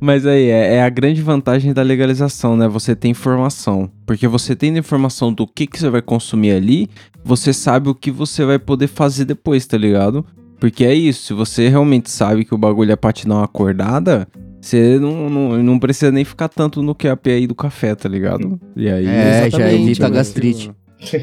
Mas 0.00 0.24
aí, 0.26 0.44
é, 0.48 0.76
é 0.76 0.82
a 0.82 0.88
grande 0.88 1.20
vantagem 1.20 1.74
da 1.74 1.82
legalização, 1.82 2.56
né? 2.56 2.66
Você 2.66 2.96
tem 2.96 3.10
informação. 3.10 3.90
Porque 4.06 4.26
você 4.26 4.56
tendo 4.56 4.78
informação 4.78 5.30
do 5.30 5.46
que, 5.46 5.66
que 5.66 5.78
você 5.78 5.90
vai 5.90 6.00
consumir 6.00 6.52
ali, 6.52 6.88
você 7.22 7.52
sabe 7.52 7.90
o 7.90 7.94
que 7.94 8.10
você 8.10 8.46
vai 8.46 8.58
poder 8.58 8.86
fazer 8.86 9.26
depois, 9.26 9.66
tá 9.66 9.76
ligado? 9.76 10.24
Porque 10.58 10.84
é 10.86 10.94
isso, 10.94 11.24
se 11.26 11.32
você 11.34 11.68
realmente 11.68 12.10
sabe 12.10 12.44
que 12.46 12.54
o 12.54 12.58
bagulho 12.58 12.92
é 12.92 12.96
pra 12.96 13.12
te 13.12 13.26
dar 13.28 13.34
uma 13.36 13.44
acordada, 13.44 14.26
você 14.60 14.98
não, 14.98 15.30
não, 15.30 15.62
não 15.62 15.78
precisa 15.78 16.12
nem 16.12 16.24
ficar 16.24 16.48
tanto 16.48 16.82
no 16.82 16.94
QAP 16.94 17.28
aí 17.30 17.46
do 17.46 17.54
café, 17.54 17.94
tá 17.94 18.08
ligado? 18.08 18.60
E 18.76 18.88
aí... 18.90 19.06
É, 19.06 19.50
já 19.50 19.72
evita 19.72 20.04
a 20.04 20.08
mano. 20.08 20.14
gastrite. 20.16 20.70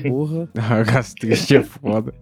Porra. 0.10 0.50
A 0.58 0.84
gastrite 0.84 1.56
é 1.56 1.64
foda. 1.64 2.14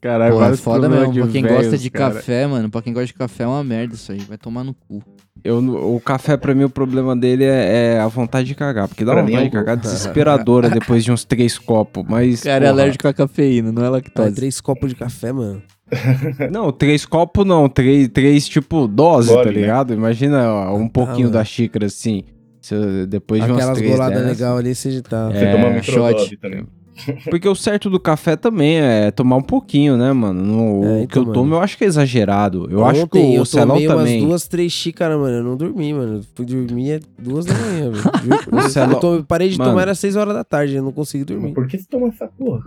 Caralho, 0.00 0.42
é 0.44 0.56
foda 0.56 0.88
mesmo. 0.88 1.12
Pra 1.12 1.26
de 1.26 1.32
quem 1.32 1.42
velhos, 1.42 1.58
gosta 1.62 1.78
de 1.78 1.90
cara. 1.90 2.14
café, 2.14 2.46
mano, 2.46 2.70
pra 2.70 2.82
quem 2.82 2.92
gosta 2.92 3.06
de 3.06 3.14
café 3.14 3.44
é 3.44 3.46
uma 3.46 3.64
merda 3.64 3.94
isso 3.94 4.12
aí. 4.12 4.18
Vai 4.18 4.36
tomar 4.36 4.62
no 4.62 4.74
cu. 4.74 5.02
Eu, 5.42 5.58
o 5.58 6.00
café, 6.00 6.36
pra 6.36 6.54
mim, 6.54 6.64
o 6.64 6.70
problema 6.70 7.16
dele 7.16 7.44
é, 7.44 7.94
é 7.94 8.00
a 8.00 8.06
vontade 8.06 8.46
de 8.46 8.54
cagar. 8.54 8.88
Porque 8.88 9.04
dá 9.04 9.12
Pra 9.12 9.22
uma 9.22 9.26
vontade 9.26 9.46
é 9.46 9.48
de 9.50 9.56
cagar 9.56 9.76
desesperadora 9.76 10.68
depois 10.70 11.02
de 11.02 11.10
uns 11.10 11.24
três 11.24 11.58
copos. 11.58 12.04
Mas. 12.08 12.40
O 12.40 12.44
cara 12.44 12.64
é 12.66 12.68
porra, 12.68 12.82
alérgico 12.82 13.08
à 13.08 13.12
cafeína, 13.14 13.72
não 13.72 13.82
é 13.82 13.86
Tá, 13.86 13.90
lactose. 13.90 14.34
três 14.34 14.60
copos 14.60 14.90
de 14.90 14.94
café, 14.96 15.32
mano. 15.32 15.62
Não, 16.50 16.70
três 16.72 17.04
copos 17.06 17.44
não. 17.46 17.68
Três, 17.68 18.08
três 18.08 18.48
tipo, 18.48 18.86
dose, 18.86 19.28
Gole, 19.28 19.44
tá 19.44 19.50
né? 19.50 19.60
ligado? 19.60 19.94
Imagina 19.94 20.50
ó, 20.52 20.76
um 20.76 20.88
pouquinho 20.88 21.20
mano. 21.28 21.30
da 21.32 21.44
xícara 21.44 21.86
assim. 21.86 22.22
Se 22.60 22.74
eu- 22.74 23.06
depois 23.06 23.42
de 23.44 23.50
umas 23.50 23.58
Aquelas 23.60 23.78
três 23.78 23.92
goladas 23.92 24.22
dessas. 24.22 24.38
legais 24.40 24.58
ali, 24.58 24.74
você 24.74 24.90
já 24.90 25.02
tá. 25.02 25.28
Você 25.30 25.44
É, 25.44 25.52
toma 25.52 25.70
microdose 25.70 26.24
shot. 26.26 26.36
também. 26.38 26.66
Porque 27.28 27.48
o 27.48 27.56
certo 27.56 27.90
do 27.90 27.98
café 27.98 28.36
também 28.36 28.76
é 28.78 29.10
tomar 29.10 29.36
um 29.36 29.42
pouquinho, 29.42 29.96
né, 29.96 30.12
mano? 30.12 30.40
No- 30.40 30.84
É, 30.84 31.02
o 31.02 31.08
que 31.08 31.18
eu 31.18 31.22
então, 31.22 31.32
tomo 31.34 31.46
mano. 31.46 31.56
eu 31.56 31.60
acho 31.64 31.76
que 31.76 31.82
é 31.82 31.88
exagerado. 31.88 32.68
Eu 32.70 32.84
acho 32.84 33.00
que 33.08 33.18
Ontem 33.18 33.32
o 33.36 33.40
eu 33.40 33.44
Celão 33.44 33.68
tomei 33.74 33.88
também. 33.88 34.18
umas 34.20 34.28
duas, 34.28 34.48
três 34.48 34.72
xícaras, 34.72 35.18
mano. 35.18 35.38
Eu 35.38 35.42
não 35.42 35.56
dormi, 35.56 35.92
mano. 35.92 36.20
Fui 36.36 36.46
dormir 36.46 36.90
é 36.92 37.00
duas 37.18 37.44
da 37.46 37.52
manhã, 37.54 37.90
velho. 37.90 38.04
O 38.46 38.56
Deus. 38.60 38.72
Celão- 38.72 38.92
Eu 38.92 39.00
to- 39.00 39.24
parei 39.26 39.48
de 39.48 39.58
Mano. 39.58 39.70
tomar 39.72 39.88
às 39.88 39.98
seis 39.98 40.14
horas 40.14 40.32
da 40.34 40.44
tarde. 40.44 40.76
Eu 40.76 40.84
não 40.84 40.92
consegui 40.92 41.24
dormir. 41.24 41.52
Por 41.52 41.66
que 41.66 41.76
você 41.78 41.84
toma 41.90 42.08
essa 42.08 42.28
porra? 42.28 42.62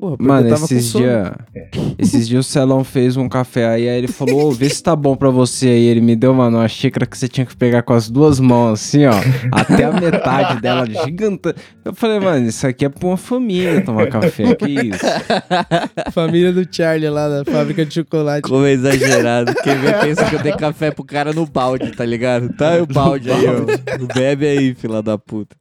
Porra, 0.00 0.16
Mano, 0.18 0.48
esses 0.54 0.92
dias. 0.92 1.30
Esses 1.98 2.28
dias 2.28 2.46
o 2.46 2.48
Celão 2.48 2.84
fez 2.84 3.16
um 3.16 3.28
café 3.28 3.66
aí, 3.66 3.88
aí 3.88 3.98
ele 3.98 4.08
falou, 4.08 4.48
ô, 4.48 4.52
vê 4.52 4.68
se 4.68 4.82
tá 4.82 4.94
bom 4.94 5.16
pra 5.16 5.30
você 5.30 5.68
aí. 5.68 5.84
Ele 5.86 6.00
me 6.00 6.14
deu, 6.14 6.34
mano, 6.34 6.58
uma 6.58 6.68
xícara 6.68 7.06
que 7.06 7.16
você 7.16 7.28
tinha 7.28 7.46
que 7.46 7.56
pegar 7.56 7.82
com 7.82 7.92
as 7.92 8.10
duas 8.10 8.38
mãos, 8.38 8.80
assim, 8.80 9.06
ó. 9.06 9.14
Até 9.52 9.84
a 9.84 9.92
metade 9.92 10.60
dela 10.62 10.86
gigante. 10.86 11.54
Eu 11.84 11.94
falei, 11.94 12.20
mano, 12.20 12.46
isso 12.46 12.66
aqui 12.66 12.84
é 12.84 12.88
pra 12.88 13.06
uma 13.06 13.16
família 13.16 13.80
tomar 13.82 14.08
café. 14.08 14.54
Que 14.54 14.66
isso? 14.66 15.04
Família 16.12 16.52
do 16.52 16.66
Charlie 16.70 17.08
lá 17.08 17.28
da 17.28 17.44
fábrica 17.44 17.84
de 17.84 17.94
chocolate. 17.94 18.48
Como 18.48 18.64
é 18.64 18.72
exagerado. 18.72 19.54
Quem 19.62 19.76
vê 19.78 19.92
pensa 19.94 20.24
que 20.24 20.34
eu 20.34 20.42
dei 20.42 20.52
café 20.52 20.90
pro 20.90 21.04
cara 21.04 21.32
no 21.32 21.46
balde, 21.46 21.92
tá 21.92 22.04
ligado? 22.04 22.52
Tá 22.54 22.72
aí 22.72 22.82
o 22.82 22.86
balde 22.86 23.30
aí, 23.30 23.44
ó. 23.46 24.14
Bebe 24.14 24.46
aí, 24.46 24.74
fila 24.74 25.02
da 25.02 25.16
puta. 25.16 25.56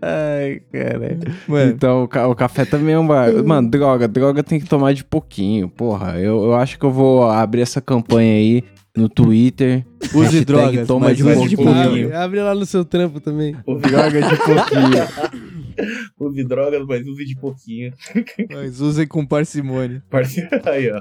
Ai, 0.00 0.60
cara. 0.72 1.18
Mano. 1.46 1.70
Então, 1.72 2.04
o, 2.04 2.08
ca- 2.08 2.28
o 2.28 2.34
café 2.34 2.64
também 2.64 2.94
é 2.94 2.98
um 2.98 3.06
bar... 3.06 3.30
Mano, 3.44 3.68
droga. 3.70 4.08
Droga 4.08 4.42
tem 4.42 4.58
que 4.58 4.66
tomar 4.66 4.92
de 4.94 5.04
pouquinho. 5.04 5.68
Porra, 5.68 6.18
eu, 6.18 6.44
eu 6.44 6.54
acho 6.54 6.78
que 6.78 6.84
eu 6.84 6.90
vou 6.90 7.24
abrir 7.30 7.60
essa 7.62 7.80
campanha 7.80 8.34
aí 8.34 8.64
no 8.96 9.08
Twitter. 9.08 9.84
Use 10.14 10.44
drogas, 10.44 10.86
toma 10.86 11.08
mas 11.08 11.16
de 11.18 11.22
use 11.24 11.48
de 11.48 11.56
pouquinho. 11.56 11.82
pouquinho. 11.84 12.06
Abre, 12.06 12.16
abre 12.16 12.40
lá 12.42 12.54
no 12.54 12.64
seu 12.66 12.84
trampo 12.84 13.20
também. 13.20 13.54
Droga 13.66 14.22
de 14.22 14.36
pouquinho. 14.36 15.45
Use 16.18 16.44
drogas, 16.44 16.84
mas 16.86 17.06
use 17.06 17.24
de 17.24 17.36
pouquinho. 17.36 17.92
Mas 18.52 18.80
usem 18.80 19.06
com 19.06 19.24
parcimônia. 19.26 20.02
Parceiro, 20.10 20.48
aí, 20.64 20.90
ó. 20.90 21.00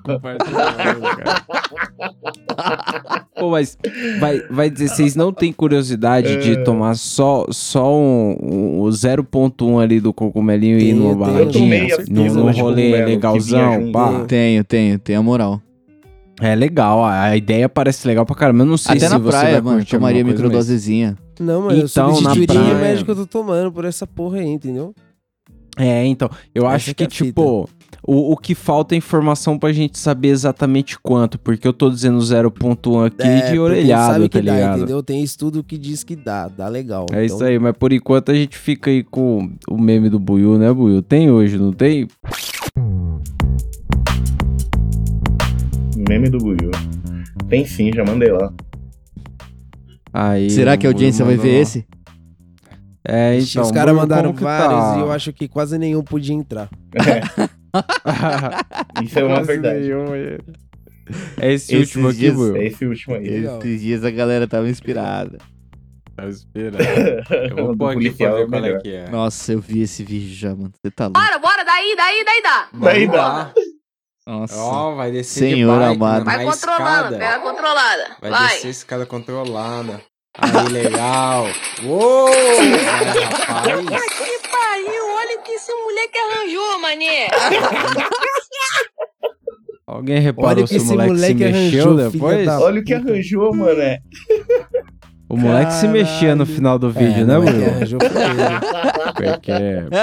Pô, 3.38 3.50
mas 3.50 3.78
vai, 4.20 4.40
vai 4.50 4.70
dizer, 4.70 4.90
vocês 4.90 5.16
não 5.16 5.32
têm 5.32 5.52
curiosidade 5.52 6.38
de 6.38 6.64
tomar 6.64 6.96
só, 6.96 7.46
só 7.50 7.96
um, 7.98 8.36
um, 8.42 8.80
o 8.82 8.88
0.1 8.88 9.82
ali 9.82 10.00
do 10.00 10.14
cogumelinho 10.14 10.78
e 10.78 10.90
ir 10.90 10.94
numa 10.94 11.16
baladinha? 11.16 11.98
Num, 12.10 12.52
de 12.52 12.60
rolê 12.60 13.06
legalzão, 13.06 13.92
pá. 13.92 14.26
Tenho, 14.26 14.64
tenho, 14.64 15.00
tenho 15.00 15.20
a 15.20 15.24
moral. 15.24 15.62
É 16.42 16.54
legal, 16.54 17.04
a 17.04 17.36
ideia 17.38 17.70
parece 17.70 18.06
legal 18.08 18.26
pra 18.26 18.36
caramba. 18.36 18.64
Eu 18.64 18.68
não 18.68 18.78
sei 18.78 18.98
Até 18.98 19.08
se 19.08 19.12
na 19.12 19.18
você 19.18 19.30
praia, 19.30 19.62
vai 19.62 19.74
mano, 19.74 19.86
tomaria 19.86 20.24
microdosezinha. 20.24 21.18
Não, 21.40 21.62
mano, 21.62 21.80
eu 21.80 21.86
Então, 21.86 22.08
na 22.10 22.16
substituiria 22.34 22.62
o 22.62 22.66
praia- 22.66 22.80
médico 22.80 23.06
que 23.06 23.12
eu 23.12 23.16
tô 23.16 23.26
tomando 23.28 23.72
por 23.72 23.86
essa 23.86 24.06
porra 24.08 24.38
aí, 24.40 24.48
entendeu? 24.48 24.94
É, 25.78 26.06
então, 26.06 26.30
eu 26.54 26.64
Essa 26.66 26.76
acho 26.76 26.96
que 26.96 27.04
é 27.04 27.08
tipo, 27.08 27.68
o, 28.02 28.32
o 28.32 28.38
que 28.38 28.56
falta 28.56 28.96
é 28.96 28.98
informação 28.98 29.60
pra 29.60 29.74
gente 29.74 30.00
saber 30.00 30.30
exatamente 30.30 30.98
quanto, 30.98 31.38
porque 31.38 31.68
eu 31.68 31.74
tô 31.74 31.90
dizendo 31.90 32.18
0.1 32.22 33.06
aqui 33.08 33.22
É, 33.28 33.52
de 33.52 33.60
orelhado, 33.60 34.14
sabe 34.14 34.30
que 34.30 34.40
tá 34.40 34.46
dá, 34.46 34.54
ligado? 34.56 34.78
entendeu? 34.78 35.04
Tem 35.04 35.22
estudo 35.22 35.62
que 35.62 35.78
diz 35.78 36.02
que 36.02 36.16
dá, 36.16 36.48
dá 36.48 36.70
legal. 36.70 37.08
É 37.12 37.26
Então, 37.26 37.36
isso 37.36 37.44
aí, 37.44 37.60
mas 37.60 37.76
por 37.78 37.92
enquanto 37.92 38.32
a 38.32 38.34
gente 38.36 38.58
fica 38.58 38.90
aí 38.90 39.04
com 39.04 39.52
o 39.70 39.78
meme 39.78 40.10
do 40.10 40.18
Buiu, 40.18 40.58
né, 40.58 40.72
Buiu? 40.72 41.02
Tem 41.02 41.30
hoje, 41.30 41.58
não 41.58 41.74
tem? 41.74 42.08
Meme 46.08 46.30
do 46.30 46.38
Buiu. 46.38 46.72
Tem 47.50 47.66
sim, 47.66 47.92
já 47.94 48.04
mandei 48.06 48.32
lá. 48.32 48.52
Aí, 50.18 50.50
Será 50.50 50.78
que 50.78 50.88
a 50.88 50.90
audiência 50.90 51.26
vai 51.26 51.36
ver 51.36 51.56
lá. 51.56 51.60
esse? 51.62 51.86
É, 53.08 53.38
então. 53.38 53.62
os 53.64 53.72
caras 53.72 53.94
mandaram 53.94 54.34
que 54.34 54.42
vários 54.42 54.80
tá? 54.80 54.96
e 54.98 55.00
eu 55.02 55.12
acho 55.12 55.32
que 55.34 55.48
quase 55.48 55.78
nenhum 55.78 56.02
podia 56.04 56.34
entrar. 56.34 56.70
Isso 59.04 59.20
é 59.20 59.24
uma 59.24 59.36
Quase 59.36 59.48
verdade. 59.48 59.80
nenhum, 59.82 60.16
é. 60.16 60.38
É 61.38 61.54
esse 61.54 61.76
Esses 61.76 61.80
último 61.96 62.08
aqui, 62.08 62.18
dias- 62.20 62.36
Buiu? 62.36 62.56
É 62.56 62.66
esse 62.66 62.86
último 62.86 63.16
aí. 63.16 63.30
Legal. 63.30 63.60
Esses 63.60 63.82
dias 63.82 64.04
a 64.06 64.10
galera 64.12 64.48
tava 64.48 64.70
inspirada. 64.70 65.38
Tá 66.16 66.28
esperando. 66.28 66.78
Eu 67.52 67.66
vou 67.68 67.78
pôr 67.78 67.90
aqui 67.98 68.10
pra 68.12 68.32
ver 68.32 68.44
é 68.44 68.48
qual 68.48 68.60
é 68.60 68.62
melhor. 68.62 68.82
que 68.82 68.90
é. 68.90 69.10
Nossa, 69.10 69.52
eu 69.52 69.60
vi 69.60 69.82
esse 69.82 70.02
vídeo 70.02 70.34
já, 70.34 70.56
mano. 70.56 70.72
Você 70.82 70.90
tá 70.90 71.08
louco. 71.08 71.20
Bora, 71.20 71.38
bora, 71.38 71.64
daí, 71.66 71.94
daí, 71.98 72.24
daí 72.24 72.42
dá. 72.42 72.68
Daí 72.74 73.08
dá. 73.08 73.54
Nossa. 74.28 74.58
Ó, 74.58 74.96
vai 74.96 75.12
descer 75.12 75.52
Senhor 75.52 75.74
de 75.74 75.80
bike, 75.80 75.96
amado. 75.96 76.26
Vai 76.26 76.44
controlando, 76.46 76.86
escada. 76.86 77.18
pega 77.18 77.40
controlada. 77.40 78.18
Vai, 78.20 78.32
Vai. 78.32 78.54
descer 78.56 78.70
escada 78.70 79.06
controlada. 79.06 80.02
Aí, 80.38 80.68
legal. 80.70 81.46
Uou! 81.84 82.28
Vai, 82.28 83.06
rapaz. 83.06 84.14
Que 84.18 84.50
pariu, 84.50 85.06
olha 85.16 85.40
o 85.40 85.44
que 85.44 85.52
esse 85.52 85.72
moleque 85.72 86.18
arranjou, 86.18 86.80
mané. 86.80 87.28
Alguém 89.88 90.20
reparou 90.20 90.50
Olha 90.50 90.68
se 90.68 90.74
que 90.74 90.80
o 90.80 90.84
esse 90.84 90.92
moleque, 90.92 91.12
moleque 91.14 91.38
se 91.38 91.52
mexeu 91.52 91.84
arranjou, 91.92 92.12
depois? 92.12 92.48
Olha 92.48 92.82
o 92.82 92.84
que 92.84 92.94
arranjou, 92.96 93.56
mané. 93.56 94.02
O 95.28 95.36
moleque 95.36 95.74
se 95.74 95.88
mexia 95.88 96.36
no 96.36 96.46
Caralho. 96.46 96.56
final 96.56 96.78
do 96.80 96.88
É, 96.90 96.92
vídeo, 96.92 97.26
né, 97.26 97.34
não 97.34 97.44
é 97.44 97.46
que 97.48 97.52
Bruno? 97.52 97.66
ele. 97.82 97.98
Porque, 99.16 99.52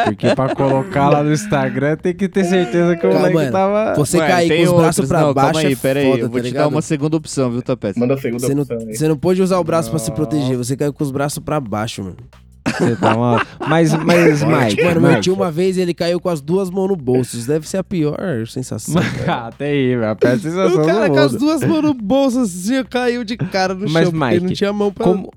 porque 0.05 0.35
pra 0.35 0.55
colocar 0.55 1.09
lá 1.11 1.23
no 1.23 1.33
Instagram 1.33 1.97
tem 1.97 2.15
que 2.15 2.29
ter 2.29 2.45
certeza 2.45 2.97
que 2.97 3.07
o 3.07 3.11
Calma, 3.11 3.19
moleque 3.29 3.35
mano. 3.37 3.53
tava... 3.53 3.95
Você 3.95 4.19
Ué, 4.19 4.27
cair 4.27 4.67
com 4.67 4.73
os 4.75 4.81
braços 4.81 5.09
pra 5.09 5.21
não, 5.21 5.35
baixo 5.35 5.53
calma 5.53 5.69
aí, 5.69 5.73
é 5.73 5.77
pera 5.77 6.01
aí. 6.01 6.07
foda, 6.11 6.23
Eu 6.23 6.29
vou 6.29 6.37
tá 6.39 6.39
te 6.39 6.43
dar 6.43 6.49
ligado? 6.49 6.69
uma 6.71 6.83
segunda 6.83 7.17
opção, 7.17 7.51
viu, 7.51 7.63
Tapete? 7.63 7.99
Manda 7.99 8.15
a 8.15 8.19
segunda 8.19 8.47
Você 8.47 8.55
não, 8.55 8.63
opção 8.63 8.79
aí. 8.79 8.97
você 8.97 9.09
não 9.09 9.17
pode 9.17 9.43
usar 9.43 9.59
o 9.59 9.65
braço 9.65 9.91
pra 9.91 9.99
se 9.99 10.11
proteger, 10.11 10.57
você 10.57 10.77
caiu 10.77 10.93
com 10.93 11.05
os 11.05 11.11
braços 11.11 11.39
pra 11.39 11.61
baixo, 11.61 12.03
mano. 12.03 12.17
Você 12.67 12.97
tá 12.97 13.17
uma... 13.17 13.45
Mas, 13.69 13.93
mas, 13.93 14.43
Mike, 14.43 14.83
Mano, 14.85 15.01
meu 15.01 15.21
tio 15.21 15.35
uma 15.35 15.51
vez 15.51 15.77
ele 15.77 15.93
caiu 15.93 16.21
com 16.21 16.29
as 16.29 16.41
duas 16.41 16.71
mãos 16.71 16.89
no 16.89 16.97
bolso. 16.97 17.37
Isso 17.37 17.47
deve 17.49 17.69
ser 17.69 17.79
a 17.79 17.85
pior 17.85 18.19
sensação. 18.47 19.03
Ah, 19.27 19.49
até 19.53 19.67
aí, 19.67 19.97
velho. 19.97 20.09
A 20.11 20.15
pior 20.17 20.39
sensação 20.39 20.83
o 20.83 20.87
cara 20.87 21.09
do 21.09 21.15
com 21.15 21.21
as 21.21 21.33
mundo. 21.33 21.41
duas 21.41 21.63
mãos 21.65 21.83
no 21.83 21.95
bolso 21.95 22.41
assim, 22.41 22.85
caiu 22.89 23.25
de 23.25 23.37
cara 23.37 23.75
no 23.75 23.89
Mas, 23.91 24.05
chão, 24.05 24.13
porque 24.13 24.35
Mike, 24.35 24.45
não 24.47 24.53
tinha 24.53 24.73
mão 24.73 24.93
pra... 24.93 25.05
Como... 25.05 25.31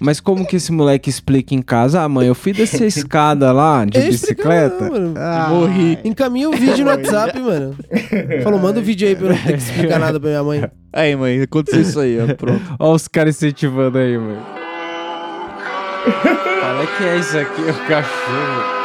Mas 0.00 0.20
como 0.20 0.46
que 0.46 0.54
esse 0.54 0.70
moleque 0.70 1.10
explica 1.10 1.54
em 1.56 1.60
casa? 1.60 2.02
Ah, 2.02 2.08
mãe, 2.08 2.28
eu 2.28 2.34
fui 2.34 2.52
descer 2.52 2.84
a 2.84 2.86
escada 2.86 3.50
lá 3.50 3.84
de 3.84 3.98
Ele 3.98 4.10
bicicleta. 4.10 4.84
não, 4.84 4.90
mano. 4.92 5.14
Ah, 5.16 5.48
Morri. 5.50 5.98
Encaminha 6.04 6.48
o 6.48 6.52
vídeo 6.52 6.84
no 6.84 6.90
WhatsApp, 6.92 7.36
mano. 7.40 7.74
Falou, 8.44 8.60
manda 8.60 8.78
o 8.78 8.82
vídeo 8.82 9.08
aí 9.08 9.16
pra 9.16 9.26
eu 9.26 9.30
não 9.30 9.38
ter 9.38 9.52
que 9.54 9.58
explicar 9.58 9.98
nada 9.98 10.20
pra 10.20 10.28
minha 10.28 10.44
mãe. 10.44 10.70
Aí, 10.92 11.16
mãe, 11.16 11.40
aconteceu 11.42 11.80
isso 11.80 11.98
aí, 11.98 12.16
ó. 12.20 12.32
Pronto. 12.34 12.62
Olha 12.78 12.94
os 12.94 13.08
caras 13.08 13.34
incentivando 13.36 13.98
aí, 13.98 14.16
mano. 14.16 14.57
Olha 16.10 16.86
que 16.96 17.04
é 17.04 17.16
isso 17.18 17.38
aqui, 17.38 17.60
o 17.62 17.86
cachorro. 17.88 18.78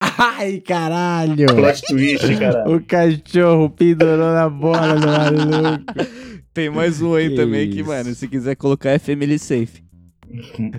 Ai, 0.00 0.60
caralho. 0.60 1.46
Plot 1.46 1.82
twist, 1.88 2.36
cara. 2.38 2.68
O 2.70 2.80
cachorro 2.84 3.70
pendurou 3.70 4.32
na 4.32 4.48
bola 4.48 4.94
do 4.94 5.06
maluco. 5.06 5.84
Tem 6.52 6.70
mais 6.70 7.02
um 7.02 7.14
aí 7.14 7.30
Que 7.30 7.36
também 7.36 7.68
que, 7.70 7.80
isso. 7.80 7.88
mano, 7.88 8.14
se 8.14 8.28
quiser 8.28 8.54
colocar 8.54 8.90
é 8.90 8.98
Family 8.98 9.38
Safe. 9.38 9.82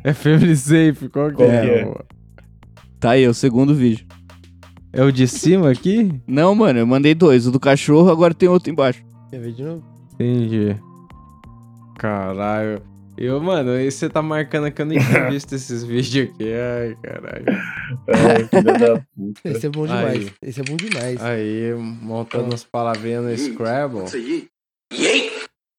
É 0.03 0.13
Family 0.13 0.55
Safe, 0.55 1.09
qual 1.09 1.29
que 1.29 1.35
Qual 1.35 1.49
é? 1.49 1.61
que 1.61 1.69
é? 1.71 1.95
Tá 2.99 3.11
aí, 3.11 3.23
é 3.23 3.29
o 3.29 3.33
segundo 3.33 3.73
vídeo. 3.75 4.05
É 4.93 5.03
o 5.03 5.11
de 5.11 5.27
cima 5.27 5.71
aqui? 5.71 6.09
Não, 6.25 6.55
mano, 6.55 6.79
eu 6.79 6.87
mandei 6.87 7.13
dois. 7.13 7.45
O 7.45 7.51
do 7.51 7.59
cachorro, 7.59 8.09
agora 8.09 8.33
tem 8.33 8.47
outro 8.47 8.69
embaixo. 8.71 9.03
Quer 9.29 9.39
ver 9.41 9.51
de 9.51 9.63
novo? 9.63 9.83
Entendi. 10.13 10.75
Caralho. 11.97 12.81
Eu, 13.17 13.41
mano, 13.41 13.71
aí 13.71 13.89
você 13.89 14.09
tá 14.09 14.21
marcando 14.21 14.69
que 14.71 14.81
eu 14.81 14.85
nem 14.85 14.99
tinha 14.99 15.29
visto 15.31 15.53
esses 15.55 15.83
vídeos 15.83 16.29
aqui. 16.29 16.51
Ai, 16.53 16.95
caralho. 17.01 17.45
Ai, 18.09 18.47
filha 18.47 18.73
da 18.73 19.01
puta. 19.15 19.41
Esse 19.45 19.65
é 19.67 19.69
bom 19.69 19.83
Aí. 19.83 19.87
demais. 20.19 20.33
Esse 20.41 20.59
é 20.59 20.63
bom 20.63 20.75
demais. 20.75 21.23
Aí, 21.23 21.73
montando 22.01 22.53
as 22.53 22.63
palavrinhas 22.63 23.23
no 23.23 23.37
Scrabble. 23.37 24.03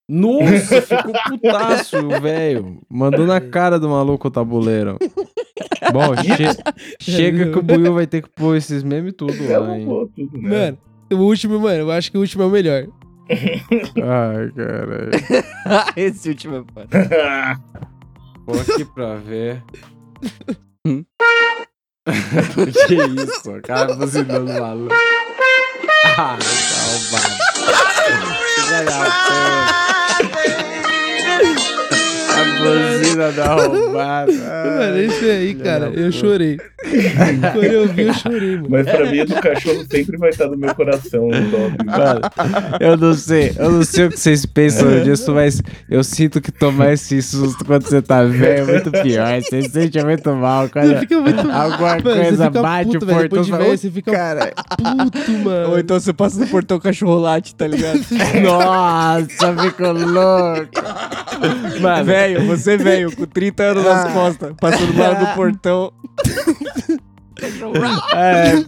Nossa, 0.09 0.81
ficou 0.83 1.13
putaço, 1.29 2.09
velho. 2.23 2.81
Mandou 2.89 3.27
na 3.27 3.41
cara 3.41 3.79
do 3.79 3.89
maluco 3.89 4.29
o 4.29 4.31
tabuleiro. 4.31 4.97
Bom, 5.93 6.15
che- 6.23 6.57
chega 7.01 7.51
que 7.51 7.59
o 7.59 7.63
Buiu 7.63 7.93
vai 7.93 8.07
ter 8.07 8.23
que 8.23 8.31
pôr 8.31 8.57
esses 8.57 8.83
memes 8.83 9.15
tudo 9.17 9.35
lá, 9.49 9.77
hein? 9.79 9.87
Né? 10.33 10.71
Mano, 10.71 10.79
o 11.13 11.27
último, 11.27 11.59
mano, 11.59 11.81
eu 11.81 11.91
acho 11.91 12.11
que 12.11 12.17
o 12.17 12.21
último 12.21 12.45
é 12.45 12.47
o 12.47 12.51
melhor. 12.51 12.87
Ai, 13.29 14.51
caralho. 14.55 15.11
Esse 15.97 16.29
último 16.29 16.57
é 16.57 16.65
foda. 16.73 16.89
Vou 18.47 18.61
aqui 18.61 18.85
pra 18.85 19.17
ver. 19.17 19.63
Que 22.87 22.95
isso, 22.95 23.51
o 23.51 23.61
cara 23.61 23.93
buzinando 23.97 24.53
maluco. 24.53 24.95
Ah, 26.17 26.39
tá 26.39 26.83
roubado. 26.87 27.35
Filha 28.55 28.85
da 28.85 28.99
puta. 30.47 30.56
A 32.67 32.99
buzina 32.99 33.33
da 33.33 33.55
roubada. 33.55 34.33
Mano, 34.77 34.99
esse 34.99 35.25
aí, 35.31 35.55
cara, 35.55 35.87
eu 35.95 36.11
chorei. 36.13 36.59
Quando 37.53 37.65
eu 37.65 37.89
vi, 37.89 38.03
eu 38.03 38.15
chorei, 38.15 38.57
mano. 38.57 38.67
Mas 38.71 38.87
pra 38.87 39.11
mim, 39.11 39.21
o 39.21 39.27
do 39.27 39.35
cachorro 39.37 39.85
sempre 39.91 40.17
vai 40.19 40.31
estar 40.31 40.49
no 40.49 40.57
meu 40.57 40.75
coração. 40.75 41.29
Mano, 41.29 42.21
eu 42.81 42.97
não 42.97 43.15
sei, 43.15 43.53
eu 43.59 43.71
não 43.71 43.83
sei 43.83 44.07
o 44.07 44.11
que 44.11 44.21
vocês 44.21 44.45
pensam 44.47 45.03
disso, 45.03 45.33
mas 45.33 45.63
eu 45.89 46.05
sinto 46.05 46.41
que 46.41 46.53
tomar 46.53 46.93
esse 46.93 47.21
susto 47.23 47.65
quando 47.65 47.85
você 47.89 48.03
tá 48.03 48.23
velho 48.25 48.69
é 48.69 48.73
muito 48.73 48.91
pior. 48.91 49.41
Você 49.43 49.63
se 49.63 49.71
sente 49.71 50.03
muito 50.05 50.35
mal 50.35 50.69
quando 50.69 50.89
Você 50.89 51.01
fica 51.01 51.21
muito. 51.21 51.41
alguma 51.51 51.97
Mano, 51.97 52.03
coisa 52.03 52.51
bate 52.51 52.93
puto, 52.93 53.05
o 53.05 53.07
velho, 53.09 53.19
portão. 53.29 53.43
depois 53.43 53.47
de 53.47 53.53
velho, 53.53 53.79
você 53.79 53.91
fica 53.91 54.13
cara, 54.13 54.53
puto, 54.77 55.33
mano. 55.45 55.71
Ou 55.73 55.79
então 55.79 55.99
você 55.99 56.13
passa 56.13 56.39
no 56.39 56.47
portão 56.47 56.79
cachorro 56.79 57.19
late, 57.19 57.55
tá 57.55 57.67
ligado? 57.67 58.01
nossa, 58.43 59.57
ficou 59.63 59.93
louco. 59.93 60.69
Mano, 61.81 62.05
velho, 62.05 62.45
você 62.57 62.77
velho, 62.77 63.15
com 63.15 63.27
30 63.27 63.63
anos 63.63 63.85
nas 63.85 64.13
costas, 64.13 64.53
passando 64.61 64.93
do 64.93 64.99
lado 64.99 65.27
do 65.27 65.35
portão. 65.35 65.93
é, 68.15 68.65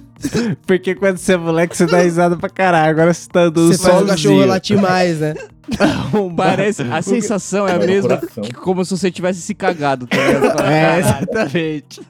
porque 0.66 0.94
quando 0.94 1.16
você 1.18 1.34
é 1.34 1.36
moleque, 1.36 1.76
você 1.76 1.86
dá 1.86 2.00
risada 2.02 2.36
pra 2.36 2.48
caralho. 2.48 2.90
Agora 2.90 3.14
você 3.14 3.28
tá 3.28 3.42
andando 3.42 3.72
Você 3.72 3.82
faz 3.82 4.02
o 4.02 4.06
cachorro 4.06 4.34
sozinho. 4.34 4.46
latir 4.46 4.78
mais, 4.80 5.20
né? 5.20 5.34
Parece, 6.36 6.82
a 6.82 7.00
sensação 7.02 7.68
é 7.68 7.74
a 7.74 7.78
mesma 7.78 8.18
que 8.42 8.52
como 8.54 8.84
se 8.84 8.96
você 8.96 9.10
tivesse 9.10 9.40
se 9.42 9.54
cagado, 9.54 10.06
tá 10.06 10.16
ligado? 10.16 10.62
É, 10.62 10.98
exatamente. 10.98 12.00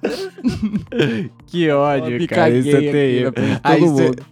que 1.47 1.71
ódio, 1.71 2.27
cara. 2.29 2.51
Isso 2.51 2.69
é 2.77 3.59
Aí, 3.63 3.81
cê- 3.81 3.87
mundo. 3.87 4.27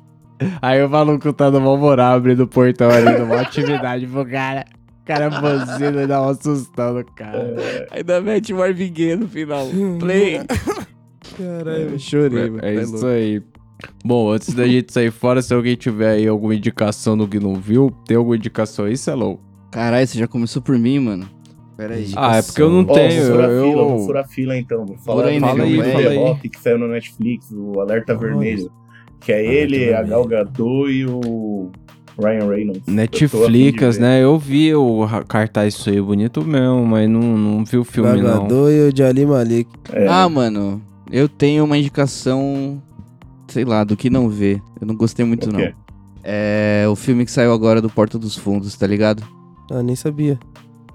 aí 0.62 0.82
o 0.82 0.88
maluco 0.88 1.32
tá 1.32 1.50
no 1.50 1.60
mal 1.60 1.76
moral 1.76 2.14
abrindo 2.14 2.44
o 2.44 2.48
portão 2.48 2.88
ali 2.90 3.18
numa 3.18 3.40
atividade 3.40 4.06
pro 4.06 4.24
cara. 4.26 4.64
Cara 5.06 5.30
buzina 5.30 6.02
e 6.02 6.06
dá 6.06 6.20
um 6.28 6.34
sustão 6.34 6.94
no 6.94 7.04
cara. 7.04 7.54
Ainda 7.92 8.20
mete 8.20 8.52
o 8.52 8.56
Marvin 8.58 8.92
Gaye 8.92 9.16
no 9.16 9.28
final. 9.28 9.66
Play. 10.00 10.40
Caralho. 11.36 11.90
Eu 11.92 11.98
chorei, 11.98 12.50
mano. 12.50 12.58
É 12.64 12.74
tá 12.74 12.82
isso 12.82 12.92
louco. 12.92 13.06
aí. 13.06 13.42
Bom, 14.04 14.30
antes 14.30 14.54
da 14.54 14.66
gente 14.66 14.92
sair 14.92 15.10
fora, 15.10 15.42
se 15.42 15.52
alguém 15.54 15.76
tiver 15.76 16.10
aí 16.12 16.26
alguma 16.26 16.54
indicação 16.54 17.16
do 17.16 17.28
que 17.28 17.38
não 17.38 17.54
viu, 17.54 17.90
tem 18.06 18.16
alguma 18.16 18.36
indicação 18.36 18.86
aí, 18.86 18.96
Celou? 18.96 19.38
Caralho, 19.70 20.06
você 20.06 20.18
já 20.18 20.26
começou 20.26 20.62
por 20.62 20.78
mim, 20.78 20.98
mano. 20.98 21.28
Pera 21.76 21.94
aí. 21.94 22.10
Ah, 22.16 22.38
é 22.38 22.42
porque 22.42 22.62
eu 22.62 22.70
não 22.70 22.80
Ó, 22.88 22.94
tenho. 22.94 23.22
vou 23.22 23.32
furar 23.34 23.50
eu- 23.50 23.62
fila, 23.70 23.82
eu- 23.82 23.88
vou 23.90 24.06
furar 24.06 24.28
fila 24.28 24.56
então. 24.58 24.86
Vou 24.86 24.96
falar 24.98 25.22
Fura 25.22 25.28
aí, 25.34 25.40
fala 25.40 25.62
aí, 25.64 25.76
fala 25.76 25.92
The 26.02 26.08
aí. 26.08 26.16
Rock 26.16 26.48
que 26.48 26.58
saiu 26.60 26.78
no 26.78 26.88
Netflix, 26.88 27.50
o 27.52 27.80
Alerta 27.80 28.12
Olha. 28.12 28.20
Vermelho. 28.20 28.70
Que 29.20 29.32
é 29.32 29.44
ele, 29.44 29.92
a. 29.92 30.02
Gal 30.02 30.24
Gadot 30.26 30.90
e 30.90 31.04
o 31.04 31.55
Ryan 32.18 32.48
Reynolds. 32.48 32.82
Eu 32.86 32.94
Netflix, 32.94 33.96
ver. 33.96 34.00
né? 34.02 34.22
Eu 34.22 34.38
vi 34.38 34.74
o 34.74 35.06
cartaz 35.28 35.74
isso 35.74 35.90
aí 35.90 36.00
bonito 36.00 36.42
mesmo, 36.44 36.84
mas 36.86 37.08
não, 37.08 37.20
não 37.36 37.64
vi 37.64 37.76
o 37.76 37.84
filme, 37.84 38.10
não. 38.20 38.22
Gagador 38.22 38.70
e 38.70 38.88
o 38.88 38.96
Jali 38.96 39.26
Malik. 39.26 39.68
É, 39.92 40.06
Ah, 40.08 40.28
mano, 40.28 40.80
eu 41.10 41.28
tenho 41.28 41.64
uma 41.64 41.76
indicação, 41.76 42.80
sei 43.48 43.64
lá, 43.64 43.84
do 43.84 43.96
que 43.96 44.08
não 44.08 44.28
ver. 44.28 44.60
Eu 44.80 44.86
não 44.86 44.94
gostei 44.94 45.24
muito, 45.24 45.50
o 45.50 45.52
não. 45.52 45.60
É 46.24 46.84
o 46.90 46.96
filme 46.96 47.24
que 47.24 47.30
saiu 47.30 47.52
agora 47.52 47.80
do 47.80 47.88
Porta 47.90 48.18
dos 48.18 48.34
Fundos, 48.36 48.74
tá 48.76 48.86
ligado? 48.86 49.22
Ah, 49.70 49.82
nem 49.82 49.94
sabia. 49.94 50.38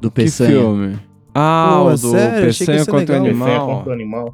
Do 0.01 0.09
Que 0.11 0.23
Peçanha. 0.23 0.49
filme? 0.59 0.99
Ah, 1.33 1.79
Pô, 1.83 1.87
o 1.87 1.91
do 1.91 1.97
sério? 1.97 2.39
Que 2.51 2.57
Peçanha 2.57 2.85
contra 2.85 3.15
o 3.21 3.25
Animal. 3.25 3.67
contra 3.77 3.89
o 3.91 3.93
animal. 3.93 4.33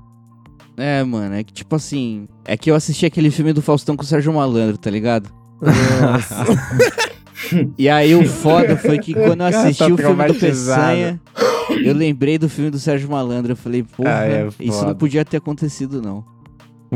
É, 0.76 1.04
mano, 1.04 1.36
é 1.36 1.44
que 1.44 1.52
tipo 1.54 1.76
assim. 1.76 2.28
É 2.46 2.56
que 2.56 2.70
eu 2.72 2.76
assisti 2.76 3.06
aquele 3.06 3.30
filme 3.32 3.52
do 3.54 3.62
Faustão 3.62 3.96
com 3.96 4.04
o 4.04 4.06
Sérgio 4.06 4.32
Malandro, 4.34 4.78
tá 4.78 4.90
ligado? 4.90 5.30
Nossa. 5.62 6.46
E 7.78 7.88
aí 7.88 8.16
o 8.16 8.28
foda 8.28 8.76
foi 8.76 8.98
que 8.98 9.14
quando 9.14 9.42
eu 9.44 9.52
Cara, 9.52 9.60
assisti 9.60 9.88
tá 9.88 9.94
o 9.94 9.98
filme 9.98 10.28
do. 10.28 10.34
Peçanha, 10.34 11.22
eu 11.84 11.94
lembrei 11.94 12.38
do 12.38 12.50
filme 12.50 12.72
do 12.72 12.80
Sérgio 12.80 13.10
Malandro. 13.10 13.52
Eu 13.52 13.56
falei, 13.56 13.84
porra, 13.84 14.10
Ah, 14.10 14.26
é 14.28 14.48
isso 14.60 14.86
não 14.86 14.96
podia 14.96 15.24
ter 15.24 15.38
acontecido, 15.38 16.02
não. 16.02 16.26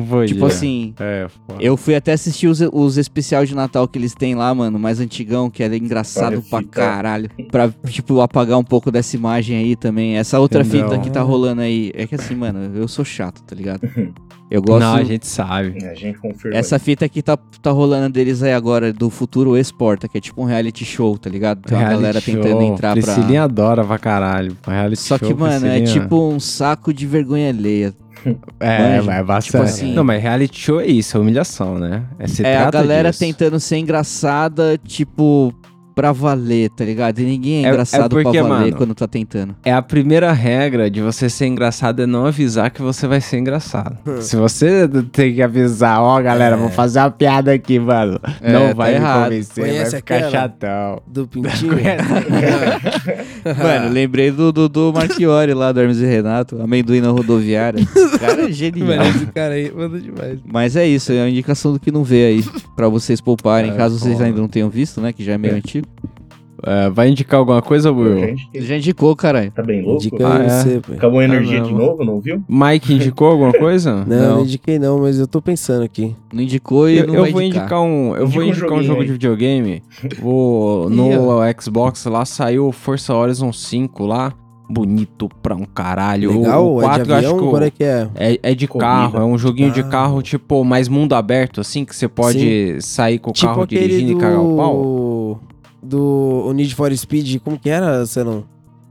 Foi, 0.08 0.26
Tipo 0.28 0.46
é. 0.46 0.48
assim, 0.48 0.94
É, 1.00 1.28
eu 1.60 1.76
fui 1.76 1.96
até 1.96 2.14
assistir 2.14 2.48
os, 2.48 2.62
os 2.62 2.98
especial 2.98 3.46
de 3.46 3.54
Natal 3.54 3.88
que 3.88 4.00
eles 4.00 4.14
têm 4.14 4.36
lá, 4.36 4.54
mano, 4.56 4.80
mais 4.80 5.00
antigão, 5.00 5.50
que 5.50 5.62
é 5.64 5.76
engraçado 5.76 6.42
pra 6.50 6.64
caralho. 6.64 7.30
Pra, 7.52 7.70
tipo, 7.88 8.22
apagar 8.22 8.58
um 8.58 8.64
pouco 8.64 8.90
dessa 8.92 9.16
imagem 9.16 9.58
aí 9.58 9.76
também. 9.76 10.18
Essa 10.18 10.40
outra 10.40 10.62
Entendeu? 10.64 10.90
fita 10.90 11.00
que 11.02 11.10
tá 11.10 11.22
rolando 11.22 11.62
aí. 11.62 11.92
É 11.94 12.08
que 12.08 12.16
assim, 12.16 12.36
mano, 12.36 12.72
eu 12.76 12.88
sou 12.88 13.04
chato, 13.04 13.42
tá 13.44 13.56
ligado? 13.56 13.82
Eu 14.52 14.62
gosto. 14.62 14.82
Não, 14.82 14.96
a 14.96 15.04
gente 15.06 15.26
sabe. 15.26 15.78
É, 15.82 15.92
A 15.92 15.94
gente 15.94 16.20
confirma. 16.20 16.58
Essa 16.58 16.78
fita 16.78 17.08
que 17.08 17.22
tá, 17.22 17.38
tá 17.62 17.72
rolando 17.72 18.10
deles 18.10 18.44
aí 18.44 18.52
agora, 18.52 18.92
do 18.92 19.10
Futuro 19.10 19.56
Exporta, 19.58 20.10
que 20.10 20.18
é 20.18 20.22
tipo 20.22 20.42
um 20.42 20.44
reality 20.44 20.84
show, 20.84 21.18
tá 21.18 21.30
ligado? 21.30 21.62
Tem 21.62 21.78
uma 21.78 21.86
Reality 21.88 22.02
galera 22.02 22.22
tentando 22.22 22.60
show. 22.60 22.74
entrar 22.74 22.94
pra. 22.94 23.02
Priscilinha 23.02 23.44
adora 23.44 23.82
pra 23.86 23.98
caralho. 23.98 24.58
Reality 24.68 25.00
Só 25.02 25.18
show, 25.18 25.26
que, 25.30 25.34
mano, 25.34 25.66
é 25.68 25.78
Priscilinha. 25.80 26.02
tipo 26.04 26.22
um 26.30 26.38
saco 26.38 26.94
de 26.94 27.08
vergonha 27.08 27.48
alheia. 27.48 27.94
É, 28.60 28.80
manja. 28.80 29.02
vai 29.02 29.24
bastante. 29.24 29.52
Tipo 29.52 29.64
assim- 29.64 29.94
Não, 29.94 30.04
mas 30.04 30.22
reality 30.22 30.60
show 30.60 30.80
é 30.80 30.86
isso, 30.88 31.18
é 31.18 31.20
humilhação, 31.20 31.78
né? 31.80 32.04
É, 32.20 32.28
se 32.28 32.46
é 32.46 32.58
a 32.58 32.70
galera 32.72 33.10
disso. 33.10 33.20
tentando 33.20 33.60
ser 33.60 33.78
engraçada, 33.78 34.78
tipo, 34.86 35.54
pra 35.96 36.12
valer, 36.12 36.70
tá 36.70 36.84
ligado? 36.86 37.20
E 37.20 37.24
ninguém 37.26 37.64
é, 37.64 37.68
É- 37.68 37.70
é 37.70 37.70
engraçado 37.70 38.10
porque, 38.10 38.32
pra 38.40 38.42
valer 38.48 38.64
mano, 38.66 38.78
quando 38.78 38.96
tá 38.96 39.08
tentando. 39.08 39.56
É 39.64 39.74
a 39.74 39.82
primeira 39.82 40.32
regra 40.32 40.90
de 40.90 41.02
você 41.02 41.30
ser 41.30 41.48
engraçado 41.48 42.02
é 42.02 42.06
não 42.06 42.26
avisar 42.26 42.70
que 42.72 42.82
você 42.82 43.08
vai 43.08 43.22
ser 43.22 43.38
engraçado. 43.40 43.98
Se 44.22 44.36
você 44.36 44.88
tem 45.12 45.34
que 45.36 45.42
avisar, 45.42 46.02
ó, 46.02 46.22
galera, 46.22 46.56
vou 46.58 46.70
fazer 46.70 47.00
uma 47.00 47.12
piada 47.12 47.52
aqui, 47.54 47.80
mano. 47.80 48.20
É, 48.42 48.52
não 48.54 48.68
tá 48.70 48.74
vai 48.74 48.92
me 48.92 48.96
errado. 48.98 49.24
convencer, 49.26 49.64
vai 49.64 49.74
Conhece 49.74 49.96
ficar 49.98 50.16
aquela? 50.16 50.32
chatão. 50.32 51.02
Do 51.08 51.28
Pintinho. 51.28 51.72
Mano, 53.58 53.90
lembrei 53.94 54.32
do, 54.32 54.52
do, 54.52 54.70
do 54.70 54.94
Marchiori 54.94 55.54
lá, 55.54 55.72
do 55.72 55.80
Hermes 55.82 55.98
e 56.00 56.06
Renato, 56.06 56.62
amendoim 56.62 57.02
na 57.02 57.10
rodoviária. 57.10 57.82
O 57.84 58.20
cara 58.20 58.48
é 58.48 58.52
genial. 58.52 58.88
Mano, 58.88 59.04
esse 59.04 59.26
cara 59.28 59.54
aí 59.56 59.72
manda 59.76 60.00
demais. 60.00 60.40
Mas 60.46 60.76
é 60.76 60.86
isso, 60.88 61.12
é 61.12 61.22
a 61.22 61.30
indicação 61.30 61.74
do 61.74 61.80
que 61.80 61.92
não 61.92 62.04
vê 62.04 62.26
aí, 62.26 62.44
pra 62.76 62.88
vocês 62.88 63.20
pouparem, 63.22 63.72
É, 63.72 63.76
caso 63.76 63.98
vocês 64.00 64.20
ainda 64.22 64.40
não 64.40 64.48
tenham 64.48 64.70
visto, 64.70 65.02
né, 65.02 65.12
que 65.14 65.24
já 65.24 65.34
é 65.34 65.38
meio 65.38 65.56
É. 65.56 65.62
É, 66.64 66.92
vai 66.92 67.10
indicar 67.10 67.40
alguma 67.40 67.60
coisa, 67.60 67.92
Will? 67.92 68.20
Gente, 68.20 68.48
Já 68.62 68.78
indicou, 68.78 69.16
caralho. 69.16 69.50
tá 69.52 69.64
bem 69.64 69.82
louco? 69.82 69.98
Indica 70.06 70.28
Ah, 70.28 70.44
é? 70.44 70.48
você, 70.50 70.80
pai. 70.80 70.96
Acabou 70.96 71.20
a 71.20 71.24
energia 71.24 71.60
Ah, 71.60 71.64
de 71.64 71.72
não. 71.74 71.80
novo, 71.80 72.04
não 72.06 72.20
viu? 72.20 72.44
Mike 72.48 72.94
indicou 72.94 73.30
alguma 73.30 73.52
coisa? 73.58 74.06
Não, 74.06 74.36
não 74.36 74.42
indiquei 74.44 74.78
não, 74.78 75.00
mas 75.00 75.18
eu 75.18 75.26
tô 75.28 75.42
pensando 75.42 75.84
aqui. 75.84 76.16
Não 76.32 76.44
indicou 76.44 76.88
e 76.88 77.00
Eu, 77.00 77.08
não 77.08 77.16
eu 77.16 77.22
vai 77.24 77.32
vou 77.32 77.42
indicar. 77.42 77.64
indicar 77.64 77.82
um, 77.82 78.16
eu 78.16 78.28
vou 78.28 78.44
Indica 78.44 78.44
um 78.44 78.48
indicar 78.50 78.64
um 78.68 78.70
joguinho 78.76 78.84
jogo 78.88 79.00
aí. 79.02 79.06
de 79.08 79.12
videogame. 79.14 79.84
Vou 80.22 80.88
no 80.88 81.10
Xbox 81.60 82.06
lá 82.06 82.26
saiu 82.26 82.72
Forza 82.72 83.12
Horizon 83.16 83.52
5 83.52 84.06
lá, 84.06 84.32
bonito 84.70 85.28
pra 85.42 85.56
um 85.56 85.66
caralho. 85.66 86.42
Legal? 86.42 86.76
o 86.76 86.80
é 86.80 86.84
de 86.84 86.88
4 86.90 87.12
eu 87.12 87.16
acho 87.16 87.28
avião? 87.28 87.38
que 87.40 87.56
o- 87.56 87.64
é 87.64 87.72
que 87.72 87.84
é? 87.84 88.08
É, 88.14 88.40
é 88.44 88.54
de 88.54 88.68
Corrida. 88.68 88.86
carro, 88.88 89.18
é 89.20 89.26
um 89.26 89.36
joguinho 89.36 89.72
de 89.72 89.80
Ah. 89.82 89.86
carro, 89.86 90.22
tipo, 90.22 90.64
mais 90.64 90.88
mundo 90.88 91.14
aberto, 91.16 91.60
assim, 91.60 91.84
que 91.84 91.96
você 91.96 92.08
pode 92.08 92.78
sair 92.82 93.18
com 93.18 93.32
o 93.32 93.34
Tipo 93.34 93.48
carro 93.48 93.66
dirigindo 93.66 94.12
e 94.12 94.16
cagar 94.16 94.40
o 94.40 94.56
pau. 94.56 95.40
Do... 95.84 96.44
O 96.48 96.54
Need 96.54 96.74
for 96.76 96.96
Speed, 96.96 97.40
como 97.44 97.58
que 97.60 97.70
era, 97.70 98.06
Celão? 98.06 98.44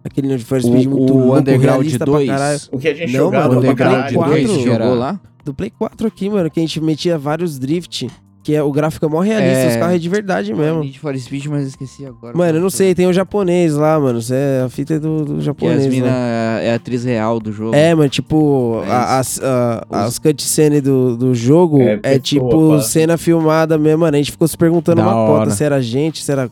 Aquele 0.05 0.29
Need 0.29 0.45
for 0.45 0.59
O, 0.59 0.63
Speed 0.63 0.87
muito 0.87 1.13
o 1.13 1.19
louco, 1.19 1.39
Underground 1.39 1.81
realista 1.83 2.05
pra 2.07 2.27
caralho. 2.27 2.59
2. 2.59 2.69
O 2.73 2.79
que 2.79 2.89
a 2.89 2.95
gente 2.95 3.13
Não, 3.13 3.19
jogava 3.21 3.49
mano, 3.49 3.61
Underground 3.61 3.95
caralho. 3.97 4.19
Play 4.19 4.45
4. 4.45 4.47
dois, 4.47 4.59
Jogou 4.65 4.75
era- 4.75 4.89
lá? 4.95 5.21
Do 5.45 5.55
Play 5.55 5.71
4 5.79 6.07
aqui, 6.07 6.29
mano, 6.31 6.51
que 6.51 6.61
a 6.61 6.63
gente 6.63 6.81
metia 6.83 7.17
vários 7.19 7.59
drift, 7.59 8.09
que 8.43 8.55
é, 8.55 8.63
o 8.63 8.71
gráfico 8.73 9.05
é 9.07 9.09
mó 9.09 9.21
realista, 9.21 9.59
É. 9.65 9.69
os 9.69 9.77
carros 9.77 9.95
é 9.95 9.99
de 9.99 10.09
verdade 10.09 10.55
mesmo. 10.55 10.81
Need 10.81 10.99
for 10.99 11.17
Speed, 11.19 11.47
mas 11.47 11.67
esqueci 11.67 12.05
agora. 12.07 12.37
Mano, 12.37 12.59
eu 12.59 12.63
não 12.63 12.71
sei, 12.71 12.95
tem 12.95 13.07
o 13.07 13.13
japonês 13.13 13.75
lá, 13.75 13.99
mano. 14.01 14.19
É, 14.31 14.63
a 14.65 14.69
fita 14.71 14.95
é 14.95 14.99
do, 14.99 15.25
do 15.25 15.35
Que 15.37 15.41
japonês. 15.43 15.81
as 15.81 15.87
mina 15.87 16.07
lá. 16.09 16.61
é 16.63 16.73
a 16.73 16.75
atriz 16.77 17.05
real 17.05 17.39
do 17.41 17.53
jogo. 17.53 17.75
É, 17.75 17.95
mano, 17.95 18.09
tipo, 18.09 18.83
É 18.87 18.91
a- 18.91 19.19
as, 19.19 19.41
a- 19.43 19.87
as 19.91 20.19
cutscenes 20.19 20.83
do, 20.83 21.17
do 21.17 21.35
jogo 21.35 21.81
É, 21.81 21.93
é, 21.93 21.97
pessoa, 21.99 22.19
tipo 22.21 22.81
cena 22.83 23.17
filmada 23.19 23.77
mesmo, 23.79 24.01
mano. 24.01 24.15
A 24.15 24.19
gente 24.19 24.33
ficou 24.33 24.49
se 24.49 24.57
perguntando 24.57 25.03
Da 25.03 25.09
uma 25.09 25.15
hora. 25.17 25.45
cota 25.45 25.51
se 25.57 25.63
era 25.65 25.81
gente, 25.83 26.23
se 26.23 26.31
era. 26.33 26.51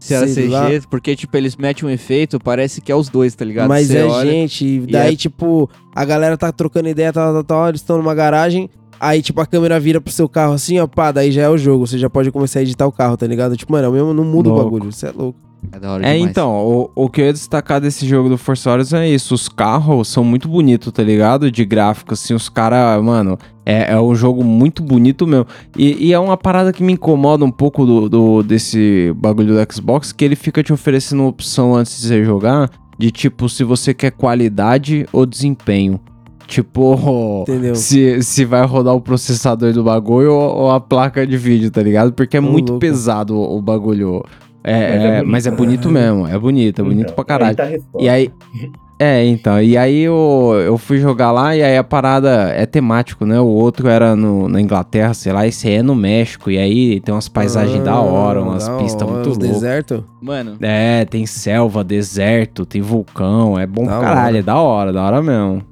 Se 0.00 0.14
era 0.14 0.26
CG, 0.26 0.48
lá. 0.48 0.66
porque, 0.90 1.14
tipo, 1.14 1.36
eles 1.36 1.54
metem 1.56 1.88
um 1.88 1.92
efeito, 1.92 2.40
parece 2.40 2.80
que 2.80 2.90
é 2.90 2.96
os 2.96 3.08
dois, 3.08 3.34
tá 3.34 3.44
ligado? 3.44 3.68
Mas 3.68 3.86
Você 3.88 3.98
é 3.98 4.04
olha- 4.06 4.30
gente. 4.30 4.80
Daí, 4.90 5.12
é- 5.12 5.16
tipo, 5.16 5.68
a 5.94 6.04
galera 6.04 6.36
tá 6.38 6.50
trocando 6.50 6.88
ideia, 6.88 7.12
tal, 7.12 7.32
tal, 7.34 7.44
tal, 7.44 7.68
eles 7.68 7.80
estão 7.82 7.98
numa 7.98 8.14
garagem. 8.14 8.68
Aí, 8.98 9.22
tipo, 9.22 9.40
a 9.40 9.46
câmera 9.46 9.78
vira 9.78 10.00
pro 10.00 10.12
seu 10.12 10.28
carro 10.28 10.52
assim, 10.54 10.78
ó, 10.78 10.86
pá, 10.86 11.10
daí 11.12 11.30
já 11.30 11.42
é 11.42 11.48
o 11.48 11.56
jogo. 11.56 11.86
Você 11.86 11.98
já 11.98 12.10
pode 12.10 12.30
começar 12.30 12.58
a 12.58 12.62
editar 12.62 12.86
o 12.86 12.92
carro, 12.92 13.16
tá 13.16 13.26
ligado? 13.26 13.56
Tipo, 13.56 13.72
mano, 13.72 13.86
é 13.86 13.88
o 13.88 13.92
mesmo, 13.92 14.12
não 14.14 14.24
muda 14.24 14.48
Louco. 14.48 14.62
o 14.62 14.64
bagulho. 14.64 14.92
Você 14.92 15.06
é 15.06 15.12
louco. 15.14 15.38
É 15.72 15.78
da 15.78 15.92
hora 15.92 16.06
É, 16.06 16.14
demais. 16.14 16.30
então, 16.30 16.50
o, 16.54 16.90
o 16.94 17.08
que 17.10 17.20
eu 17.20 17.26
ia 17.26 17.32
destacar 17.34 17.80
desse 17.82 18.06
jogo 18.06 18.30
do 18.30 18.38
Force 18.38 18.66
Horizon 18.66 18.96
é 18.96 19.08
isso. 19.10 19.34
Os 19.34 19.46
carros 19.48 20.08
são 20.08 20.24
muito 20.24 20.48
bonitos, 20.48 20.90
tá 20.90 21.02
ligado? 21.02 21.50
De 21.50 21.64
gráfico, 21.66 22.14
assim, 22.14 22.32
os 22.32 22.48
caras, 22.48 23.02
mano, 23.02 23.38
é, 23.70 23.92
é 23.92 24.00
um 24.00 24.14
jogo 24.14 24.42
muito 24.44 24.82
bonito 24.82 25.26
mesmo. 25.26 25.46
E, 25.76 26.08
e 26.08 26.12
é 26.12 26.18
uma 26.18 26.36
parada 26.36 26.72
que 26.72 26.82
me 26.82 26.92
incomoda 26.94 27.44
um 27.44 27.50
pouco 27.50 27.84
do, 27.86 28.08
do- 28.08 28.42
desse 28.42 29.12
bagulho 29.16 29.54
do 29.54 29.72
Xbox, 29.72 30.12
que 30.12 30.24
ele 30.24 30.36
fica 30.36 30.62
te 30.62 30.72
oferecendo 30.72 31.20
uma 31.20 31.28
opção 31.28 31.74
antes 31.74 32.00
de 32.00 32.06
você 32.08 32.24
jogar, 32.24 32.70
de 32.98 33.10
tipo, 33.10 33.48
se 33.48 33.62
você 33.64 33.94
quer 33.94 34.10
qualidade 34.12 35.06
ou 35.12 35.24
desempenho. 35.26 36.00
Tipo, 36.46 37.44
Entendeu? 37.48 37.74
se, 37.76 38.22
se 38.22 38.44
vai 38.44 38.66
rodar 38.66 38.94
o 38.94 39.00
processador 39.00 39.72
do 39.72 39.84
bagulho 39.84 40.32
ou, 40.32 40.56
ou 40.64 40.70
a 40.72 40.80
placa 40.80 41.24
de 41.26 41.36
vídeo, 41.36 41.70
tá 41.70 41.80
ligado? 41.82 42.12
Porque 42.12 42.36
é 42.36 42.40
Ô, 42.40 42.42
muito 42.42 42.70
louco. 42.70 42.80
pesado 42.80 43.36
o, 43.36 43.56
o 43.58 43.62
bagulho. 43.62 44.24
É, 44.64 44.72
Mas 44.90 45.00
é 45.04 45.06
é- 45.06 45.10
bonito. 45.20 45.30
mas 45.30 45.46
é 45.46 45.50
bonito 45.52 45.88
mesmo, 45.90 46.26
é 46.26 46.38
bonito, 46.38 46.80
é 46.80 46.84
bonito 46.84 47.02
Então, 47.04 47.14
pra 47.14 47.24
caralho. 47.24 47.56
aí 47.58 47.78
tá. 47.80 47.98
E 48.00 48.08
aí. 48.08 48.30
É, 49.02 49.24
então. 49.24 49.62
E 49.62 49.78
aí 49.78 50.00
eu, 50.02 50.52
eu 50.62 50.76
fui 50.76 50.98
jogar 50.98 51.32
lá 51.32 51.56
e 51.56 51.62
aí 51.62 51.74
a 51.74 51.82
parada 51.82 52.50
é 52.50 52.66
temático, 52.66 53.24
né? 53.24 53.40
O 53.40 53.46
outro 53.46 53.88
era 53.88 54.14
no, 54.14 54.46
na 54.46 54.60
Inglaterra, 54.60 55.14
sei 55.14 55.32
lá, 55.32 55.46
esse 55.46 55.66
aí 55.66 55.76
é 55.76 55.82
no 55.82 55.94
México. 55.94 56.50
E 56.50 56.58
aí 56.58 57.00
tem 57.00 57.14
umas 57.14 57.26
paisagens 57.26 57.82
da 57.82 57.98
hora, 57.98 58.42
umas 58.42 58.68
Ah, 58.68 58.72
da 58.72 58.78
pistas 58.78 59.02
hora, 59.02 59.12
muito 59.12 59.28
loucas. 59.30 59.48
deserto. 59.48 60.04
Mano, 60.20 60.58
É, 60.60 61.06
tem 61.06 61.24
selva, 61.24 61.82
deserto, 61.82 62.66
tem 62.66 62.82
vulcão. 62.82 63.58
É 63.58 63.66
bom 63.66 63.86
Da 63.86 63.98
pra 63.98 64.08
caralho, 64.08 64.26
hora. 64.28 64.38
é 64.38 64.42
da 64.42 64.58
hora, 64.58 64.92
da 64.92 65.02
hora 65.02 65.22
mesmo. 65.22 65.62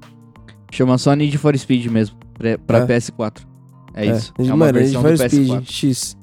chama 0.72 0.97
só 0.97 1.12
Need 1.14 1.37
for 1.37 1.55
Speed 1.59 1.87
mesmo, 1.89 2.16
pra, 2.39 2.57
pra 2.59 2.79
É. 2.79 2.87
PS4. 2.87 3.43
É 3.93 4.07
isso. 4.07 4.33
É, 4.39 4.43
Mano, 4.45 4.55
uma 4.55 4.64
a 4.64 4.68
gente 4.68 4.79
versão 4.97 5.03
do 5.03 5.09
faz 5.09 5.20
PS4. 5.20 5.45
Speed 5.45 5.70
X. 5.70 6.18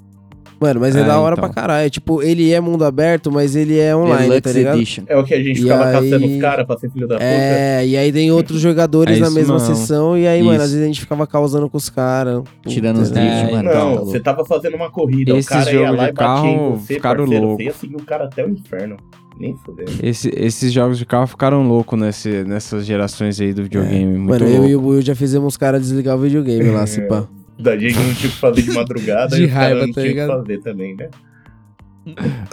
Mano, 0.65 0.79
mas 0.79 0.95
é, 0.95 1.01
É, 1.01 1.03
da 1.03 1.19
hora 1.19 1.35
então. 1.35 1.45
pra 1.45 1.53
caralho. 1.61 1.89
Tipo, 1.89 2.21
ele 2.23 2.51
é 2.51 2.59
mundo 2.59 2.83
aberto, 2.83 3.31
mas 3.31 3.55
ele 3.55 3.77
é 3.79 3.95
online, 3.95 4.23
Deluxe 4.29 4.41
tá 4.41 4.51
ligado? 4.51 4.75
Edition. 4.77 5.03
É 5.07 5.17
o 5.17 5.23
que 5.23 5.33
a 5.33 5.37
gente 5.43 5.59
E 5.59 5.61
ficava 5.63 5.85
aí- 5.85 6.09
caçando 6.09 6.25
os 6.25 6.41
caras 6.41 6.65
pra 6.65 6.77
ser 6.77 6.89
filho 6.91 7.07
da 7.07 7.15
puta. 7.15 7.25
É, 7.25 7.85
e 7.85 7.95
aí 7.97 8.11
tem 8.11 8.31
outros 8.31 8.59
jogadores 8.59 9.17
É 9.17 9.19
na 9.21 9.29
mesma 9.29 9.55
mesmo. 9.59 9.75
sessão, 9.75 10.17
e 10.17 10.27
aí, 10.27 10.41
mano, 10.41 10.55
Isso. 10.55 10.63
às 10.63 10.69
vezes 10.71 10.83
a 10.83 10.87
gente 10.87 10.99
ficava 11.01 11.27
causando 11.27 11.69
com 11.69 11.77
os 11.77 11.89
caras. 11.89 12.41
Tirando 12.67 12.97
os 12.99 13.11
drift, 13.11 13.29
É, 13.29 13.51
mano. 13.51 13.69
tá 13.69 13.75
Não, 13.79 13.89
louco. 13.95 14.05
você 14.05 14.19
tava 14.19 14.43
fazendo 14.45 14.75
uma 14.75 14.89
corrida, 14.89 15.31
Esses 15.31 15.45
o 15.45 15.49
cara 15.49 15.71
ia 15.71 15.79
jogos 15.79 15.97
lá 15.97 16.03
de 16.05 16.09
e 16.09 16.13
batia 16.13 16.25
carro 16.27 16.47
em 16.47 16.71
você, 16.79 16.93
ficaram 16.95 17.19
parceiro. 17.19 17.45
louco. 17.45 17.57
Você 17.61 17.67
ia 17.67 17.73
seguir 17.73 17.95
o 17.95 18.03
cara 18.03 18.23
até 18.25 18.45
o 18.45 18.49
inferno. 18.49 18.97
Nem 19.37 19.53
fudeu. 19.57 19.85
Esse- 20.01 20.31
esses 20.33 20.71
jogos 20.71 20.97
de 20.97 21.05
carro 21.05 21.27
ficaram 21.27 21.67
loucos 21.67 21.99
nesse, 21.99 22.45
nessas 22.45 22.85
gerações 22.85 23.39
aí 23.41 23.53
do 23.53 23.63
videogame. 23.63 24.05
muito 24.17 24.29
Mano, 24.29 24.45
eu 24.45 24.51
louco. 24.59 24.69
e 24.69 24.75
o 24.77 24.79
Buiu 24.81 25.01
já 25.01 25.13
fizemos 25.13 25.47
os 25.53 25.57
caras 25.57 25.81
desligar 25.81 26.15
o 26.15 26.19
videogame 26.19 26.69
lá, 26.69 26.87
se 26.87 27.01
pá. 27.01 27.25
Da 27.57 27.77
que 27.77 27.85
não 27.85 27.91
tinha 27.93 28.11
o 28.11 28.15
que 28.15 28.27
fazer 28.29 28.61
de 28.61 28.71
madrugada 28.71 29.35
De 29.35 29.43
e 29.43 29.47
raiva, 29.47 29.87
não 29.87 29.93
tá 29.93 30.01
tinham 30.01 30.13
o 30.13 30.15
que 30.15 30.27
fazer 30.27 30.61
também, 30.61 30.95
né? 30.95 31.09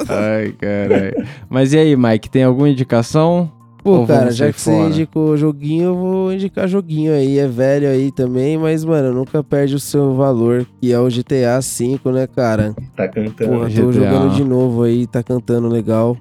Ai, 0.08 0.52
caralho. 0.52 1.26
Mas 1.50 1.72
e 1.72 1.78
aí, 1.78 1.96
Mike, 1.96 2.30
tem 2.30 2.44
alguma 2.44 2.68
indicação? 2.68 3.50
Pô, 3.82 4.06
cara, 4.06 4.30
já 4.30 4.52
que 4.52 4.60
você 4.60 4.70
fora? 4.70 4.88
indicou 4.88 5.36
joguinho, 5.36 5.84
eu 5.86 5.96
vou 5.96 6.32
indicar 6.32 6.68
joguinho 6.68 7.12
aí. 7.12 7.38
É 7.38 7.48
velho 7.48 7.88
aí 7.88 8.12
também, 8.12 8.56
mas, 8.56 8.84
mano, 8.84 9.12
nunca 9.12 9.42
perde 9.42 9.74
o 9.74 9.80
seu 9.80 10.14
valor, 10.14 10.64
que 10.80 10.92
é 10.92 10.98
o 11.00 11.08
GTA 11.08 11.58
V, 11.60 12.12
né, 12.12 12.28
cara? 12.28 12.74
Tá 12.96 13.08
cantando. 13.08 13.50
Porra, 13.50 13.68
GTA. 13.68 13.82
tô 13.82 13.92
jogando 13.92 14.34
de 14.36 14.44
novo 14.44 14.84
aí, 14.84 15.06
tá 15.08 15.20
cantando 15.22 15.68
legal. 15.68 16.16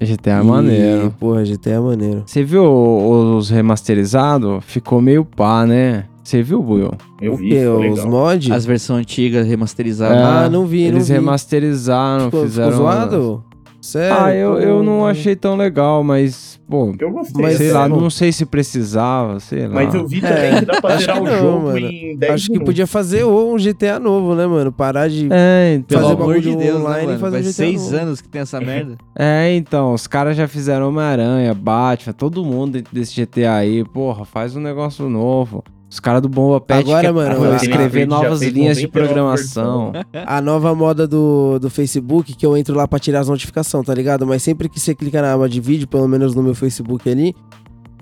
GTA 0.00 0.38
é 0.38 0.40
E, 0.40 0.44
maneiro. 0.44 1.14
Porra, 1.20 1.44
GTA 1.44 1.70
é 1.72 1.80
maneiro. 1.80 2.22
Você 2.24 2.42
viu 2.42 2.64
os 2.64 3.50
remasterizados? 3.50 4.64
Ficou 4.64 5.02
meio 5.02 5.24
pá, 5.26 5.66
né? 5.66 6.04
Você 6.28 6.42
viu, 6.42 6.62
Buiu? 6.62 6.90
Eu 7.22 7.32
o 7.32 7.36
vi, 7.36 7.58
ficou 7.58 7.76
Os 7.76 7.80
legal. 7.80 8.06
mods? 8.10 8.50
As 8.50 8.66
versões 8.66 9.00
antigas 9.00 9.46
remasterizadas. 9.46 10.18
É, 10.18 10.22
Ah, 10.22 10.50
não 10.50 10.66
vi, 10.66 10.82
não 10.82 10.96
Eles 10.98 11.08
vi. 11.08 11.14
remasterizaram, 11.14 12.26
Ficou, 12.26 12.42
fizeram. 12.42 12.70
ficou 12.72 12.84
zoado? 12.84 13.44
Sério? 13.80 14.18
Ah, 14.22 14.34
eu, 14.34 14.58
eu 14.58 14.82
não 14.82 15.06
achei 15.06 15.34
tão 15.34 15.56
legal, 15.56 16.04
mas, 16.04 16.60
pô, 16.68 16.92
Eu 16.98 17.10
gostei. 17.12 17.40
Mas 17.42 17.56
sei 17.56 17.72
lá, 17.72 17.88
não- 17.88 17.98
não 18.00 18.10
sei 18.10 18.30
se 18.32 18.44
precisava, 18.44 19.40
sei 19.40 19.66
lá. 19.68 19.72
Mas 19.74 19.94
eu 19.94 20.06
vi 20.06 20.18
É, 20.18 20.20
também 20.28 20.58
que 20.58 20.66
dá 20.66 20.80
pra 20.82 20.96
zerar 20.98 21.16
que 21.16 21.22
o 21.22 21.24
não, 21.30 21.38
jogo 21.38 21.62
mano. 21.68 21.78
em 21.78 22.16
10 22.16 22.32
Acho 22.34 22.44
que 22.46 22.52
minutos. 22.52 22.66
podia 22.72 22.86
fazer 22.86 23.22
ou 23.24 23.54
um 23.54 23.56
GTA 23.56 23.98
novo, 23.98 24.34
né, 24.34 24.46
mano? 24.46 24.70
Parar 24.70 25.08
de. 25.08 25.28
É, 25.30 25.76
então. 25.76 25.96
Pelo 25.98 26.10
fazer 26.10 26.22
amor 26.22 26.40
de 26.40 26.56
Deus, 26.56 26.80
online 26.80 26.96
né, 26.96 27.02
e 27.02 27.06
mano? 27.06 27.18
fazer 27.20 27.36
Faz 27.36 27.46
GTA 27.46 27.52
seis 27.54 27.82
novo. 27.84 27.96
anos 27.96 28.20
que 28.20 28.28
tem 28.28 28.42
essa 28.42 28.60
merda. 28.60 28.98
É, 29.16 29.54
então, 29.54 29.94
os 29.94 30.06
caras 30.06 30.36
já 30.36 30.46
fizeram 30.46 30.88
Homem-Aranha, 30.90 31.54
Batman, 31.54 32.12
todo 32.12 32.44
mundo 32.44 32.72
dentro 32.72 32.92
desse 32.94 33.14
GTA 33.18 33.54
aí, 33.54 33.82
porra, 33.84 34.26
faz 34.26 34.54
um 34.54 34.60
negócio 34.60 35.08
novo. 35.08 35.64
Os 35.90 35.98
caras 36.00 36.20
do 36.20 36.28
Bomba 36.28 36.60
Pet 36.60 36.80
Agora, 36.80 37.12
mano, 37.12 37.52
a- 37.52 37.56
escrever 37.56 38.06
novas 38.06 38.42
linhas 38.42 38.76
de 38.76 38.86
99 38.86 38.88
programação. 38.88 39.92
A 40.26 40.40
nova 40.40 40.74
moda 40.74 41.06
do, 41.08 41.58
do 41.58 41.70
Facebook, 41.70 42.34
que 42.34 42.44
eu 42.44 42.56
entro 42.56 42.76
lá 42.76 42.86
pra 42.86 42.98
tirar 42.98 43.20
as 43.20 43.28
notificações, 43.28 43.86
tá 43.86 43.94
ligado? 43.94 44.26
Mas 44.26 44.42
sempre 44.42 44.68
que 44.68 44.78
você 44.78 44.94
clica 44.94 45.22
na 45.22 45.32
aba 45.32 45.48
de 45.48 45.60
vídeo, 45.60 45.88
pelo 45.88 46.06
menos 46.06 46.34
no 46.34 46.42
meu 46.42 46.54
Facebook 46.54 47.08
ali, 47.08 47.34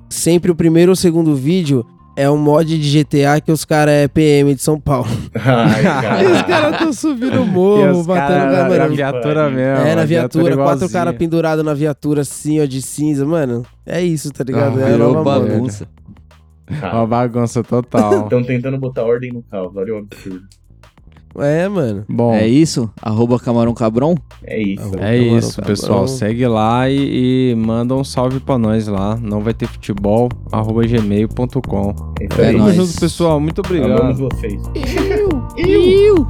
sempre 0.08 0.50
o 0.50 0.54
primeiro 0.54 0.90
ou 0.90 0.96
segundo 0.96 1.34
vídeo 1.36 1.86
é 2.16 2.28
um 2.30 2.36
mod 2.38 2.66
de 2.78 3.04
GTA 3.04 3.40
que 3.40 3.52
os 3.52 3.64
caras 3.64 3.92
é 3.94 4.08
PM 4.08 4.54
de 4.54 4.62
São 4.62 4.80
Paulo. 4.80 5.06
Ai, 5.36 5.82
cara. 5.82 6.22
E 6.24 6.32
os 6.32 6.42
caras 6.42 6.78
tão 6.78 6.92
subindo 6.92 7.42
o 7.42 7.46
morro, 7.46 8.02
batendo 8.02 8.38
galera. 8.50 8.62
na 8.62 8.68
mano. 8.68 8.96
viatura 8.96 9.50
mesmo. 9.50 9.86
É, 9.86 9.94
na 9.94 10.02
a 10.02 10.04
viatura, 10.04 10.56
quatro 10.56 10.88
caras 10.88 11.14
pendurados 11.14 11.64
na 11.64 11.74
viatura 11.74 12.22
assim, 12.22 12.60
ó, 12.60 12.64
de 12.64 12.82
cinza, 12.82 13.24
mano. 13.24 13.64
É 13.84 14.02
isso, 14.02 14.32
tá 14.32 14.42
ligado? 14.42 14.78
Ah, 14.78 14.82
é 14.82 14.84
a 14.86 14.88
Virou 14.92 15.12
nova 15.12 15.38
moda. 15.40 15.86
Bagunça. 16.68 16.96
Uma 16.96 17.06
bagunça 17.06 17.64
total. 17.64 18.24
Estão 18.24 18.42
tentando 18.42 18.78
botar 18.78 19.04
ordem 19.04 19.32
no 19.32 19.42
caos, 19.42 19.74
olha 19.76 19.94
o 19.94 19.98
absurdo. 19.98 20.42
É, 21.38 21.68
mano. 21.68 22.02
Bom, 22.08 22.32
É 22.32 22.48
isso? 22.48 22.90
Arroba 23.02 23.38
Camarão 23.38 23.74
Cabron? 23.74 24.14
É 24.42 24.58
isso. 24.58 24.82
é 24.96 25.18
Camarão, 25.18 25.38
isso, 25.38 25.56
cabrão. 25.56 25.66
pessoal. 25.66 26.08
Segue 26.08 26.46
lá 26.46 26.88
e, 26.88 27.50
e 27.50 27.54
manda 27.54 27.94
um 27.94 28.02
salve 28.02 28.40
pra 28.40 28.56
nós 28.56 28.88
lá. 28.88 29.16
Não 29.20 29.40
vai 29.42 29.52
ter 29.52 29.66
futebol, 29.68 30.30
arroba 30.50 30.86
gmail.com. 30.86 31.94
É 32.20 32.24
isso 32.24 32.40
É 32.40 32.52
nóis. 32.52 32.74
junto, 32.76 32.98
pessoal. 32.98 33.38
Muito 33.38 33.58
obrigado. 33.58 34.00
Amamos 34.00 34.18
vocês. 34.18 34.62
Iu! 35.58 36.26